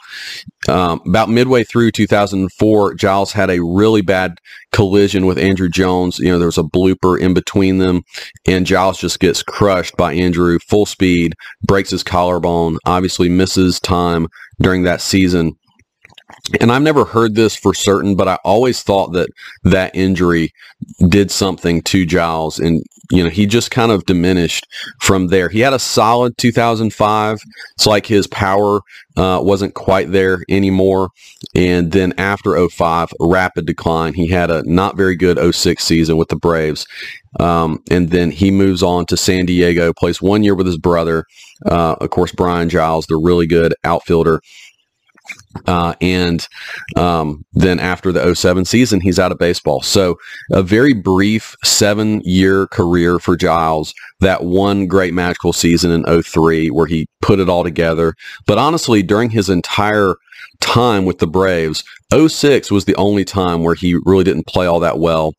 um, 0.68 1.00
about 1.06 1.28
midway 1.28 1.64
through 1.64 1.92
2004, 1.92 2.94
Giles 2.94 3.32
had 3.32 3.50
a 3.50 3.62
really 3.62 4.02
bad 4.02 4.38
collision 4.72 5.26
with 5.26 5.38
Andruw 5.38 5.70
Jones. 5.70 6.18
You 6.18 6.30
know, 6.30 6.38
there 6.38 6.46
was 6.46 6.58
a 6.58 6.62
blooper 6.62 7.18
in 7.18 7.34
between 7.34 7.78
them, 7.78 8.04
and 8.46 8.66
Giles 8.66 8.98
just 8.98 9.20
gets 9.20 9.42
crushed 9.42 9.96
by 9.96 10.14
Andruw 10.14 10.60
full 10.62 10.86
speed, 10.86 11.34
breaks 11.62 11.90
his 11.90 12.02
collarbone, 12.02 12.78
obviously 12.86 13.28
misses 13.28 13.80
time 13.80 14.28
during 14.60 14.82
that 14.84 15.00
season 15.00 15.56
and 16.60 16.72
I've 16.72 16.82
never 16.82 17.04
heard 17.04 17.34
this 17.34 17.54
for 17.54 17.74
certain, 17.74 18.16
but 18.16 18.28
I 18.28 18.38
always 18.44 18.82
thought 18.82 19.12
that 19.12 19.30
that 19.64 19.94
injury 19.94 20.52
did 21.08 21.30
something 21.30 21.82
to 21.82 22.06
Giles, 22.06 22.58
and 22.58 22.82
you 23.10 23.22
know 23.22 23.30
he 23.30 23.46
just 23.46 23.70
kind 23.70 23.92
of 23.92 24.06
diminished 24.06 24.66
from 25.00 25.28
there. 25.28 25.48
He 25.48 25.60
had 25.60 25.72
a 25.72 25.78
solid 25.78 26.36
2005. 26.38 27.40
It's 27.74 27.86
like 27.86 28.06
his 28.06 28.26
power 28.26 28.80
uh, 29.16 29.40
wasn't 29.42 29.74
quite 29.74 30.10
there 30.10 30.42
anymore, 30.48 31.10
and 31.54 31.92
then 31.92 32.14
after 32.18 32.68
05, 32.68 33.12
rapid 33.20 33.66
decline. 33.66 34.14
He 34.14 34.28
had 34.28 34.50
a 34.50 34.62
not 34.64 34.96
very 34.96 35.16
good 35.16 35.54
06 35.54 35.84
season 35.84 36.16
with 36.16 36.28
the 36.28 36.36
Braves, 36.36 36.86
um, 37.38 37.82
and 37.90 38.10
then 38.10 38.30
he 38.30 38.50
moves 38.50 38.82
on 38.82 39.06
to 39.06 39.16
San 39.16 39.46
Diego, 39.46 39.92
plays 39.92 40.20
one 40.20 40.42
year 40.42 40.54
with 40.54 40.66
his 40.66 40.78
brother. 40.78 41.26
Uh, 41.66 41.94
of 42.00 42.10
course, 42.10 42.32
Brian 42.32 42.70
Giles, 42.70 43.06
the 43.06 43.16
really 43.16 43.46
good 43.46 43.74
outfielder 43.84 44.40
uh, 45.66 45.94
and 46.00 46.46
um, 46.96 47.44
then 47.52 47.80
after 47.80 48.12
the 48.12 48.34
07 48.34 48.64
season, 48.64 49.00
he's 49.00 49.18
out 49.18 49.32
of 49.32 49.38
baseball. 49.38 49.82
So 49.82 50.16
a 50.52 50.62
very 50.62 50.92
brief 50.92 51.56
seven 51.64 52.20
year 52.24 52.66
career 52.68 53.18
for 53.18 53.36
Giles. 53.36 53.92
That 54.20 54.44
one 54.44 54.86
great 54.86 55.14
magical 55.14 55.52
season 55.52 55.90
in 55.90 56.22
03 56.22 56.70
where 56.70 56.86
he 56.86 57.08
put 57.20 57.40
it 57.40 57.48
all 57.48 57.64
together. 57.64 58.14
But 58.46 58.58
honestly, 58.58 59.02
during 59.02 59.30
his 59.30 59.48
entire 59.48 60.16
time 60.60 61.04
with 61.04 61.18
the 61.18 61.26
Braves, 61.26 61.84
06 62.14 62.70
was 62.70 62.84
the 62.84 62.96
only 62.96 63.24
time 63.24 63.62
where 63.62 63.74
he 63.74 63.98
really 64.04 64.24
didn't 64.24 64.46
play 64.46 64.66
all 64.66 64.80
that 64.80 64.98
well 64.98 65.34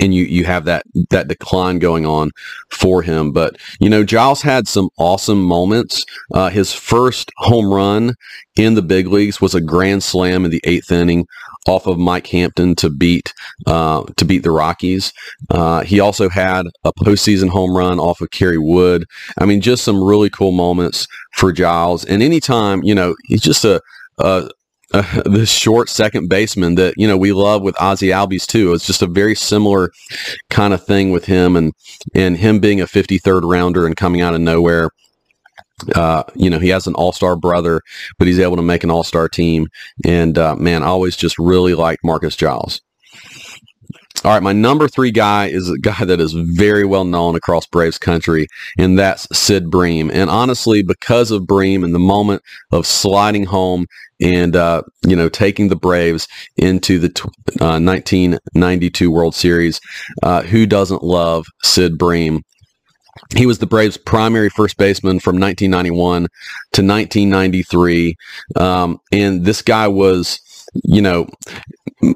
and 0.00 0.14
you 0.14 0.24
you 0.24 0.44
have 0.44 0.64
that 0.64 0.84
that 1.10 1.28
decline 1.28 1.78
going 1.78 2.06
on 2.06 2.30
for 2.70 3.02
him. 3.02 3.32
But 3.32 3.56
you 3.80 3.88
know, 3.88 4.04
Giles 4.04 4.42
had 4.42 4.68
some 4.68 4.90
awesome 4.98 5.42
moments. 5.42 6.02
Uh, 6.32 6.50
his 6.50 6.72
first 6.72 7.30
home 7.38 7.72
run 7.72 8.14
in 8.56 8.74
the 8.74 8.82
big 8.82 9.06
leagues 9.06 9.40
was 9.40 9.54
a 9.54 9.60
grand 9.60 10.02
slam 10.02 10.44
in 10.44 10.50
the 10.50 10.60
eighth 10.64 10.90
inning 10.90 11.26
off 11.66 11.86
of 11.86 11.98
Mike 11.98 12.26
Hampton 12.28 12.74
to 12.76 12.90
beat 12.90 13.32
uh, 13.66 14.04
to 14.16 14.24
beat 14.24 14.42
the 14.42 14.50
Rockies. 14.50 15.12
Uh, 15.50 15.82
he 15.82 16.00
also 16.00 16.28
had 16.28 16.66
a 16.84 16.92
postseason 16.92 17.48
home 17.48 17.76
run 17.76 17.98
off 17.98 18.20
of 18.20 18.30
Kerry 18.30 18.58
Wood. 18.58 19.04
I 19.38 19.44
mean, 19.44 19.60
just 19.60 19.84
some 19.84 20.02
really 20.02 20.30
cool 20.30 20.52
moments 20.52 21.06
for 21.34 21.52
Giles. 21.52 22.04
And 22.04 22.22
anytime, 22.22 22.82
you 22.82 22.94
know, 22.94 23.14
he's 23.26 23.42
just 23.42 23.64
a, 23.64 23.80
a 24.18 24.50
uh, 24.94 25.22
this 25.26 25.50
short 25.50 25.88
second 25.88 26.28
baseman 26.28 26.74
that 26.76 26.94
you 26.96 27.06
know 27.06 27.16
we 27.16 27.32
love 27.32 27.62
with 27.62 27.80
Ozzie 27.80 28.08
Albies 28.08 28.46
too. 28.46 28.72
It's 28.72 28.86
just 28.86 29.02
a 29.02 29.06
very 29.06 29.34
similar 29.34 29.92
kind 30.50 30.72
of 30.72 30.84
thing 30.84 31.10
with 31.10 31.26
him, 31.26 31.56
and 31.56 31.72
and 32.14 32.36
him 32.36 32.58
being 32.58 32.80
a 32.80 32.86
53rd 32.86 33.42
rounder 33.50 33.86
and 33.86 33.96
coming 33.96 34.22
out 34.22 34.34
of 34.34 34.40
nowhere. 34.40 34.90
Uh, 35.94 36.24
you 36.34 36.50
know, 36.50 36.58
he 36.58 36.70
has 36.70 36.88
an 36.88 36.94
all-star 36.94 37.36
brother, 37.36 37.82
but 38.18 38.26
he's 38.26 38.40
able 38.40 38.56
to 38.56 38.62
make 38.62 38.82
an 38.82 38.90
all-star 38.90 39.28
team. 39.28 39.68
And 40.04 40.36
uh, 40.36 40.56
man, 40.56 40.82
I 40.82 40.86
always 40.86 41.16
just 41.16 41.38
really 41.38 41.74
liked 41.74 42.02
Marcus 42.02 42.34
Giles. 42.34 42.80
All 44.24 44.32
right, 44.32 44.42
my 44.42 44.52
number 44.52 44.88
three 44.88 45.12
guy 45.12 45.46
is 45.46 45.70
a 45.70 45.78
guy 45.78 46.04
that 46.04 46.20
is 46.20 46.32
very 46.32 46.84
well 46.84 47.04
known 47.04 47.36
across 47.36 47.66
Braves 47.66 47.98
country, 47.98 48.48
and 48.76 48.98
that's 48.98 49.28
Sid 49.32 49.70
Bream. 49.70 50.10
And 50.10 50.28
honestly, 50.28 50.82
because 50.82 51.30
of 51.30 51.46
Bream 51.46 51.84
and 51.84 51.94
the 51.94 52.00
moment 52.00 52.42
of 52.72 52.84
sliding 52.84 53.44
home 53.44 53.86
and 54.20 54.56
uh, 54.56 54.82
you 55.06 55.14
know 55.14 55.28
taking 55.28 55.68
the 55.68 55.76
Braves 55.76 56.26
into 56.56 56.98
the 56.98 57.08
uh, 57.60 57.78
1992 57.78 59.10
World 59.10 59.36
Series, 59.36 59.80
uh, 60.24 60.42
who 60.42 60.66
doesn't 60.66 61.04
love 61.04 61.46
Sid 61.62 61.96
Bream? 61.96 62.42
He 63.36 63.46
was 63.46 63.58
the 63.58 63.66
Braves' 63.66 63.96
primary 63.96 64.48
first 64.48 64.78
baseman 64.78 65.20
from 65.20 65.38
1991 65.38 66.22
to 66.72 66.82
1993, 66.82 68.16
um, 68.56 68.98
and 69.12 69.44
this 69.44 69.62
guy 69.62 69.86
was 69.86 70.40
you 70.74 71.02
know, 71.02 71.28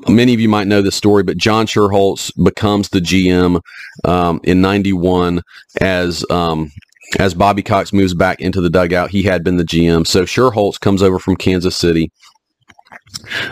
many 0.08 0.34
of 0.34 0.40
you 0.40 0.48
might 0.48 0.66
know 0.66 0.82
this 0.82 0.96
story, 0.96 1.22
but 1.22 1.36
John 1.36 1.66
Schuerholz 1.66 2.32
becomes 2.42 2.88
the 2.90 3.00
GM 3.00 3.60
um, 4.04 4.40
in 4.44 4.60
'91 4.60 5.42
as 5.80 6.24
um, 6.30 6.72
as 7.18 7.34
Bobby 7.34 7.62
Cox 7.62 7.92
moves 7.92 8.14
back 8.14 8.40
into 8.40 8.60
the 8.60 8.70
dugout. 8.70 9.10
He 9.10 9.22
had 9.22 9.44
been 9.44 9.56
the 9.56 9.64
GM, 9.64 10.06
so 10.06 10.24
Schuerholz 10.24 10.80
comes 10.80 11.02
over 11.02 11.18
from 11.18 11.36
Kansas 11.36 11.76
City. 11.76 12.10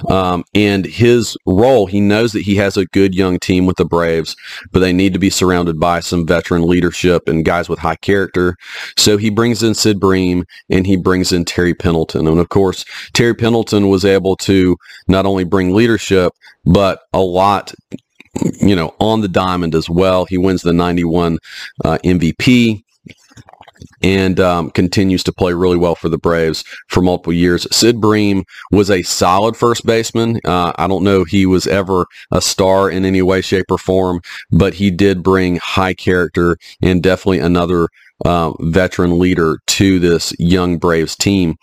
Um, 0.08 0.44
and 0.54 0.84
his 0.84 1.36
role, 1.46 1.86
he 1.86 2.00
knows 2.00 2.32
that 2.32 2.42
he 2.42 2.56
has 2.56 2.76
a 2.76 2.86
good 2.86 3.14
young 3.14 3.38
team 3.38 3.66
with 3.66 3.76
the 3.76 3.84
Braves, 3.84 4.36
but 4.72 4.80
they 4.80 4.92
need 4.92 5.12
to 5.12 5.18
be 5.18 5.30
surrounded 5.30 5.78
by 5.78 6.00
some 6.00 6.26
veteran 6.26 6.66
leadership 6.66 7.28
and 7.28 7.44
guys 7.44 7.68
with 7.68 7.78
high 7.78 7.96
character. 7.96 8.56
So 8.96 9.16
he 9.16 9.30
brings 9.30 9.62
in 9.62 9.74
Sid 9.74 10.00
Bream 10.00 10.44
and 10.68 10.86
he 10.86 10.96
brings 10.96 11.32
in 11.32 11.44
Terry 11.44 11.74
Pendleton. 11.74 12.26
And 12.26 12.40
of 12.40 12.48
course, 12.48 12.84
Terry 13.12 13.34
Pendleton 13.34 13.88
was 13.88 14.04
able 14.04 14.36
to 14.36 14.76
not 15.08 15.26
only 15.26 15.44
bring 15.44 15.74
leadership, 15.74 16.32
but 16.64 17.00
a 17.12 17.20
lot 17.20 17.74
you 18.60 18.76
know, 18.76 18.94
on 19.00 19.20
the 19.20 19.28
diamond 19.28 19.74
as 19.74 19.90
well. 19.90 20.24
He 20.24 20.38
wins 20.38 20.62
the 20.62 20.72
91 20.72 21.38
uh, 21.84 21.98
MVP 22.04 22.82
and 24.02 24.40
um, 24.40 24.70
continues 24.70 25.22
to 25.24 25.32
play 25.32 25.52
really 25.52 25.76
well 25.76 25.94
for 25.94 26.08
the 26.08 26.18
Braves 26.18 26.64
for 26.88 27.02
multiple 27.02 27.32
years. 27.32 27.66
Sid 27.74 28.00
Bream 28.00 28.44
was 28.70 28.90
a 28.90 29.02
solid 29.02 29.56
first 29.56 29.84
baseman. 29.86 30.40
Uh, 30.44 30.72
I 30.76 30.86
don't 30.86 31.04
know 31.04 31.24
he 31.24 31.46
was 31.46 31.66
ever 31.66 32.06
a 32.30 32.40
star 32.40 32.90
in 32.90 33.04
any 33.04 33.22
way, 33.22 33.40
shape, 33.40 33.70
or 33.70 33.78
form, 33.78 34.20
but 34.50 34.74
he 34.74 34.90
did 34.90 35.22
bring 35.22 35.56
high 35.56 35.94
character 35.94 36.56
and 36.82 37.02
definitely 37.02 37.40
another 37.40 37.88
uh, 38.24 38.52
veteran 38.60 39.18
leader 39.18 39.58
to 39.66 39.98
this 39.98 40.32
young 40.38 40.78
Braves 40.78 41.16
team. 41.16 41.56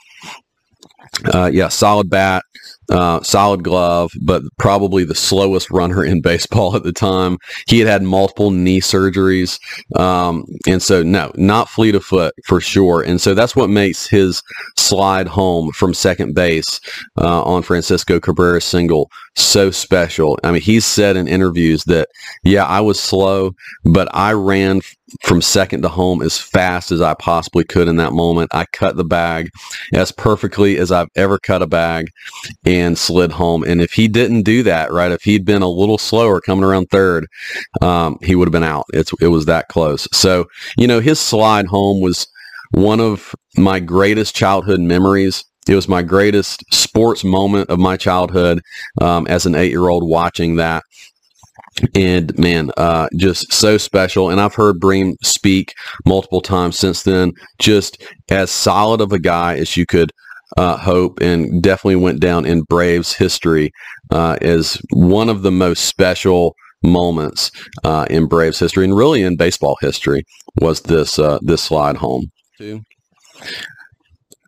Uh, 1.34 1.50
yeah, 1.52 1.68
solid 1.68 2.10
bat. 2.10 2.44
Uh, 2.90 3.22
solid 3.22 3.64
glove, 3.64 4.12
but 4.22 4.44
probably 4.58 5.04
the 5.04 5.16
slowest 5.16 5.70
runner 5.72 6.04
in 6.04 6.22
baseball 6.28 6.76
at 6.76 6.84
the 6.84 6.94
time. 6.94 7.38
He 7.68 7.80
had 7.80 7.88
had 7.88 8.04
multiple 8.04 8.52
knee 8.52 8.82
surgeries. 8.82 9.60
Um, 9.98 10.46
and 10.68 10.82
so, 10.82 11.04
no, 11.04 11.32
not 11.36 11.70
fleet 11.70 11.96
of 11.96 12.04
foot 12.04 12.34
for 12.46 12.62
sure. 12.62 13.02
And 13.02 13.20
so 13.20 13.34
that's 13.34 13.56
what 13.56 13.70
makes 13.70 14.08
his 14.08 14.42
slide 14.78 15.28
home 15.28 15.72
from 15.72 15.94
second 15.94 16.36
base 16.36 16.80
uh, 17.20 17.44
on 17.44 17.64
Francisco 17.64 18.20
Cabrera's 18.20 18.66
single 18.66 19.10
so 19.36 19.70
special. 19.72 20.40
I 20.44 20.52
mean, 20.52 20.62
he's 20.62 20.86
said 20.86 21.16
in 21.16 21.28
interviews 21.28 21.84
that, 21.86 22.10
yeah, 22.44 22.66
I 22.66 22.82
was 22.82 23.00
slow, 23.00 23.52
but 23.86 24.08
I 24.14 24.34
ran 24.34 24.82
from 25.22 25.42
second 25.42 25.82
to 25.82 25.90
home 25.90 26.22
as 26.22 26.38
fast 26.38 26.92
as 26.92 27.02
I 27.02 27.14
possibly 27.14 27.64
could 27.64 27.88
in 27.88 27.96
that 27.98 28.14
moment. 28.14 28.54
I 28.54 28.66
cut 28.74 28.98
the 28.98 29.06
bag 29.06 29.50
as 29.94 30.12
perfectly 30.12 30.78
as 30.78 30.92
I've 30.92 31.10
ever 31.16 31.40
cut 31.40 31.62
a 31.62 31.68
bag 31.68 32.10
and 32.66 32.98
slid 32.98 33.32
home. 33.32 33.64
And 33.64 33.82
if 33.82 33.94
he 33.94 34.08
didn't 34.08 34.44
do 34.44 34.64
that, 34.64 34.92
right, 34.92 35.12
if 35.12 35.24
he'd 35.24 35.46
been 35.46 35.62
a 35.62 35.70
little 35.70 35.98
slower 35.98 36.42
coming 36.42 36.66
around 36.66 36.88
third, 36.88 37.28
um, 37.82 38.18
he 38.22 38.36
would 38.36 38.48
have 38.48 38.54
been 38.54 38.64
out. 38.64 38.86
It's, 38.94 39.12
it 39.22 39.28
was 39.28 39.46
that 39.46 39.70
close. 39.70 40.08
So, 40.12 40.46
you 40.78 40.88
know, 40.88 41.00
his 41.00 41.20
slide 41.20 41.68
home 41.68 42.02
was 42.02 42.28
one 42.72 43.00
of 43.00 43.34
my 43.56 43.80
greatest 43.80 44.36
childhood 44.36 44.82
memories. 44.82 45.46
It 45.70 45.76
was 45.76 45.88
my 45.88 46.02
greatest 46.02 46.64
sports 46.74 47.24
moment 47.24 47.70
of 47.70 47.80
my 47.80 47.98
childhood 47.98 48.62
um, 49.02 49.28
as 49.28 49.46
an 49.46 49.56
eight-year-old 49.56 50.08
watching 50.08 50.58
that 50.58 50.84
and 51.94 52.38
man, 52.38 52.72
uh, 52.78 53.08
just 53.18 53.52
so 53.52 53.78
special. 53.78 54.30
And 54.30 54.40
I've 54.42 54.56
heard 54.56 54.80
Bream 54.80 55.16
speak 55.24 55.74
multiple 56.06 56.42
times 56.42 56.78
since 56.78 57.04
then, 57.04 57.34
just 57.60 58.04
as 58.30 58.52
solid 58.52 59.02
of 59.02 59.12
a 59.12 59.20
guy 59.20 59.58
as 59.58 59.78
you 59.78 59.86
could 59.86 60.12
uh, 60.58 60.78
hope, 60.78 61.20
and 61.22 61.62
definitely 61.62 61.98
went 61.98 62.20
down 62.20 62.46
in 62.46 62.62
Braves 62.64 63.14
history 63.14 63.72
uh, 64.12 64.38
as 64.42 64.82
one 64.92 65.30
of 65.30 65.42
the 65.42 65.52
most 65.52 65.86
special 65.86 66.56
moments 66.84 67.52
uh, 67.84 68.06
in 68.10 68.28
Braves 68.28 68.60
history, 68.60 68.86
and 68.86 68.96
really 68.96 69.24
in 69.24 69.36
baseball 69.36 69.78
history, 69.82 70.24
was 70.62 70.82
this 70.82 71.20
uh, 71.20 71.40
this 71.42 71.62
slide 71.62 71.98
home. 71.98 72.32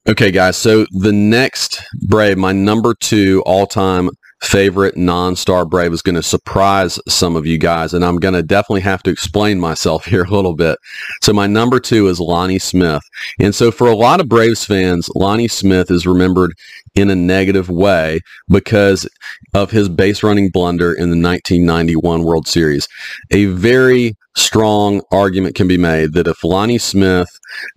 Okay, 0.08 0.32
guys. 0.32 0.58
So 0.58 0.88
the 0.92 1.12
next 1.12 1.84
Brave, 2.08 2.38
my 2.38 2.52
number 2.52 2.96
two 2.96 3.44
all-time 3.46 4.10
favorite 4.42 4.96
non-star 4.96 5.66
Brave 5.66 5.94
is 5.94 6.02
going 6.02 6.16
to 6.16 6.24
surprise 6.24 7.00
some 7.08 7.36
of 7.36 7.46
you 7.46 7.58
guys, 7.58 7.94
and 7.94 8.06
I'm 8.06 8.18
going 8.18 8.34
to 8.34 8.44
definitely 8.44 8.82
have 8.82 9.04
to 9.04 9.12
explain 9.12 9.60
myself 9.60 10.06
here 10.10 10.24
a 10.24 10.30
little 10.30 10.56
bit. 10.56 10.78
So 11.22 11.34
my 11.34 11.48
number 11.48 11.80
two 11.80 12.08
is 12.08 12.20
Lonnie 12.20 12.60
Smith. 12.60 13.04
And 13.40 13.54
so 13.54 13.72
for 13.72 13.88
a 13.88 13.96
lot 13.96 14.20
of 14.20 14.30
Braves 14.30 14.66
fans, 14.66 15.10
Lonnie 15.16 15.48
Smith 15.48 15.92
is 15.92 16.08
remembered 16.08 16.54
in 16.96 17.10
a 17.10 17.16
negative 17.16 17.70
way 17.70 18.22
because 18.48 19.08
of 19.54 19.72
his 19.72 19.90
base 19.90 20.24
running 20.24 20.50
blunder 20.50 20.92
in 20.92 21.10
the 21.10 21.22
1991 21.22 22.24
World 22.24 22.48
Series. 22.48 22.88
A 23.32 23.46
very 23.46 24.16
strong 24.36 25.02
argument 25.12 25.56
can 25.56 25.68
be 25.68 25.78
made 25.78 26.14
that 26.14 26.28
if 26.28 26.44
Lonnie 26.44 26.78
Smith 26.78 27.30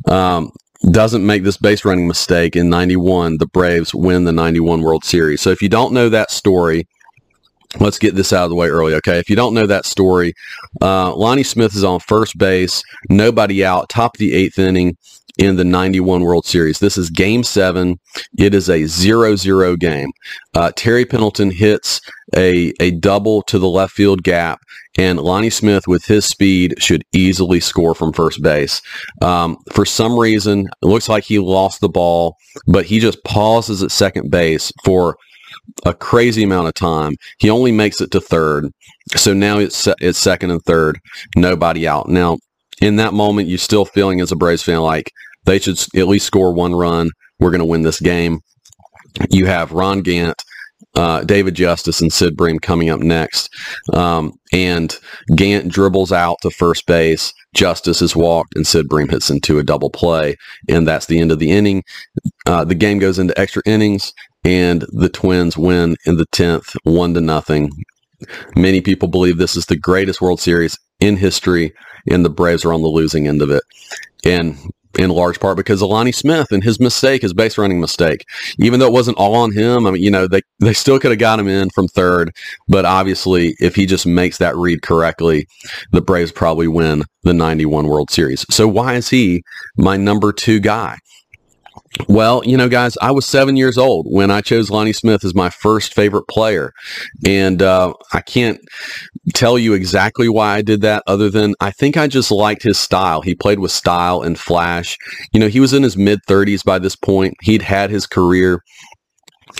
um, 0.07 0.53
doesn't 0.91 1.25
make 1.25 1.45
this 1.45 1.57
base 1.57 1.85
running 1.85 2.09
mistake 2.09 2.57
in 2.57 2.69
91, 2.69 3.39
the 3.39 3.47
Braves 3.47 3.95
win 3.95 4.25
the 4.25 4.33
91 4.33 4.83
World 4.83 5.05
Series. 5.05 5.41
So 5.41 5.51
if 5.51 5.63
you 5.63 5.69
don't 5.69 5.93
know 5.93 6.09
that 6.09 6.31
story, 6.31 6.87
let's 7.81 7.99
get 7.99 8.15
this 8.15 8.33
out 8.33 8.45
of 8.45 8.51
the 8.51 8.57
way 8.57 8.69
early, 8.69 8.95
okay? 8.95 9.19
If 9.19 9.31
you 9.31 9.37
don't 9.37 9.55
know 9.55 9.67
that 9.67 9.87
story, 9.87 10.35
uh, 10.81 11.15
Lonnie 11.15 11.43
Smith 11.43 11.75
is 11.75 11.85
on 11.85 12.01
first 12.01 12.37
base, 12.37 12.83
nobody 13.09 13.65
out, 13.65 13.89
top 13.89 14.17
of 14.17 14.19
the 14.19 14.35
eighth 14.35 14.59
inning 14.59 14.97
in 15.39 15.57
the 15.57 15.65
91 15.65 16.23
World 16.23 16.45
Series. 16.45 16.79
This 16.79 16.99
is 16.99 17.11
game 17.11 17.43
seven. 17.43 17.99
It 18.39 18.55
is 18.55 18.69
a 18.69 18.83
0-0 18.83 19.79
game. 19.79 20.11
Uh, 20.55 20.73
Terry 20.77 21.05
Pendleton 21.05 21.51
hits 21.51 22.01
a, 22.37 22.73
a 22.81 22.93
double 22.93 23.43
to 23.43 23.59
the 23.59 23.69
left 23.69 23.93
field 23.95 24.23
gap, 24.23 24.61
and 24.99 25.19
Lonnie 25.21 25.51
Smith, 25.51 25.85
with 25.87 26.05
his 26.05 26.25
speed, 26.25 26.75
should 26.79 27.05
easily 27.13 27.61
score 27.61 27.95
from 27.95 28.13
first 28.13 28.43
base. 28.43 28.83
Um, 29.21 29.57
for 29.73 29.85
some 29.85 30.19
reason, 30.19 30.69
it 30.83 30.87
looks 30.87 31.09
like 31.09 31.25
he 31.25 31.39
lost 31.39 31.81
the 31.81 31.89
ball, 31.89 32.37
but 32.67 32.87
he 32.87 33.01
just 33.01 33.23
pauses 33.25 33.83
at 33.83 33.91
second 33.91 34.31
base 34.31 34.73
for 34.85 35.17
a 35.85 35.95
crazy 35.95 36.43
amount 36.43 36.69
of 36.69 36.75
time. 36.75 37.15
He 37.39 37.51
only 37.51 37.73
makes 37.73 38.01
it 38.01 38.11
to 38.13 38.21
third. 38.21 38.73
So 39.17 39.33
now 39.33 39.59
it's, 39.59 39.89
it's 40.01 40.19
second 40.19 40.51
and 40.51 40.63
third, 40.63 40.99
nobody 41.37 41.87
out. 41.89 42.09
Now, 42.09 42.39
in 42.83 42.97
that 42.97 43.15
moment, 43.15 43.49
you're 43.49 43.59
still 43.59 43.85
feeling 43.85 44.21
as 44.21 44.33
a 44.33 44.37
Braves 44.37 44.63
fan 44.63 44.81
like 44.81 45.13
they 45.45 45.59
should 45.59 45.79
at 45.97 46.09
least 46.09 46.27
score 46.27 46.53
one 46.53 46.75
run. 46.75 47.11
We're 47.39 47.51
going 47.51 47.61
to 47.61 47.65
win 47.65 47.83
this 47.83 48.01
game. 48.01 48.41
You 49.31 49.47
have 49.47 49.73
Ron 49.73 50.03
Gant, 50.03 50.43
uh, 50.97 51.23
David 51.23 51.55
Justice, 51.55 52.01
and 52.01 52.13
Sid 52.13 52.37
Bream 52.37 52.59
coming 52.59 52.91
up 52.91 53.01
next. 53.01 53.51
Um, 53.93 54.33
and 54.53 54.99
Gant 55.37 55.71
dribbles 55.71 56.13
out 56.13 56.39
to 56.43 56.51
first 56.51 56.87
base. 56.87 57.33
Justice 57.55 58.03
is 58.03 58.17
walked, 58.17 58.57
and 58.57 58.67
Sid 58.67 58.89
Bream 58.89 59.09
hits 59.09 59.31
into 59.31 59.59
a 59.59 59.65
double 59.65 59.91
play. 59.91 60.37
And 60.69 60.87
that's 60.87 61.07
the 61.07 61.21
end 61.21 61.31
of 61.31 61.39
the 61.39 61.53
inning. 61.53 61.85
Uh, 62.47 62.65
the 62.65 62.75
game 62.75 62.99
goes 62.99 63.19
into 63.19 63.39
extra 63.39 63.63
innings, 63.65 64.13
and 64.45 64.85
the 64.89 65.09
Twins 65.09 65.57
win 65.57 65.97
in 66.05 66.17
the 66.17 66.27
10th, 66.27 66.75
one 66.83 67.15
to 67.15 67.21
nothing. 67.21 67.71
Many 68.57 68.81
people 68.81 69.09
believe 69.09 69.39
this 69.39 69.57
is 69.57 69.67
the 69.67 69.77
greatest 69.77 70.21
World 70.21 70.41
Series 70.41 70.79
in 71.01 71.17
history, 71.17 71.73
and 72.11 72.25
the 72.25 72.31
Braves 72.31 72.65
are 72.65 72.73
on 72.73 72.83
the 72.83 72.89
losing 72.89 73.27
end 73.27 73.43
of 73.43 73.51
it. 73.51 73.63
And 74.25 74.57
in 74.99 75.11
large 75.11 75.41
part 75.41 75.57
because 75.57 75.83
Lonnie 75.83 76.13
Smith 76.13 76.49
and 76.51 76.63
his 76.63 76.79
mistake, 76.79 77.23
his 77.23 77.33
base 77.33 77.57
running 77.57 77.81
mistake. 77.81 78.27
Even 78.59 78.81
though 78.81 78.87
it 78.87 78.93
wasn't 78.93 79.17
all 79.17 79.35
on 79.35 79.53
him, 79.53 79.87
I 79.87 79.93
mean, 79.93 80.03
you 80.03 80.11
know, 80.11 80.27
they, 80.27 80.43
they 80.61 80.73
still 80.73 80.99
could 80.99 81.11
have 81.11 81.19
got 81.19 81.41
him 81.41 81.49
in 81.49 81.71
from 81.71 81.89
third. 81.89 82.35
But 82.69 82.85
obviously, 82.85 83.57
if 83.59 83.75
he 83.75 83.87
just 83.87 84.07
makes 84.07 84.39
that 84.39 84.57
read 84.57 84.83
correctly, 84.83 85.47
the 85.93 86.03
Braves 86.03 86.33
probably 86.33 86.69
win 86.69 87.05
the 87.23 87.33
91 87.33 87.87
World 87.87 88.11
Series. 88.11 88.45
So 88.51 88.69
why 88.69 88.95
is 88.95 89.09
he 89.09 89.43
my 89.77 89.97
number 89.97 90.33
two 90.33 90.61
guy? 90.61 90.99
Well, 92.09 92.43
you 92.45 92.57
know, 92.57 92.69
guys, 92.69 92.97
I 93.03 93.11
was 93.13 93.27
seven 93.27 93.57
years 93.57 93.77
old 93.77 94.07
when 94.09 94.31
I 94.31 94.41
chose 94.41 94.71
Lonnie 94.71 94.93
Smith 94.93 95.25
as 95.25 95.35
my 95.35 95.51
first 95.51 95.95
favorite 95.95 96.27
player. 96.29 96.73
And 97.27 97.63
uh, 97.63 97.93
I 98.13 98.21
can't 98.21 98.61
tell 99.35 99.59
you 99.59 99.75
exactly 99.75 100.29
why 100.29 100.55
I 100.57 100.63
did 100.63 100.81
that 100.83 101.03
other 101.07 101.29
than 101.29 101.55
I 101.61 101.71
think 101.71 101.97
I 101.97 102.07
just 102.07 102.31
liked 102.31 102.63
his 102.63 102.79
style. 102.79 103.21
He 103.21 103.35
played 103.35 103.59
with 103.59 103.73
style 103.73 104.23
and 104.23 104.39
flash. 104.39 104.97
You 105.33 105.41
know, 105.41 105.49
he 105.49 105.61
was 105.61 105.73
in 105.73 105.83
his 105.83 105.97
mid 105.97 106.21
30s 106.27 106.65
by 106.65 106.79
this 106.79 106.97
point. 106.97 107.35
He'd 107.43 107.63
had 107.63 107.91
his 107.91 108.07
career. 108.07 108.63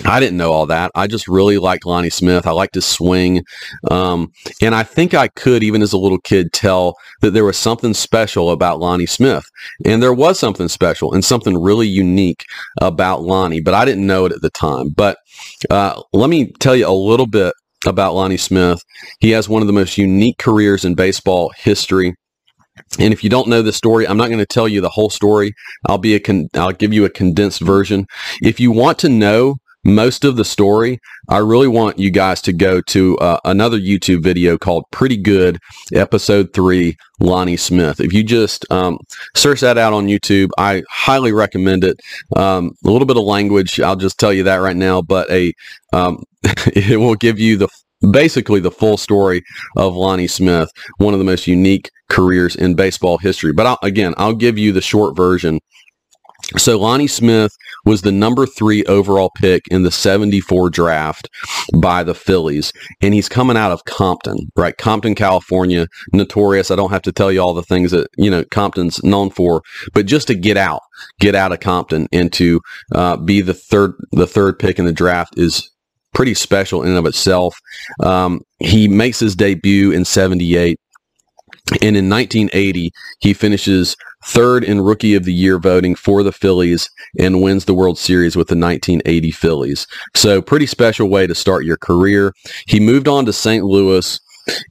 I 0.05 0.19
didn't 0.19 0.37
know 0.37 0.51
all 0.51 0.65
that. 0.67 0.91
I 0.95 1.07
just 1.07 1.27
really 1.27 1.57
liked 1.57 1.85
Lonnie 1.85 2.09
Smith. 2.09 2.47
I 2.47 2.51
liked 2.51 2.75
his 2.75 2.85
swing. 2.85 3.43
Um, 3.89 4.31
and 4.61 4.73
I 4.73 4.83
think 4.83 5.13
I 5.13 5.27
could, 5.27 5.63
even 5.63 5.81
as 5.81 5.93
a 5.93 5.97
little 5.97 6.19
kid, 6.19 6.51
tell 6.51 6.95
that 7.21 7.31
there 7.31 7.45
was 7.45 7.57
something 7.57 7.93
special 7.93 8.51
about 8.51 8.79
Lonnie 8.79 9.05
Smith. 9.05 9.45
And 9.85 10.01
there 10.01 10.13
was 10.13 10.39
something 10.39 10.67
special 10.67 11.13
and 11.13 11.23
something 11.23 11.61
really 11.61 11.87
unique 11.87 12.43
about 12.81 13.21
Lonnie, 13.21 13.61
but 13.61 13.73
I 13.73 13.85
didn't 13.85 14.07
know 14.07 14.25
it 14.25 14.31
at 14.31 14.41
the 14.41 14.49
time. 14.49 14.89
But 14.95 15.17
uh, 15.69 16.01
let 16.11 16.29
me 16.29 16.51
tell 16.59 16.75
you 16.75 16.87
a 16.87 16.91
little 16.91 17.27
bit 17.27 17.53
about 17.85 18.15
Lonnie 18.15 18.37
Smith. 18.37 18.81
He 19.19 19.31
has 19.31 19.49
one 19.49 19.61
of 19.61 19.67
the 19.67 19.73
most 19.73 19.97
unique 19.97 20.37
careers 20.37 20.85
in 20.85 20.95
baseball 20.95 21.51
history. 21.57 22.15
And 22.99 23.13
if 23.13 23.23
you 23.23 23.29
don't 23.29 23.47
know 23.47 23.61
the 23.61 23.73
story, 23.73 24.07
I'm 24.07 24.17
not 24.17 24.27
going 24.27 24.39
to 24.39 24.45
tell 24.45 24.67
you 24.67 24.81
the 24.81 24.89
whole 24.89 25.09
story. 25.09 25.53
I'll 25.87 25.99
be 25.99 26.15
a 26.15 26.19
con- 26.19 26.47
I'll 26.55 26.71
give 26.71 26.93
you 26.93 27.05
a 27.05 27.09
condensed 27.09 27.61
version. 27.61 28.07
If 28.41 28.59
you 28.59 28.71
want 28.71 28.97
to 28.99 29.09
know 29.09 29.57
most 29.83 30.23
of 30.23 30.35
the 30.35 30.45
story, 30.45 30.99
I 31.29 31.39
really 31.39 31.67
want 31.67 31.99
you 31.99 32.09
guys 32.09 32.41
to 32.43 32.53
go 32.53 32.81
to 32.81 33.17
uh, 33.17 33.39
another 33.43 33.77
YouTube 33.77 34.23
video 34.23 34.57
called 34.57 34.85
Pretty 34.91 35.17
Good, 35.17 35.59
Episode 35.93 36.53
3, 36.53 36.95
Lonnie 37.19 37.57
Smith. 37.57 37.99
If 37.99 38.13
you 38.13 38.23
just 38.23 38.69
um, 38.71 38.99
search 39.35 39.59
that 39.61 39.77
out 39.77 39.93
on 39.93 40.07
YouTube, 40.07 40.49
I 40.57 40.83
highly 40.89 41.33
recommend 41.33 41.83
it. 41.83 41.99
Um, 42.35 42.71
a 42.85 42.89
little 42.89 43.05
bit 43.05 43.17
of 43.17 43.23
language, 43.23 43.79
I'll 43.79 43.95
just 43.95 44.19
tell 44.19 44.33
you 44.33 44.43
that 44.43 44.57
right 44.57 44.75
now, 44.75 45.01
but 45.01 45.29
a 45.29 45.53
um, 45.91 46.23
it 46.43 46.99
will 46.99 47.15
give 47.15 47.39
you 47.39 47.57
the 47.57 47.67
basically 48.11 48.59
the 48.59 48.71
full 48.71 48.97
story 48.97 49.41
of 49.77 49.95
Lonnie 49.95 50.27
Smith, 50.27 50.69
one 50.97 51.13
of 51.13 51.19
the 51.19 51.25
most 51.25 51.47
unique 51.47 51.89
careers 52.09 52.55
in 52.55 52.75
baseball 52.75 53.17
history. 53.17 53.53
But 53.53 53.65
I'll, 53.65 53.79
again, 53.81 54.13
I'll 54.17 54.35
give 54.35 54.57
you 54.57 54.71
the 54.71 54.81
short 54.81 55.15
version 55.15 55.59
so 56.57 56.79
Lonnie 56.79 57.07
Smith 57.07 57.55
was 57.85 58.01
the 58.01 58.11
number 58.11 58.45
three 58.45 58.83
overall 58.85 59.31
pick 59.35 59.63
in 59.69 59.83
the 59.83 59.91
74 59.91 60.69
draft 60.69 61.29
by 61.75 62.03
the 62.03 62.13
Phillies. 62.13 62.71
And 63.01 63.13
he's 63.13 63.29
coming 63.29 63.57
out 63.57 63.71
of 63.71 63.85
Compton, 63.85 64.51
right? 64.55 64.77
Compton, 64.77 65.15
California, 65.15 65.87
notorious. 66.13 66.71
I 66.71 66.75
don't 66.75 66.91
have 66.91 67.01
to 67.03 67.11
tell 67.11 67.31
you 67.31 67.41
all 67.41 67.53
the 67.53 67.63
things 67.63 67.91
that, 67.91 68.07
you 68.17 68.29
know, 68.29 68.43
Compton's 68.45 69.03
known 69.03 69.29
for, 69.29 69.61
but 69.93 70.05
just 70.05 70.27
to 70.27 70.35
get 70.35 70.57
out, 70.57 70.81
get 71.19 71.35
out 71.35 71.51
of 71.51 71.59
Compton 71.59 72.07
and 72.11 72.31
to 72.33 72.61
uh, 72.93 73.17
be 73.17 73.41
the 73.41 73.53
third, 73.53 73.93
the 74.11 74.27
third 74.27 74.59
pick 74.59 74.79
in 74.79 74.85
the 74.85 74.93
draft 74.93 75.37
is 75.37 75.69
pretty 76.13 76.33
special 76.33 76.83
in 76.83 76.89
and 76.89 76.97
of 76.97 77.05
itself. 77.05 77.57
Um, 77.99 78.41
he 78.59 78.87
makes 78.87 79.19
his 79.19 79.35
debut 79.35 79.91
in 79.91 80.05
78 80.05 80.77
And 81.81 81.97
in 81.97 82.09
1980, 82.09 82.91
he 83.19 83.33
finishes 83.33 83.95
third 84.25 84.63
in 84.63 84.81
Rookie 84.81 85.15
of 85.15 85.25
the 85.25 85.33
Year 85.33 85.59
voting 85.59 85.95
for 85.95 86.23
the 86.23 86.31
Phillies 86.31 86.89
and 87.19 87.41
wins 87.41 87.65
the 87.65 87.73
World 87.73 87.97
Series 87.97 88.35
with 88.35 88.47
the 88.47 88.55
1980 88.55 89.31
Phillies. 89.31 89.87
So, 90.15 90.41
pretty 90.41 90.65
special 90.65 91.09
way 91.09 91.27
to 91.27 91.35
start 91.35 91.65
your 91.65 91.77
career. 91.77 92.33
He 92.67 92.79
moved 92.79 93.07
on 93.07 93.25
to 93.25 93.33
St. 93.33 93.63
Louis. 93.63 94.19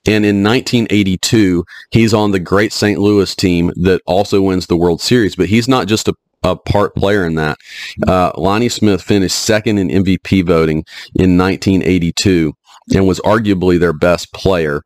And 0.04 0.26
in 0.26 0.42
1982, 0.42 1.64
he's 1.92 2.12
on 2.12 2.32
the 2.32 2.38
great 2.38 2.74
St. 2.74 2.98
Louis 2.98 3.34
team 3.34 3.72
that 3.76 4.02
also 4.06 4.42
wins 4.42 4.66
the 4.66 4.76
World 4.76 5.00
Series. 5.00 5.34
But 5.34 5.46
he's 5.46 5.66
not 5.66 5.86
just 5.86 6.08
a 6.08 6.14
a 6.42 6.56
part 6.56 6.94
player 6.94 7.24
in 7.24 7.36
that. 7.36 7.58
Uh, 8.06 8.32
Lonnie 8.36 8.68
Smith 8.68 9.02
finished 9.02 9.38
second 9.38 9.78
in 9.78 9.88
MVP 9.88 10.44
voting 10.44 10.84
in 11.14 11.38
1982 11.38 12.52
and 12.94 13.06
was 13.06 13.20
arguably 13.20 13.78
their 13.78 13.92
best 13.92 14.32
player. 14.32 14.82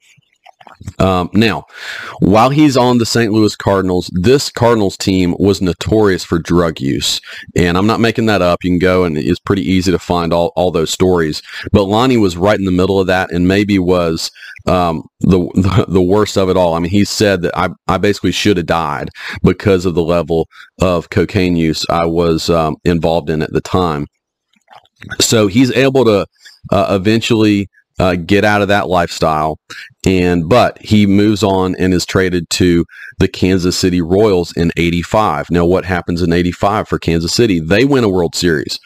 Um, 0.99 1.31
now, 1.33 1.65
while 2.21 2.51
he's 2.51 2.77
on 2.77 2.99
the 2.99 3.07
St. 3.07 3.33
Louis 3.33 3.57
Cardinals, 3.57 4.11
this 4.13 4.51
Cardinals 4.51 4.97
team 4.97 5.35
was 5.39 5.63
notorious 5.63 6.25
for 6.25 6.39
drug 6.39 6.81
use. 6.81 7.21
And 7.55 7.77
I'm 7.77 7.87
not 7.87 8.01
making 8.01 8.27
that 8.27 8.43
up. 8.43 8.65
You 8.65 8.71
can 8.71 8.79
go 8.79 9.05
and 9.05 9.17
it's 9.17 9.41
pretty 9.41 9.63
easy 9.63 9.91
to 9.91 9.99
find 9.99 10.33
all, 10.33 10.53
all 10.57 10.71
those 10.71 10.91
stories. 10.91 11.43
But 11.73 11.85
Lonnie 11.85 12.17
was 12.17 12.37
right 12.37 12.59
in 12.59 12.65
the 12.65 12.73
middle 12.73 13.01
of 13.01 13.07
that 13.07 13.33
and 13.33 13.49
maybe 13.49 13.79
was 13.79 14.31
um, 14.67 15.09
the, 15.21 15.85
the, 15.89 16.03
worst 16.03 16.37
of 16.37 16.49
it 16.49 16.57
all. 16.57 16.75
I 16.75 16.81
mean, 16.81 16.91
he 16.91 17.05
said 17.05 17.43
that 17.43 17.57
I, 17.57 17.69
I 17.87 17.99
basically 17.99 18.33
should 18.33 18.57
have 18.57 18.67
died 18.67 19.11
because 19.43 19.87
of 19.87 19.95
the 19.95 20.03
level 20.03 20.49
of 20.81 21.11
cocaine 21.11 21.57
use 21.57 21.85
I 21.89 22.07
was 22.07 22.51
um, 22.51 22.77
involved 22.85 23.31
in 23.31 23.43
at 23.43 23.53
the 23.53 23.61
time. 23.61 24.07
So 25.21 25.47
he's 25.47 25.71
able 25.73 26.05
to 26.05 26.27
uh, 26.73 26.87
eventually 26.91 27.69
uh, 27.99 28.17
get 28.17 28.45
out 28.45 28.63
of 28.63 28.69
that 28.69 28.89
lifestyle. 28.89 29.59
And 30.07 30.49
but 30.49 30.79
he 30.81 31.07
moves 31.07 31.43
on 31.43 31.75
and 31.77 31.93
is 31.93 32.07
traded 32.07 32.49
to 32.51 32.85
the 33.19 33.27
Kansas 33.27 33.77
City 33.77 34.01
Royals 34.01 34.53
in 34.57 34.71
85. 34.77 35.51
Now, 35.51 35.65
what 35.65 35.85
happens 35.85 36.23
in 36.23 36.33
85 36.33 36.87
for 36.89 36.99
Kansas 36.99 37.33
City? 37.33 37.59
They 37.59 37.85
win 37.85 38.05
a 38.05 38.09
World 38.09 38.35
Series. 38.35 38.79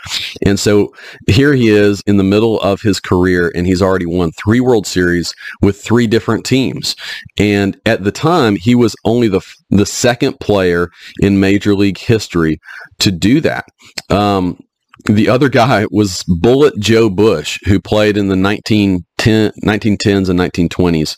And 0.47 0.59
so 0.59 0.95
here 1.27 1.53
he 1.53 1.69
is 1.69 2.03
in 2.07 2.17
the 2.17 2.25
middle 2.25 2.59
of 2.61 2.81
his 2.81 3.01
career, 3.01 3.53
and 3.55 3.67
he's 3.67 3.83
already 3.83 4.07
won 4.07 4.33
three 4.33 4.61
World 4.61 4.87
Series 4.87 5.35
with 5.61 5.83
three 5.83 6.07
different 6.07 6.47
teams. 6.47 6.97
And 7.39 7.79
at 7.85 8.05
the 8.05 8.13
time, 8.13 8.57
he 8.57 8.75
was 8.75 8.97
only 9.05 9.29
the, 9.29 9.43
the 9.69 9.87
second 9.87 10.41
player 10.41 10.91
in 11.21 11.41
Major 11.41 11.75
League 11.75 11.99
history 11.99 12.61
to 13.01 13.11
do 13.11 13.41
that. 13.43 13.67
Um, 14.09 14.59
the 15.07 15.29
other 15.29 15.49
guy 15.49 15.87
was 15.91 16.25
Bullet 16.25 16.75
Joe 16.79 17.11
Bush, 17.11 17.59
who 17.65 17.81
played 17.81 18.17
in 18.17 18.29
the 18.29 18.37
1910, 18.37 19.53
1910s 19.65 20.29
and 20.29 20.39
1920s. 20.39 21.17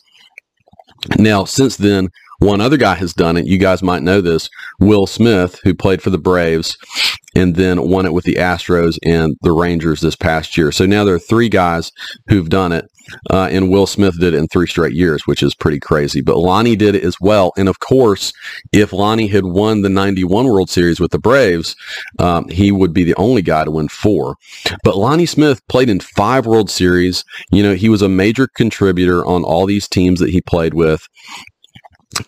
Now, 1.18 1.44
since 1.44 1.76
then, 1.76 2.08
one 2.38 2.60
other 2.60 2.76
guy 2.76 2.94
has 2.96 3.12
done 3.12 3.36
it. 3.36 3.46
You 3.46 3.58
guys 3.58 3.82
might 3.82 4.02
know 4.02 4.20
this. 4.20 4.48
Will 4.80 5.06
Smith, 5.06 5.60
who 5.62 5.74
played 5.74 6.02
for 6.02 6.10
the 6.10 6.18
Braves 6.18 6.76
and 7.34 7.56
then 7.56 7.88
won 7.88 8.04
it 8.04 8.12
with 8.12 8.24
the 8.24 8.34
Astros 8.34 8.98
and 9.04 9.36
the 9.42 9.52
Rangers 9.52 10.00
this 10.00 10.16
past 10.16 10.56
year. 10.56 10.72
So 10.72 10.84
now 10.84 11.04
there 11.04 11.14
are 11.14 11.20
three 11.20 11.48
guys 11.48 11.90
who've 12.28 12.48
done 12.48 12.72
it. 12.72 12.86
Uh, 13.30 13.48
and 13.50 13.70
Will 13.70 13.86
Smith 13.86 14.18
did 14.18 14.34
it 14.34 14.38
in 14.38 14.48
three 14.48 14.66
straight 14.66 14.94
years, 14.94 15.26
which 15.26 15.42
is 15.42 15.54
pretty 15.54 15.80
crazy. 15.80 16.20
But 16.20 16.38
Lonnie 16.38 16.76
did 16.76 16.94
it 16.94 17.04
as 17.04 17.16
well. 17.20 17.52
And 17.56 17.68
of 17.68 17.78
course, 17.80 18.32
if 18.72 18.92
Lonnie 18.92 19.28
had 19.28 19.44
won 19.44 19.82
the 19.82 19.88
91 19.88 20.46
World 20.46 20.70
Series 20.70 21.00
with 21.00 21.10
the 21.10 21.18
Braves, 21.18 21.76
um, 22.18 22.48
he 22.48 22.72
would 22.72 22.92
be 22.92 23.04
the 23.04 23.16
only 23.16 23.42
guy 23.42 23.64
to 23.64 23.70
win 23.70 23.88
four. 23.88 24.36
But 24.84 24.96
Lonnie 24.96 25.26
Smith 25.26 25.60
played 25.68 25.88
in 25.88 26.00
five 26.00 26.46
World 26.46 26.70
Series. 26.70 27.24
You 27.50 27.62
know, 27.62 27.74
he 27.74 27.88
was 27.88 28.02
a 28.02 28.08
major 28.08 28.48
contributor 28.48 29.24
on 29.26 29.44
all 29.44 29.66
these 29.66 29.88
teams 29.88 30.20
that 30.20 30.30
he 30.30 30.40
played 30.40 30.74
with. 30.74 31.06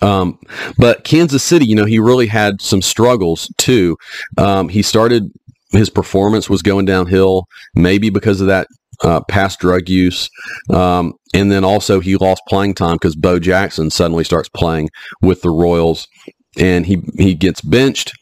Um, 0.00 0.38
but 0.78 1.04
Kansas 1.04 1.42
City, 1.42 1.66
you 1.66 1.76
know, 1.76 1.84
he 1.84 1.98
really 1.98 2.26
had 2.26 2.60
some 2.60 2.80
struggles 2.80 3.52
too. 3.58 3.96
Um, 4.38 4.68
he 4.68 4.82
started 4.82 5.30
his 5.72 5.90
performance 5.90 6.48
was 6.48 6.62
going 6.62 6.86
downhill, 6.86 7.46
maybe 7.74 8.10
because 8.10 8.40
of 8.40 8.46
that 8.46 8.68
uh, 9.02 9.20
past 9.22 9.60
drug 9.60 9.88
use. 9.88 10.28
Um, 10.70 11.14
and 11.32 11.50
then 11.50 11.64
also 11.64 12.00
he 12.00 12.16
lost 12.16 12.42
playing 12.48 12.74
time 12.74 12.96
because 12.96 13.16
Bo 13.16 13.38
Jackson 13.38 13.90
suddenly 13.90 14.24
starts 14.24 14.48
playing 14.48 14.90
with 15.20 15.42
the 15.42 15.50
Royals 15.50 16.06
and 16.58 16.86
he, 16.86 17.02
he 17.18 17.34
gets 17.34 17.60
benched 17.60 18.12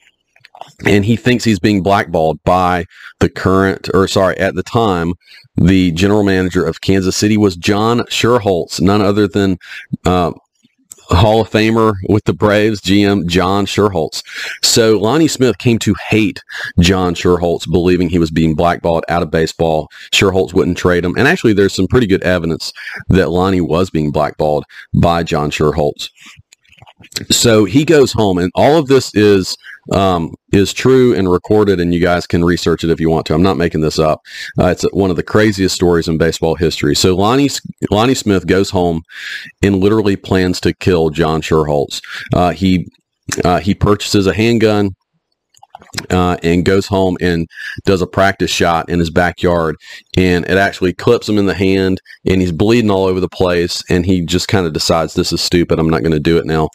and 0.87 1.05
he 1.05 1.17
thinks 1.17 1.45
he's 1.45 1.59
being 1.59 1.83
blackballed 1.83 2.43
by 2.45 2.87
the 3.21 3.29
current, 3.29 3.89
or 3.95 4.09
sorry, 4.09 4.37
at 4.39 4.55
the 4.55 4.63
time, 4.63 5.15
the 5.57 5.93
general 5.93 6.23
manager 6.23 6.65
of 6.65 6.81
Kansas 6.81 7.17
City 7.17 7.37
was 7.37 7.57
John 7.57 8.01
Schuerholz, 8.11 8.81
none 8.81 9.01
other 9.01 9.29
than 9.29 9.59
uh, 10.05 10.33
Hall 11.17 11.41
of 11.41 11.51
Famer 11.51 11.95
with 12.09 12.25
the 12.25 12.33
Braves, 12.33 12.81
GM 12.81 13.27
John 13.27 13.67
Schuerholz. 13.67 14.23
So 14.63 14.99
Lonnie 14.99 15.29
Smith 15.29 15.59
came 15.59 15.79
to 15.81 15.95
hate 15.95 16.43
John 16.79 17.15
Schuerholz, 17.15 17.71
believing 17.71 18.09
he 18.09 18.19
was 18.19 18.31
being 18.31 18.55
blackballed 18.55 19.05
out 19.09 19.23
of 19.23 19.31
baseball. 19.31 19.89
Schuerholz 20.13 20.53
wouldn't 20.53 20.79
trade 20.79 21.05
him. 21.05 21.15
And 21.17 21.29
actually, 21.29 21.53
there's 21.53 21.75
some 21.75 21.87
pretty 21.87 22.07
good 22.07 22.23
evidence 22.23 22.73
that 23.09 23.31
Lonnie 23.31 23.61
was 23.61 23.91
being 23.91 24.11
blackballed 24.11 24.65
by 24.95 25.23
John 25.23 25.51
Schuerholz. 25.51 26.11
So 27.31 27.65
he 27.65 27.85
goes 27.85 28.13
home, 28.13 28.39
and 28.39 28.51
all 28.55 28.79
of 28.79 28.87
this 28.87 29.15
is 29.15 29.57
um, 29.91 30.35
is 30.53 30.73
true 30.73 31.15
and 31.15 31.31
recorded, 31.31 31.81
and 31.81 31.93
you 31.93 32.01
guys 32.01 32.27
can 32.27 32.45
research 32.45 32.85
it 32.85 32.91
if 32.91 33.01
you 33.01 33.11
want 33.11 33.27
to. 33.27 33.35
I'm 33.35 33.43
not 33.43 33.57
making 33.57 33.81
this 33.81 33.99
up. 33.99 34.21
Uh, 34.59 34.67
it's 34.67 34.85
one 34.93 35.11
of 35.11 35.17
the 35.17 35.23
craziest 35.23 35.75
stories 35.75 36.09
in 36.09 36.19
baseball 36.19 36.55
history. 36.55 36.95
So 36.95 37.17
Lonnie 37.17 37.51
Lonnie 37.91 38.15
Smith 38.15 38.47
goes 38.47 38.71
home 38.71 39.03
and 39.63 39.81
literally 39.81 40.17
plans 40.17 40.61
to 40.61 40.73
kill 40.75 41.11
John 41.11 41.43
Schuerholz. 41.43 42.01
Uh, 42.33 42.51
he 42.51 42.89
uh, 43.45 43.61
he 43.61 43.75
purchases 43.75 44.27
a 44.27 44.35
handgun 44.35 44.95
uh, 46.11 46.37
and 46.43 46.65
goes 46.65 46.87
home 46.87 47.17
and 47.21 47.47
does 47.85 48.03
a 48.03 48.07
practice 48.07 48.51
shot 48.51 48.89
in 48.89 48.99
his 48.99 49.11
backyard. 49.11 49.77
And 50.17 50.45
it 50.47 50.57
actually 50.57 50.93
clips 50.93 51.29
him 51.29 51.39
in 51.39 51.47
the 51.47 51.55
hand 51.55 52.01
and 52.27 52.41
he's 52.41 52.53
bleeding 52.53 52.91
all 52.91 53.05
over 53.05 53.21
the 53.21 53.29
place 53.29 53.83
and 53.91 54.07
he 54.07 54.23
just 54.23 54.49
kind 54.49 54.67
of 54.67 54.73
decides 54.73 55.15
this 55.15 55.33
is 55.33 55.41
stupid. 55.41 55.79
I'm 55.79 55.91
not 55.91 56.03
going 56.03 56.13
to 56.13 56.21
do 56.21 56.39
it 56.39 56.47
now. 56.47 56.69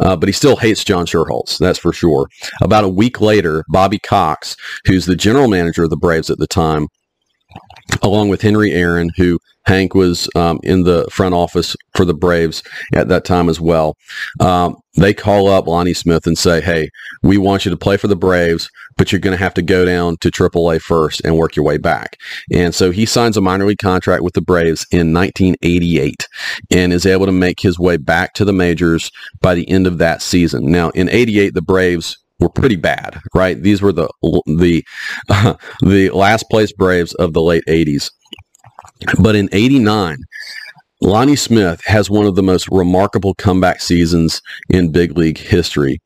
Uh, 0.00 0.16
but 0.16 0.28
he 0.28 0.32
still 0.32 0.56
hates 0.56 0.84
john 0.84 1.06
schuerholz 1.06 1.58
that's 1.58 1.78
for 1.78 1.92
sure. 1.92 2.28
About 2.62 2.84
a 2.84 2.88
week 2.88 3.20
later 3.20 3.64
bobby 3.68 3.98
cox 3.98 4.56
who's 4.84 5.06
the 5.06 5.16
general 5.16 5.48
manager 5.48 5.84
of 5.84 5.90
the 5.90 5.96
braves 5.96 6.30
at 6.30 6.38
the 6.38 6.46
time 6.46 6.88
along 8.02 8.28
with 8.28 8.42
henry 8.42 8.72
aaron 8.72 9.10
who 9.16 9.38
Hank 9.68 9.94
was 9.94 10.28
um, 10.34 10.58
in 10.62 10.84
the 10.84 11.06
front 11.12 11.34
office 11.34 11.76
for 11.94 12.06
the 12.06 12.14
Braves 12.14 12.62
at 12.94 13.08
that 13.08 13.26
time 13.26 13.50
as 13.50 13.60
well. 13.60 13.96
Um, 14.40 14.76
they 14.96 15.12
call 15.12 15.46
up 15.46 15.66
Lonnie 15.66 15.94
Smith 15.94 16.26
and 16.26 16.36
say, 16.36 16.60
"Hey, 16.60 16.88
we 17.22 17.36
want 17.36 17.64
you 17.64 17.70
to 17.70 17.76
play 17.76 17.98
for 17.98 18.08
the 18.08 18.16
Braves, 18.16 18.70
but 18.96 19.12
you're 19.12 19.20
going 19.20 19.36
to 19.36 19.42
have 19.42 19.54
to 19.54 19.62
go 19.62 19.84
down 19.84 20.16
to 20.22 20.30
AAA 20.30 20.80
first 20.80 21.20
and 21.22 21.36
work 21.36 21.54
your 21.54 21.66
way 21.66 21.76
back." 21.76 22.16
And 22.52 22.74
so 22.74 22.90
he 22.90 23.04
signs 23.04 23.36
a 23.36 23.42
minor 23.42 23.66
league 23.66 23.78
contract 23.78 24.22
with 24.22 24.32
the 24.32 24.40
Braves 24.40 24.86
in 24.90 25.12
1988 25.12 26.26
and 26.70 26.92
is 26.92 27.06
able 27.06 27.26
to 27.26 27.32
make 27.32 27.60
his 27.60 27.78
way 27.78 27.98
back 27.98 28.32
to 28.34 28.44
the 28.44 28.54
majors 28.54 29.10
by 29.42 29.54
the 29.54 29.68
end 29.68 29.86
of 29.86 29.98
that 29.98 30.22
season. 30.22 30.72
Now, 30.72 30.88
in 30.90 31.10
'88, 31.10 31.52
the 31.52 31.62
Braves 31.62 32.16
were 32.40 32.48
pretty 32.48 32.76
bad, 32.76 33.20
right? 33.34 33.60
These 33.60 33.82
were 33.82 33.92
the 33.92 34.08
the 34.46 34.84
uh, 35.28 35.54
the 35.82 36.10
last 36.10 36.48
place 36.50 36.72
Braves 36.72 37.14
of 37.14 37.32
the 37.32 37.42
late 37.42 37.64
80s. 37.68 38.10
But 39.20 39.36
in 39.36 39.48
89, 39.52 40.18
Lonnie 41.00 41.36
Smith 41.36 41.80
has 41.84 42.10
one 42.10 42.26
of 42.26 42.34
the 42.34 42.42
most 42.42 42.68
remarkable 42.70 43.34
comeback 43.34 43.80
seasons 43.80 44.42
in 44.68 44.90
big 44.90 45.16
league 45.16 45.38
history. 45.38 46.00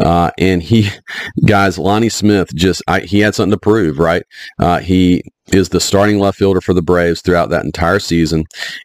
Uh, 0.00 0.30
and 0.38 0.62
he, 0.62 0.88
guys, 1.46 1.78
Lonnie 1.78 2.08
Smith 2.08 2.54
just, 2.54 2.82
I, 2.86 3.00
he 3.00 3.20
had 3.20 3.34
something 3.34 3.52
to 3.52 3.58
prove, 3.58 3.98
right? 3.98 4.22
Uh, 4.60 4.78
he 4.78 5.22
is 5.52 5.70
the 5.70 5.80
starting 5.80 6.18
left 6.18 6.38
fielder 6.38 6.60
for 6.60 6.74
the 6.74 6.82
Braves 6.82 7.22
throughout 7.22 7.50
that 7.50 7.64
entire 7.64 7.98
season. 7.98 8.44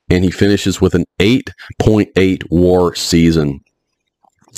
And 0.09 0.23
he 0.23 0.31
finishes 0.31 0.81
with 0.81 0.95
an 0.95 1.05
8.8 1.19 2.43
war 2.49 2.95
season. 2.95 3.59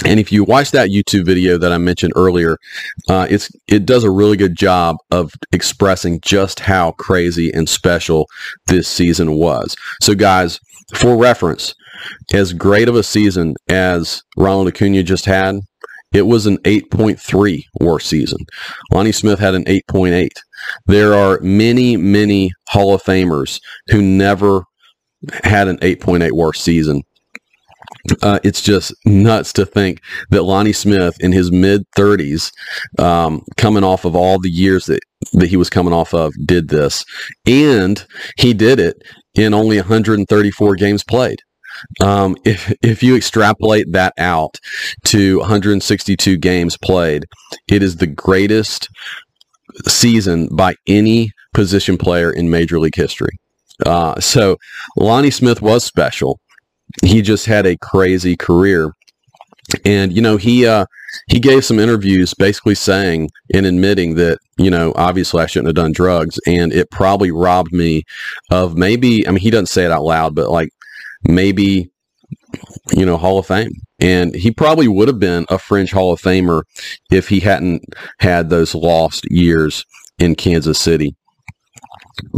And 0.06 0.20
if 0.20 0.32
you 0.32 0.44
watch 0.44 0.72
that 0.72 0.90
YouTube 0.90 1.26
video 1.26 1.58
that 1.58 1.72
I 1.72 1.78
mentioned 1.78 2.14
earlier, 2.16 2.58
uh, 3.10 3.28
it's 3.30 3.52
it 3.68 3.86
does 3.86 4.04
a 4.04 4.12
really 4.12 4.38
good 4.38 4.56
job 4.56 4.98
of 5.12 5.34
expressing 5.52 6.20
just 6.22 6.60
how 6.60 6.92
crazy 6.94 7.52
and 7.54 7.70
special 7.70 8.28
this 8.68 8.88
season 8.88 9.34
was. 9.34 9.76
So, 10.02 10.16
guys, 10.16 10.60
for 10.96 11.16
reference, 11.16 11.76
as 12.34 12.54
great 12.54 12.90
of 12.90 12.96
a 12.96 13.04
season 13.04 13.56
as 13.70 14.24
Ronald 14.36 14.68
Acuna 14.68 15.04
just 15.04 15.26
had, 15.26 15.60
it 16.14 16.24
was 16.24 16.46
an 16.46 16.58
8.3 16.60 17.64
WAR 17.80 18.00
season. 18.00 18.40
Lonnie 18.92 19.12
Smith 19.12 19.40
had 19.40 19.56
an 19.56 19.66
8.8. 19.66 20.30
There 20.86 21.14
are 21.14 21.40
many, 21.42 21.98
many 21.98 22.52
Hall 22.70 22.94
of 22.94 23.04
Famers 23.04 23.60
who 23.88 24.02
never 24.02 24.64
had 25.44 25.68
an 25.68 25.78
8.8 25.78 26.32
WAR 26.34 26.54
season 26.54 27.04
uh, 28.22 28.40
it's 28.44 28.62
just 28.62 28.94
nuts 29.06 29.54
to 29.54 29.66
think 29.66 30.02
that 30.30 30.44
Lonnie 30.44 30.74
Smith 30.74 31.16
in 31.20 31.32
his 31.32 31.52
mid 31.52 31.84
30s, 31.98 32.52
um, 33.00 33.44
coming 33.58 33.84
off 33.84 34.06
of 34.06 34.16
all 34.16 34.40
the 34.40 34.50
years 34.50 34.86
that, 34.88 35.00
that 35.34 35.48
he 35.48 35.58
was 35.58 35.70
coming 35.70 35.94
off 35.94 36.14
of, 36.14 36.34
did 36.46 36.70
this. 36.70 37.06
And 37.46 38.06
he 38.38 38.54
did 38.54 38.80
it 38.80 38.98
in 39.36 39.54
only 39.54 39.78
134 39.78 40.76
games 40.76 41.04
played. 41.04 41.42
um, 42.02 42.36
if 42.46 42.72
if 42.82 43.02
you 43.02 43.16
extrapolate 43.16 43.92
that 43.92 44.14
out 44.18 44.60
to 45.06 45.40
162 45.40 46.38
games 46.38 46.78
played, 46.78 47.26
it 47.68 47.82
is 47.82 47.98
the 47.98 48.08
greatest 48.08 48.90
season 49.88 50.48
by 50.52 50.76
any 50.88 51.32
position 51.54 51.98
player 51.98 52.32
in 52.32 52.50
Major 52.50 52.80
League 52.80 52.96
history. 52.96 53.38
Uh, 53.86 54.20
so 54.20 54.58
Lonnie 54.98 55.32
Smith 55.32 55.62
was 55.62 55.84
special. 55.84 56.40
He 57.02 57.22
just 57.22 57.46
had 57.46 57.66
a 57.66 57.78
crazy 57.78 58.36
career, 58.36 58.94
and 59.86 60.14
you 60.14 60.22
know 60.22 60.38
he 60.38 60.66
uh, 60.68 60.86
he 61.28 61.40
gave 61.40 61.66
some 61.66 61.80
interviews 61.80 62.34
basically 62.34 62.76
saying 62.76 63.30
and 63.54 63.66
admitting 63.66 64.16
that 64.16 64.40
you 64.58 64.70
know 64.70 64.94
obviously 64.96 65.42
I 65.42 65.48
shouldn't 65.48 65.68
have 65.68 65.76
done 65.76 65.92
drugs, 65.92 66.40
and 66.46 66.72
it 66.72 66.92
probably 66.92 67.32
robbed 67.32 67.74
me 67.74 68.04
of 68.52 68.78
maybe. 68.78 69.28
I 69.28 69.32
mean, 69.32 69.42
he 69.42 69.50
doesn't 69.50 69.68
say 69.68 69.86
it 69.86 69.92
out 69.92 70.04
loud, 70.04 70.36
but 70.36 70.50
like 70.50 70.70
maybe 71.24 71.90
you 72.92 73.06
know 73.06 73.18
Hall 73.18 73.40
of 73.40 73.48
Fame. 73.48 73.74
And 74.00 74.36
he 74.36 74.52
probably 74.52 74.90
would 74.90 75.08
have 75.08 75.20
been 75.20 75.46
a 75.50 75.58
fringe 75.58 75.92
Hall 75.92 76.12
of 76.12 76.22
Famer 76.22 76.64
if 77.10 77.30
he 77.30 77.40
hadn't 77.40 77.86
had 78.20 78.50
those 78.50 78.76
lost 78.76 79.24
years 79.32 79.86
in 80.20 80.36
Kansas 80.36 80.78
City. 80.78 81.16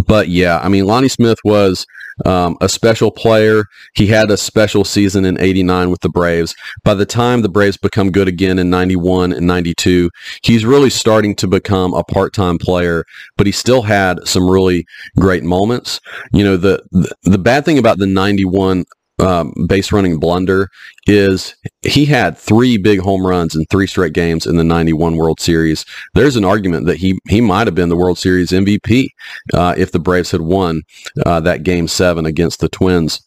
But 0.06 0.30
yeah, 0.30 0.60
I 0.62 0.70
mean, 0.70 0.86
Lonnie 0.86 1.08
Smith 1.08 1.40
was 1.44 1.88
um, 2.24 2.58
a 2.62 2.70
special 2.70 3.12
player. 3.12 3.66
He 3.96 4.08
had 4.08 4.32
a 4.32 4.38
special 4.38 4.84
season 4.84 5.26
in 5.26 5.40
89 5.40 5.90
with 5.90 6.02
the 6.02 6.10
Braves. 6.10 6.56
By 6.84 6.94
the 6.94 7.06
time 7.06 7.42
the 7.42 7.50
Braves 7.50 7.78
become 7.78 8.12
good 8.12 8.28
again 8.28 8.60
in 8.60 8.70
91 8.70 9.34
and 9.34 9.48
92, 9.48 10.10
he's 10.44 10.66
really 10.66 10.90
starting 10.90 11.36
to 11.36 11.48
become 11.48 11.94
a 11.94 12.04
part-time 12.04 12.58
player, 12.58 13.06
but 13.38 13.46
he 13.46 13.52
still 13.52 13.82
had 13.82 14.26
some 14.28 14.50
really 14.50 14.86
great 15.20 15.44
moments. 15.44 16.00
You 16.32 16.44
know, 16.44 16.58
the, 16.58 16.84
the, 16.92 17.14
the 17.24 17.38
bad 17.38 17.66
thing 17.66 17.78
about 17.78 17.98
the 17.98 18.08
91 18.08 18.86
um, 19.20 19.54
base 19.68 19.92
running 19.92 20.20
blunder 20.20 20.70
is 21.08 21.56
he 21.84 22.06
had 22.06 22.38
three 22.38 22.78
big 22.78 23.00
home 23.00 23.26
runs 23.26 23.56
in 23.56 23.66
three 23.66 23.88
straight 23.88 24.14
games 24.14 24.46
in 24.46 24.58
the 24.58 24.64
91 24.64 25.16
World 25.16 25.40
Series. 25.40 25.86
There's 26.14 26.36
an 26.36 26.46
argument 26.46 26.86
that 26.88 26.98
he, 26.98 27.18
he 27.30 27.42
might 27.42 27.68
have 27.68 27.76
been 27.76 27.90
the 27.90 27.96
World 27.96 28.18
Series 28.18 28.52
MVP 28.52 29.08
uh, 29.54 29.76
if 29.78 29.92
the 29.92 30.00
Braves 30.00 30.32
had 30.32 30.42
won 30.42 30.82
uh, 31.26 31.40
that 31.42 31.64
game 31.64 31.88
seven 31.88 32.26
against 32.26 32.60
the 32.60 32.70
Twins. 32.70 33.22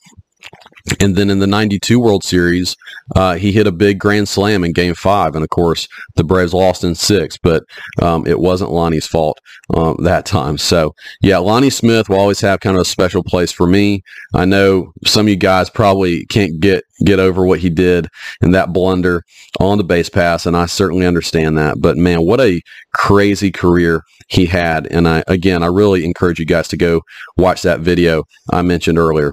And 1.01 1.17
then 1.17 1.31
in 1.31 1.39
the 1.39 1.47
92 1.47 2.01
World 2.01 2.25
Series, 2.25 2.77
uh, 3.17 3.35
he 3.35 3.53
hit 3.53 3.67
a 3.67 3.73
big 3.73 3.99
grand 3.99 4.29
slam 4.29 4.65
in 4.65 4.73
game 4.73 4.95
five. 4.95 5.35
And 5.35 5.43
of 5.43 5.51
course, 5.51 5.89
the 6.17 6.25
Braves 6.25 6.55
lost 6.55 6.85
in 6.85 6.95
six, 6.95 7.37
but 7.37 7.65
um, 8.01 8.27
it 8.27 8.39
wasn't 8.39 8.73
Lonnie's 8.73 9.07
fault 9.07 9.39
um, 9.75 9.97
that 10.03 10.27
time. 10.27 10.59
So, 10.59 10.95
yeah, 11.21 11.39
Lonnie 11.39 11.71
Smith 11.71 12.09
will 12.09 12.19
always 12.19 12.41
have 12.41 12.61
kind 12.61 12.77
of 12.77 12.83
a 12.83 12.87
special 12.87 13.23
place 13.23 13.53
for 13.53 13.67
me. 13.67 14.03
I 14.35 14.45
know 14.45 14.93
some 15.07 15.27
of 15.27 15.31
you 15.31 15.37
guys 15.37 15.71
probably 15.71 16.27
can't 16.27 16.61
get, 16.61 16.85
get 17.05 17.19
over 17.19 17.45
what 17.45 17.61
he 17.61 17.71
did 17.71 18.09
in 18.43 18.53
that 18.53 18.73
blunder 18.73 19.25
on 19.61 19.79
the 19.79 19.85
base 19.85 20.09
pass. 20.09 20.47
And 20.47 20.57
I 20.57 20.67
certainly 20.67 21.07
understand 21.07 21.57
that. 21.59 21.81
But 21.81 21.97
man, 21.97 22.23
what 22.23 22.41
a 22.41 22.61
crazy 22.93 23.51
career 23.51 24.03
he 24.29 24.47
had. 24.47 24.87
And 24.89 25.09
I, 25.09 25.25
again, 25.27 25.63
I 25.63 25.67
really 25.67 26.05
encourage 26.05 26.39
you 26.39 26.47
guys 26.47 26.69
to 26.69 26.77
go 26.77 27.03
watch 27.37 27.63
that 27.63 27.81
video 27.81 28.25
I 28.53 28.63
mentioned 28.63 28.99
earlier. 28.99 29.33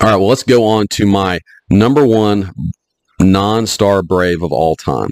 All 0.00 0.08
right, 0.08 0.16
well, 0.16 0.28
let's 0.28 0.42
go 0.42 0.64
on 0.64 0.86
to 0.88 1.06
my 1.06 1.40
number 1.70 2.06
one 2.06 2.52
non-star 3.20 4.02
brave 4.02 4.42
of 4.42 4.52
all 4.52 4.76
time. 4.76 5.10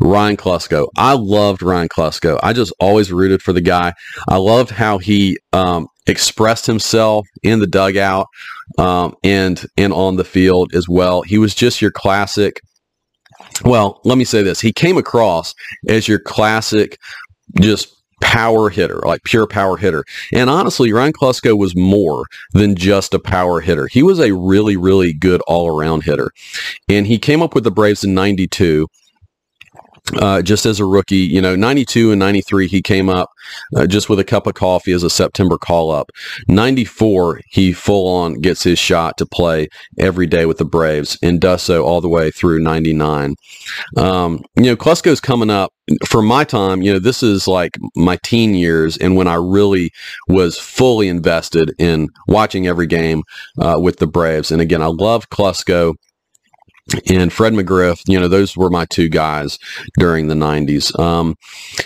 Ryan 0.00 0.36
Klesko. 0.36 0.88
I 0.96 1.12
loved 1.12 1.62
Ryan 1.62 1.88
Klesko. 1.88 2.38
I 2.42 2.52
just 2.52 2.72
always 2.80 3.12
rooted 3.12 3.42
for 3.42 3.52
the 3.52 3.60
guy. 3.60 3.92
I 4.28 4.36
loved 4.36 4.70
how 4.70 4.98
he 4.98 5.38
um, 5.52 5.86
expressed 6.06 6.66
himself 6.66 7.26
in 7.42 7.60
the 7.60 7.66
dugout 7.66 8.26
um, 8.78 9.14
and 9.22 9.64
and 9.76 9.92
on 9.92 10.16
the 10.16 10.24
field 10.24 10.74
as 10.74 10.88
well. 10.88 11.22
He 11.22 11.38
was 11.38 11.54
just 11.54 11.80
your 11.80 11.92
classic. 11.92 12.60
Well, 13.64 14.00
let 14.04 14.18
me 14.18 14.24
say 14.24 14.42
this: 14.42 14.60
he 14.60 14.72
came 14.72 14.98
across 14.98 15.54
as 15.88 16.08
your 16.08 16.18
classic, 16.18 16.98
just 17.60 17.94
power 18.20 18.70
hitter, 18.70 19.00
like 19.04 19.22
pure 19.24 19.46
power 19.46 19.76
hitter. 19.76 20.04
And 20.32 20.48
honestly, 20.48 20.92
Ryan 20.92 21.12
Klesko 21.12 21.56
was 21.56 21.74
more 21.74 22.26
than 22.52 22.76
just 22.76 23.14
a 23.14 23.18
power 23.18 23.60
hitter. 23.60 23.86
He 23.86 24.02
was 24.02 24.20
a 24.20 24.34
really, 24.34 24.76
really 24.76 25.12
good 25.12 25.40
all 25.42 25.68
around 25.68 26.04
hitter. 26.04 26.32
And 26.88 27.06
he 27.06 27.18
came 27.18 27.42
up 27.42 27.54
with 27.54 27.64
the 27.64 27.70
Braves 27.70 28.04
in 28.04 28.14
92 28.14 28.88
uh, 30.18 30.42
just 30.42 30.66
as 30.66 30.80
a 30.80 30.84
rookie, 30.84 31.16
you 31.16 31.40
know, 31.40 31.56
92 31.56 32.12
and 32.12 32.18
93, 32.18 32.68
he 32.68 32.82
came 32.82 33.08
up 33.08 33.30
uh, 33.76 33.86
just 33.86 34.08
with 34.08 34.18
a 34.18 34.24
cup 34.24 34.46
of 34.46 34.54
coffee 34.54 34.92
as 34.92 35.02
a 35.02 35.10
September 35.10 35.58
call 35.58 35.90
up. 35.90 36.10
94, 36.48 37.40
he 37.48 37.72
full 37.72 38.08
on 38.08 38.34
gets 38.40 38.62
his 38.62 38.78
shot 38.78 39.16
to 39.18 39.26
play 39.26 39.68
every 39.98 40.26
day 40.26 40.46
with 40.46 40.58
the 40.58 40.64
Braves 40.64 41.18
and 41.22 41.40
does 41.40 41.62
so 41.62 41.84
all 41.84 42.00
the 42.00 42.08
way 42.08 42.30
through 42.30 42.60
99. 42.60 43.34
Um, 43.96 44.42
you 44.56 44.64
know, 44.64 44.76
Klesko's 44.76 45.20
coming 45.20 45.50
up 45.50 45.72
for 46.06 46.22
my 46.22 46.44
time, 46.44 46.82
you 46.82 46.92
know, 46.92 46.98
this 46.98 47.22
is 47.22 47.48
like 47.48 47.76
my 47.96 48.18
teen 48.22 48.54
years 48.54 48.96
and 48.96 49.16
when 49.16 49.26
I 49.26 49.34
really 49.34 49.90
was 50.28 50.58
fully 50.58 51.08
invested 51.08 51.74
in 51.78 52.08
watching 52.28 52.66
every 52.66 52.86
game 52.86 53.22
uh, 53.58 53.78
with 53.80 53.98
the 53.98 54.06
Braves. 54.06 54.50
And 54.50 54.60
again, 54.60 54.82
I 54.82 54.86
love 54.86 55.30
Klesko 55.30 55.94
and 57.08 57.32
Fred 57.32 57.52
McGriff, 57.52 58.02
you 58.06 58.18
know, 58.18 58.28
those 58.28 58.56
were 58.56 58.70
my 58.70 58.84
two 58.86 59.08
guys 59.08 59.58
during 59.98 60.28
the 60.28 60.34
90s. 60.34 60.98
Um, 60.98 61.36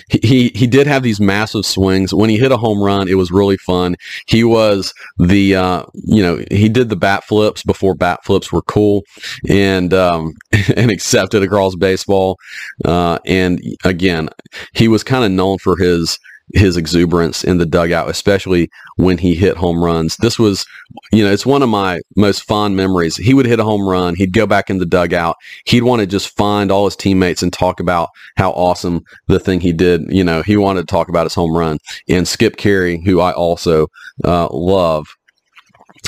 he, 0.08 0.50
he 0.54 0.66
did 0.66 0.86
have 0.86 1.02
these 1.02 1.20
massive 1.20 1.66
swings. 1.66 2.14
When 2.14 2.30
he 2.30 2.38
hit 2.38 2.52
a 2.52 2.56
home 2.56 2.82
run, 2.82 3.08
it 3.08 3.14
was 3.14 3.30
really 3.30 3.56
fun. 3.56 3.96
He 4.26 4.44
was 4.44 4.94
the, 5.18 5.56
uh, 5.56 5.84
you 5.94 6.22
know, 6.22 6.44
he 6.50 6.68
did 6.68 6.88
the 6.88 6.96
bat 6.96 7.24
flips 7.24 7.62
before 7.62 7.94
bat 7.94 8.24
flips 8.24 8.52
were 8.52 8.62
cool 8.62 9.04
and, 9.48 9.92
um, 9.92 10.34
and 10.76 10.90
accepted 10.90 11.42
across 11.42 11.74
baseball. 11.74 12.38
Uh, 12.84 13.18
and 13.26 13.60
again, 13.84 14.28
he 14.72 14.88
was 14.88 15.04
kind 15.04 15.24
of 15.24 15.30
known 15.30 15.58
for 15.58 15.76
his, 15.76 16.18
his 16.52 16.76
exuberance 16.76 17.42
in 17.42 17.58
the 17.58 17.66
dugout, 17.66 18.10
especially 18.10 18.68
when 18.96 19.18
he 19.18 19.34
hit 19.34 19.56
home 19.56 19.82
runs. 19.82 20.16
This 20.18 20.38
was, 20.38 20.66
you 21.12 21.24
know, 21.24 21.32
it's 21.32 21.46
one 21.46 21.62
of 21.62 21.68
my 21.68 22.00
most 22.16 22.42
fond 22.42 22.76
memories. 22.76 23.16
He 23.16 23.34
would 23.34 23.46
hit 23.46 23.60
a 23.60 23.64
home 23.64 23.88
run. 23.88 24.14
He'd 24.14 24.32
go 24.32 24.46
back 24.46 24.70
in 24.70 24.78
the 24.78 24.86
dugout. 24.86 25.36
He'd 25.64 25.82
want 25.82 26.00
to 26.00 26.06
just 26.06 26.36
find 26.36 26.70
all 26.70 26.84
his 26.84 26.96
teammates 26.96 27.42
and 27.42 27.52
talk 27.52 27.80
about 27.80 28.10
how 28.36 28.50
awesome 28.52 29.04
the 29.26 29.40
thing 29.40 29.60
he 29.60 29.72
did. 29.72 30.02
You 30.08 30.24
know, 30.24 30.42
he 30.42 30.56
wanted 30.56 30.82
to 30.82 30.86
talk 30.86 31.08
about 31.08 31.24
his 31.24 31.34
home 31.34 31.56
run. 31.56 31.78
And 32.08 32.28
Skip 32.28 32.56
Caray, 32.56 33.04
who 33.04 33.20
I 33.20 33.32
also 33.32 33.88
uh, 34.24 34.48
love, 34.50 35.06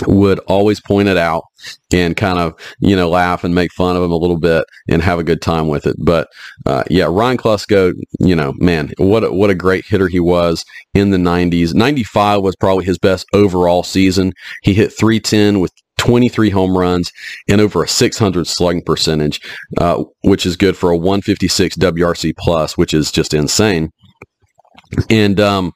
would 0.06 0.38
always 0.40 0.80
point 0.80 1.08
it 1.08 1.16
out 1.16 1.44
and 1.92 2.16
kind 2.16 2.38
of 2.38 2.54
you 2.80 2.94
know 2.94 3.08
laugh 3.08 3.44
and 3.44 3.54
make 3.54 3.72
fun 3.72 3.96
of 3.96 4.02
him 4.02 4.10
a 4.10 4.16
little 4.16 4.38
bit 4.38 4.64
and 4.88 5.02
have 5.02 5.18
a 5.18 5.24
good 5.24 5.40
time 5.40 5.68
with 5.68 5.86
it. 5.86 5.96
But 5.98 6.28
uh, 6.66 6.84
yeah, 6.90 7.06
Ryan 7.08 7.38
Klesko, 7.38 7.94
you 8.20 8.36
know, 8.36 8.52
man, 8.58 8.92
what 8.98 9.24
a, 9.24 9.32
what 9.32 9.50
a 9.50 9.54
great 9.54 9.86
hitter 9.86 10.08
he 10.08 10.20
was 10.20 10.64
in 10.94 11.10
the 11.10 11.18
'90s. 11.18 11.74
'95 11.74 12.42
was 12.42 12.56
probably 12.56 12.84
his 12.84 12.98
best 12.98 13.26
overall 13.32 13.82
season. 13.82 14.32
He 14.62 14.74
hit 14.74 14.92
310 14.92 15.60
with 15.60 15.72
23 15.98 16.50
home 16.50 16.76
runs 16.76 17.10
and 17.48 17.60
over 17.60 17.82
a 17.82 17.88
600 17.88 18.46
slugging 18.46 18.82
percentage, 18.82 19.40
uh, 19.78 20.04
which 20.22 20.44
is 20.44 20.56
good 20.56 20.76
for 20.76 20.90
a 20.90 20.96
156 20.96 21.76
WRC 21.76 22.34
plus, 22.38 22.76
which 22.76 22.92
is 22.92 23.10
just 23.10 23.34
insane. 23.34 23.90
And 25.10 25.38
um, 25.40 25.72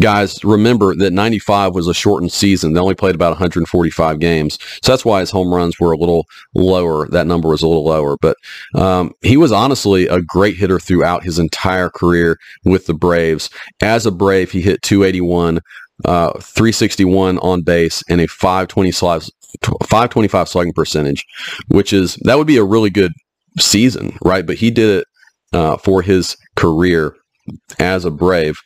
guys, 0.00 0.42
remember 0.44 0.94
that 0.96 1.12
95 1.12 1.74
was 1.74 1.86
a 1.86 1.94
shortened 1.94 2.32
season. 2.32 2.72
They 2.72 2.80
only 2.80 2.94
played 2.94 3.14
about 3.14 3.30
145 3.30 4.18
games. 4.18 4.58
So 4.82 4.92
that's 4.92 5.04
why 5.04 5.20
his 5.20 5.30
home 5.30 5.52
runs 5.52 5.78
were 5.78 5.92
a 5.92 5.98
little 5.98 6.26
lower. 6.54 7.08
That 7.08 7.26
number 7.26 7.48
was 7.48 7.62
a 7.62 7.68
little 7.68 7.84
lower. 7.84 8.16
But 8.20 8.36
um, 8.74 9.12
he 9.22 9.36
was 9.36 9.52
honestly 9.52 10.06
a 10.06 10.20
great 10.22 10.56
hitter 10.56 10.78
throughout 10.78 11.24
his 11.24 11.38
entire 11.38 11.90
career 11.90 12.38
with 12.64 12.86
the 12.86 12.94
Braves. 12.94 13.50
As 13.80 14.06
a 14.06 14.10
Brave, 14.10 14.50
he 14.50 14.60
hit 14.60 14.82
281, 14.82 15.60
uh, 16.04 16.32
361 16.40 17.38
on 17.38 17.62
base, 17.62 18.02
and 18.08 18.20
a 18.20 18.26
520 18.26 18.90
slides, 18.92 19.30
525 19.62 20.48
slugging 20.48 20.72
percentage, 20.72 21.24
which 21.68 21.92
is, 21.92 22.16
that 22.22 22.38
would 22.38 22.46
be 22.46 22.56
a 22.56 22.64
really 22.64 22.90
good 22.90 23.12
season, 23.58 24.16
right? 24.24 24.46
But 24.46 24.56
he 24.56 24.70
did 24.70 25.00
it 25.00 25.04
uh, 25.52 25.76
for 25.78 26.02
his 26.02 26.36
career 26.56 27.14
as 27.78 28.04
a 28.04 28.10
Brave. 28.10 28.60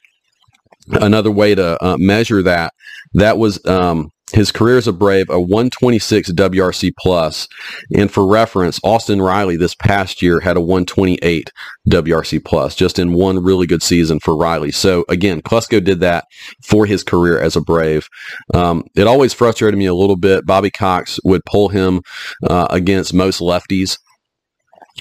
Another 0.91 1.31
way 1.31 1.55
to 1.55 1.83
uh, 1.83 1.97
measure 1.99 2.43
that 2.43 2.73
that 3.15 3.39
was 3.39 3.65
um, 3.67 4.11
his 4.33 4.51
career 4.51 4.79
as 4.79 4.89
a 4.89 4.93
Brave, 4.93 5.29
a 5.29 5.41
126 5.41 6.33
WRC 6.33 6.93
plus, 6.99 7.47
and 7.95 8.11
for 8.11 8.27
reference, 8.27 8.81
Austin 8.83 9.21
Riley 9.21 9.57
this 9.57 9.75
past 9.75 10.23
year 10.23 10.41
had 10.41 10.57
a 10.57 10.61
128 10.61 11.53
WRC 11.89 12.45
plus, 12.45 12.75
just 12.75 12.99
in 12.99 13.13
one 13.13 13.43
really 13.43 13.67
good 13.67 13.83
season 13.83 14.21
for 14.21 14.37
Riley. 14.37 14.73
So 14.73 15.05
again, 15.09 15.43
Klesko 15.43 15.85
did 15.85 16.01
that 16.01 16.25
for 16.65 16.87
his 16.87 17.05
career 17.05 17.39
as 17.39 17.57
a 17.57 17.61
Brave. 17.61 18.09
Um, 18.55 18.85
it 18.97 19.07
always 19.07 19.33
frustrated 19.33 19.79
me 19.79 19.87
a 19.87 19.95
little 19.95 20.17
bit. 20.17 20.47
Bobby 20.47 20.71
Cox 20.71 21.19
would 21.25 21.45
pull 21.45 21.69
him 21.69 22.03
uh, 22.49 22.69
against 22.71 23.15
most 23.15 23.41
lefties, 23.41 23.99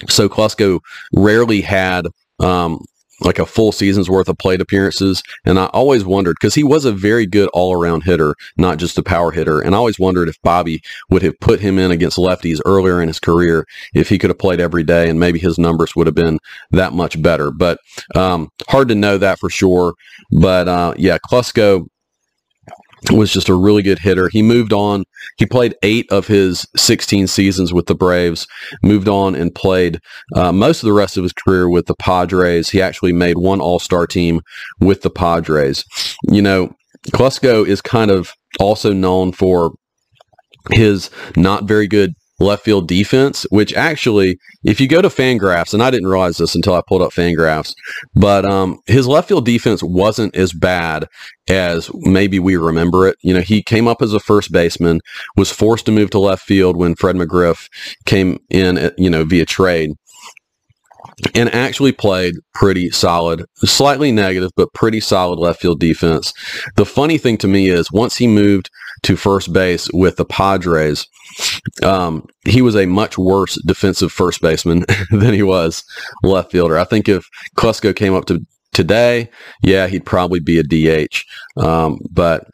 so 0.08 0.28
Klesko 0.28 0.80
rarely 1.14 1.62
had 1.62 2.06
um, 2.38 2.80
like 3.24 3.38
a 3.38 3.46
full 3.46 3.72
season's 3.72 4.10
worth 4.10 4.28
of 4.28 4.38
plate 4.38 4.60
appearances. 4.60 5.22
And 5.44 5.58
I 5.58 5.66
always 5.66 6.04
wondered 6.04 6.36
because 6.40 6.54
he 6.54 6.64
was 6.64 6.84
a 6.84 6.92
very 6.92 7.26
good 7.26 7.48
all 7.52 7.72
around 7.72 8.02
hitter, 8.02 8.34
not 8.56 8.78
just 8.78 8.98
a 8.98 9.02
power 9.02 9.30
hitter. 9.30 9.60
And 9.60 9.74
I 9.74 9.78
always 9.78 9.98
wondered 9.98 10.28
if 10.28 10.40
Bobby 10.42 10.82
would 11.10 11.22
have 11.22 11.38
put 11.40 11.60
him 11.60 11.78
in 11.78 11.90
against 11.90 12.18
lefties 12.18 12.60
earlier 12.64 13.00
in 13.00 13.08
his 13.08 13.20
career 13.20 13.66
if 13.94 14.08
he 14.08 14.18
could 14.18 14.30
have 14.30 14.38
played 14.38 14.60
every 14.60 14.82
day 14.82 15.08
and 15.08 15.20
maybe 15.20 15.38
his 15.38 15.58
numbers 15.58 15.94
would 15.96 16.06
have 16.06 16.14
been 16.14 16.38
that 16.70 16.92
much 16.92 17.20
better. 17.22 17.50
But 17.50 17.78
um, 18.14 18.48
hard 18.68 18.88
to 18.88 18.94
know 18.94 19.18
that 19.18 19.38
for 19.38 19.50
sure. 19.50 19.94
But 20.30 20.68
uh, 20.68 20.94
yeah, 20.96 21.18
Klesko 21.18 21.86
was 23.10 23.32
just 23.32 23.48
a 23.48 23.54
really 23.54 23.82
good 23.82 23.98
hitter. 23.98 24.28
He 24.28 24.42
moved 24.42 24.72
on. 24.72 25.04
He 25.36 25.46
played 25.46 25.74
eight 25.82 26.10
of 26.10 26.26
his 26.26 26.66
16 26.76 27.26
seasons 27.26 27.72
with 27.72 27.86
the 27.86 27.94
Braves, 27.94 28.46
moved 28.82 29.08
on 29.08 29.34
and 29.34 29.54
played 29.54 30.00
uh, 30.34 30.52
most 30.52 30.82
of 30.82 30.86
the 30.86 30.92
rest 30.92 31.16
of 31.16 31.22
his 31.22 31.32
career 31.32 31.68
with 31.68 31.86
the 31.86 31.94
Padres. 31.94 32.70
He 32.70 32.80
actually 32.80 33.12
made 33.12 33.38
one 33.38 33.60
All 33.60 33.78
Star 33.78 34.06
team 34.06 34.40
with 34.80 35.02
the 35.02 35.10
Padres. 35.10 35.84
You 36.28 36.42
know, 36.42 36.74
Klesko 37.08 37.66
is 37.66 37.80
kind 37.80 38.10
of 38.10 38.32
also 38.60 38.92
known 38.92 39.32
for 39.32 39.72
his 40.70 41.10
not 41.36 41.64
very 41.64 41.88
good 41.88 42.14
left 42.42 42.64
field 42.64 42.88
defense, 42.88 43.46
which 43.50 43.72
actually, 43.74 44.38
if 44.64 44.80
you 44.80 44.88
go 44.88 45.02
to 45.02 45.08
Fangraphs, 45.08 45.72
and 45.72 45.82
I 45.82 45.90
didn't 45.90 46.08
realize 46.08 46.36
this 46.36 46.54
until 46.54 46.74
I 46.74 46.82
pulled 46.86 47.02
up 47.02 47.12
Fangraphs, 47.12 47.74
but 48.14 48.44
um, 48.44 48.78
his 48.86 49.06
left 49.06 49.28
field 49.28 49.46
defense 49.46 49.82
wasn't 49.82 50.36
as 50.36 50.52
bad 50.52 51.06
as 51.48 51.90
maybe 51.94 52.38
we 52.38 52.56
remember 52.56 53.06
it. 53.08 53.16
You 53.22 53.34
know, 53.34 53.40
he 53.40 53.62
came 53.62 53.88
up 53.88 54.02
as 54.02 54.12
a 54.12 54.20
first 54.20 54.52
baseman, 54.52 55.00
was 55.36 55.50
forced 55.50 55.86
to 55.86 55.92
move 55.92 56.10
to 56.10 56.18
left 56.18 56.44
field 56.44 56.76
when 56.76 56.94
Fred 56.94 57.16
McGriff 57.16 57.68
came 58.06 58.38
in, 58.50 58.78
uh, 58.78 58.90
you 58.96 59.10
know, 59.10 59.24
via 59.24 59.44
trade 59.44 59.92
and 61.34 61.52
actually 61.54 61.92
played 61.92 62.34
pretty 62.54 62.90
solid, 62.90 63.44
slightly 63.56 64.12
negative, 64.12 64.50
but 64.56 64.72
pretty 64.72 65.00
solid 65.00 65.38
left 65.38 65.60
field 65.60 65.80
defense. 65.80 66.32
The 66.76 66.86
funny 66.86 67.18
thing 67.18 67.38
to 67.38 67.48
me 67.48 67.68
is 67.68 67.92
once 67.92 68.16
he 68.16 68.26
moved 68.26 68.70
to 69.02 69.16
first 69.16 69.52
base 69.52 69.88
with 69.92 70.16
the 70.16 70.24
Padres, 70.24 71.06
um, 71.82 72.26
he 72.44 72.62
was 72.62 72.76
a 72.76 72.86
much 72.86 73.18
worse 73.18 73.60
defensive 73.66 74.12
first 74.12 74.40
baseman 74.40 74.84
than 75.10 75.34
he 75.34 75.42
was 75.42 75.84
left 76.22 76.52
fielder. 76.52 76.78
I 76.78 76.84
think 76.84 77.08
if 77.08 77.26
Klesko 77.56 77.94
came 77.94 78.14
up 78.14 78.26
to 78.26 78.44
today, 78.72 79.30
yeah, 79.62 79.86
he'd 79.86 80.06
probably 80.06 80.40
be 80.40 80.58
a 80.58 80.62
DH. 80.62 81.24
Um, 81.56 81.98
but 82.10 82.46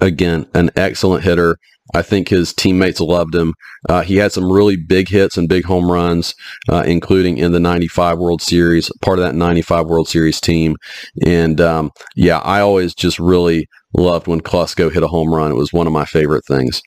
again, 0.00 0.46
an 0.54 0.70
excellent 0.76 1.24
hitter. 1.24 1.58
I 1.94 2.02
think 2.02 2.28
his 2.28 2.52
teammates 2.52 3.00
loved 3.00 3.34
him. 3.34 3.54
Uh, 3.88 4.02
he 4.02 4.16
had 4.16 4.32
some 4.32 4.50
really 4.50 4.76
big 4.76 5.08
hits 5.08 5.36
and 5.36 5.48
big 5.48 5.64
home 5.64 5.90
runs, 5.90 6.34
uh, 6.68 6.84
including 6.86 7.38
in 7.38 7.52
the 7.52 7.60
95 7.60 8.18
World 8.18 8.42
Series, 8.42 8.90
part 9.00 9.18
of 9.18 9.24
that 9.24 9.34
95 9.34 9.86
World 9.86 10.08
Series 10.08 10.40
team. 10.40 10.76
And 11.24 11.60
um, 11.60 11.90
yeah, 12.14 12.38
I 12.38 12.60
always 12.60 12.94
just 12.94 13.18
really 13.18 13.68
loved 13.94 14.26
when 14.26 14.40
Klesko 14.40 14.92
hit 14.92 15.02
a 15.02 15.08
home 15.08 15.32
run. 15.32 15.50
It 15.50 15.56
was 15.56 15.72
one 15.72 15.86
of 15.86 15.92
my 15.92 16.04
favorite 16.04 16.44
things. 16.44 16.82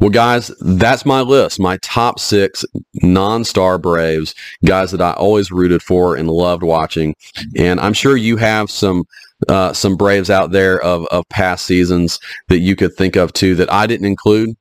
Well, 0.00 0.10
guys, 0.10 0.48
that's 0.60 1.04
my 1.04 1.20
list. 1.20 1.58
My 1.58 1.78
top 1.78 2.20
six 2.20 2.64
non-star 3.02 3.78
Braves, 3.78 4.34
guys 4.64 4.92
that 4.92 5.02
I 5.02 5.12
always 5.12 5.50
rooted 5.50 5.82
for 5.82 6.16
and 6.16 6.28
loved 6.28 6.62
watching. 6.62 7.14
And 7.56 7.80
I'm 7.80 7.94
sure 7.94 8.16
you 8.16 8.36
have 8.36 8.70
some 8.70 9.04
uh, 9.48 9.72
some 9.72 9.96
Braves 9.96 10.30
out 10.30 10.50
there 10.50 10.80
of, 10.80 11.06
of 11.06 11.28
past 11.28 11.66
seasons 11.66 12.18
that 12.48 12.58
you 12.58 12.76
could 12.76 12.94
think 12.94 13.16
of 13.16 13.32
too 13.32 13.54
that 13.56 13.72
I 13.72 13.86
didn't 13.86 14.06
include. 14.06 14.56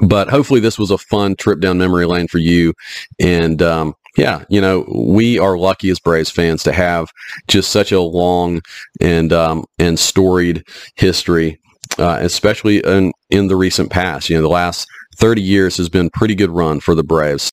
But 0.00 0.28
hopefully 0.28 0.60
this 0.60 0.78
was 0.78 0.90
a 0.90 0.98
fun 0.98 1.36
trip 1.36 1.60
down 1.60 1.78
memory 1.78 2.06
lane 2.06 2.28
for 2.28 2.38
you. 2.38 2.74
And 3.18 3.60
um, 3.62 3.94
yeah, 4.16 4.44
you 4.48 4.60
know, 4.60 4.84
we 4.94 5.38
are 5.38 5.56
lucky 5.56 5.90
as 5.90 5.98
Braves 5.98 6.30
fans 6.30 6.62
to 6.64 6.72
have 6.72 7.10
just 7.48 7.70
such 7.70 7.92
a 7.92 8.00
long 8.00 8.60
and 9.00 9.32
um, 9.32 9.64
and 9.78 9.98
storied 9.98 10.64
history, 10.96 11.60
uh, 11.98 12.18
especially 12.20 12.78
in, 12.84 13.12
in 13.30 13.48
the 13.48 13.56
recent 13.56 13.90
past. 13.90 14.28
You 14.28 14.36
know, 14.36 14.42
the 14.42 14.48
last 14.48 14.86
30 15.16 15.42
years 15.42 15.76
has 15.76 15.88
been 15.88 16.10
pretty 16.10 16.34
good 16.34 16.50
run 16.50 16.80
for 16.80 16.94
the 16.94 17.04
Braves. 17.04 17.50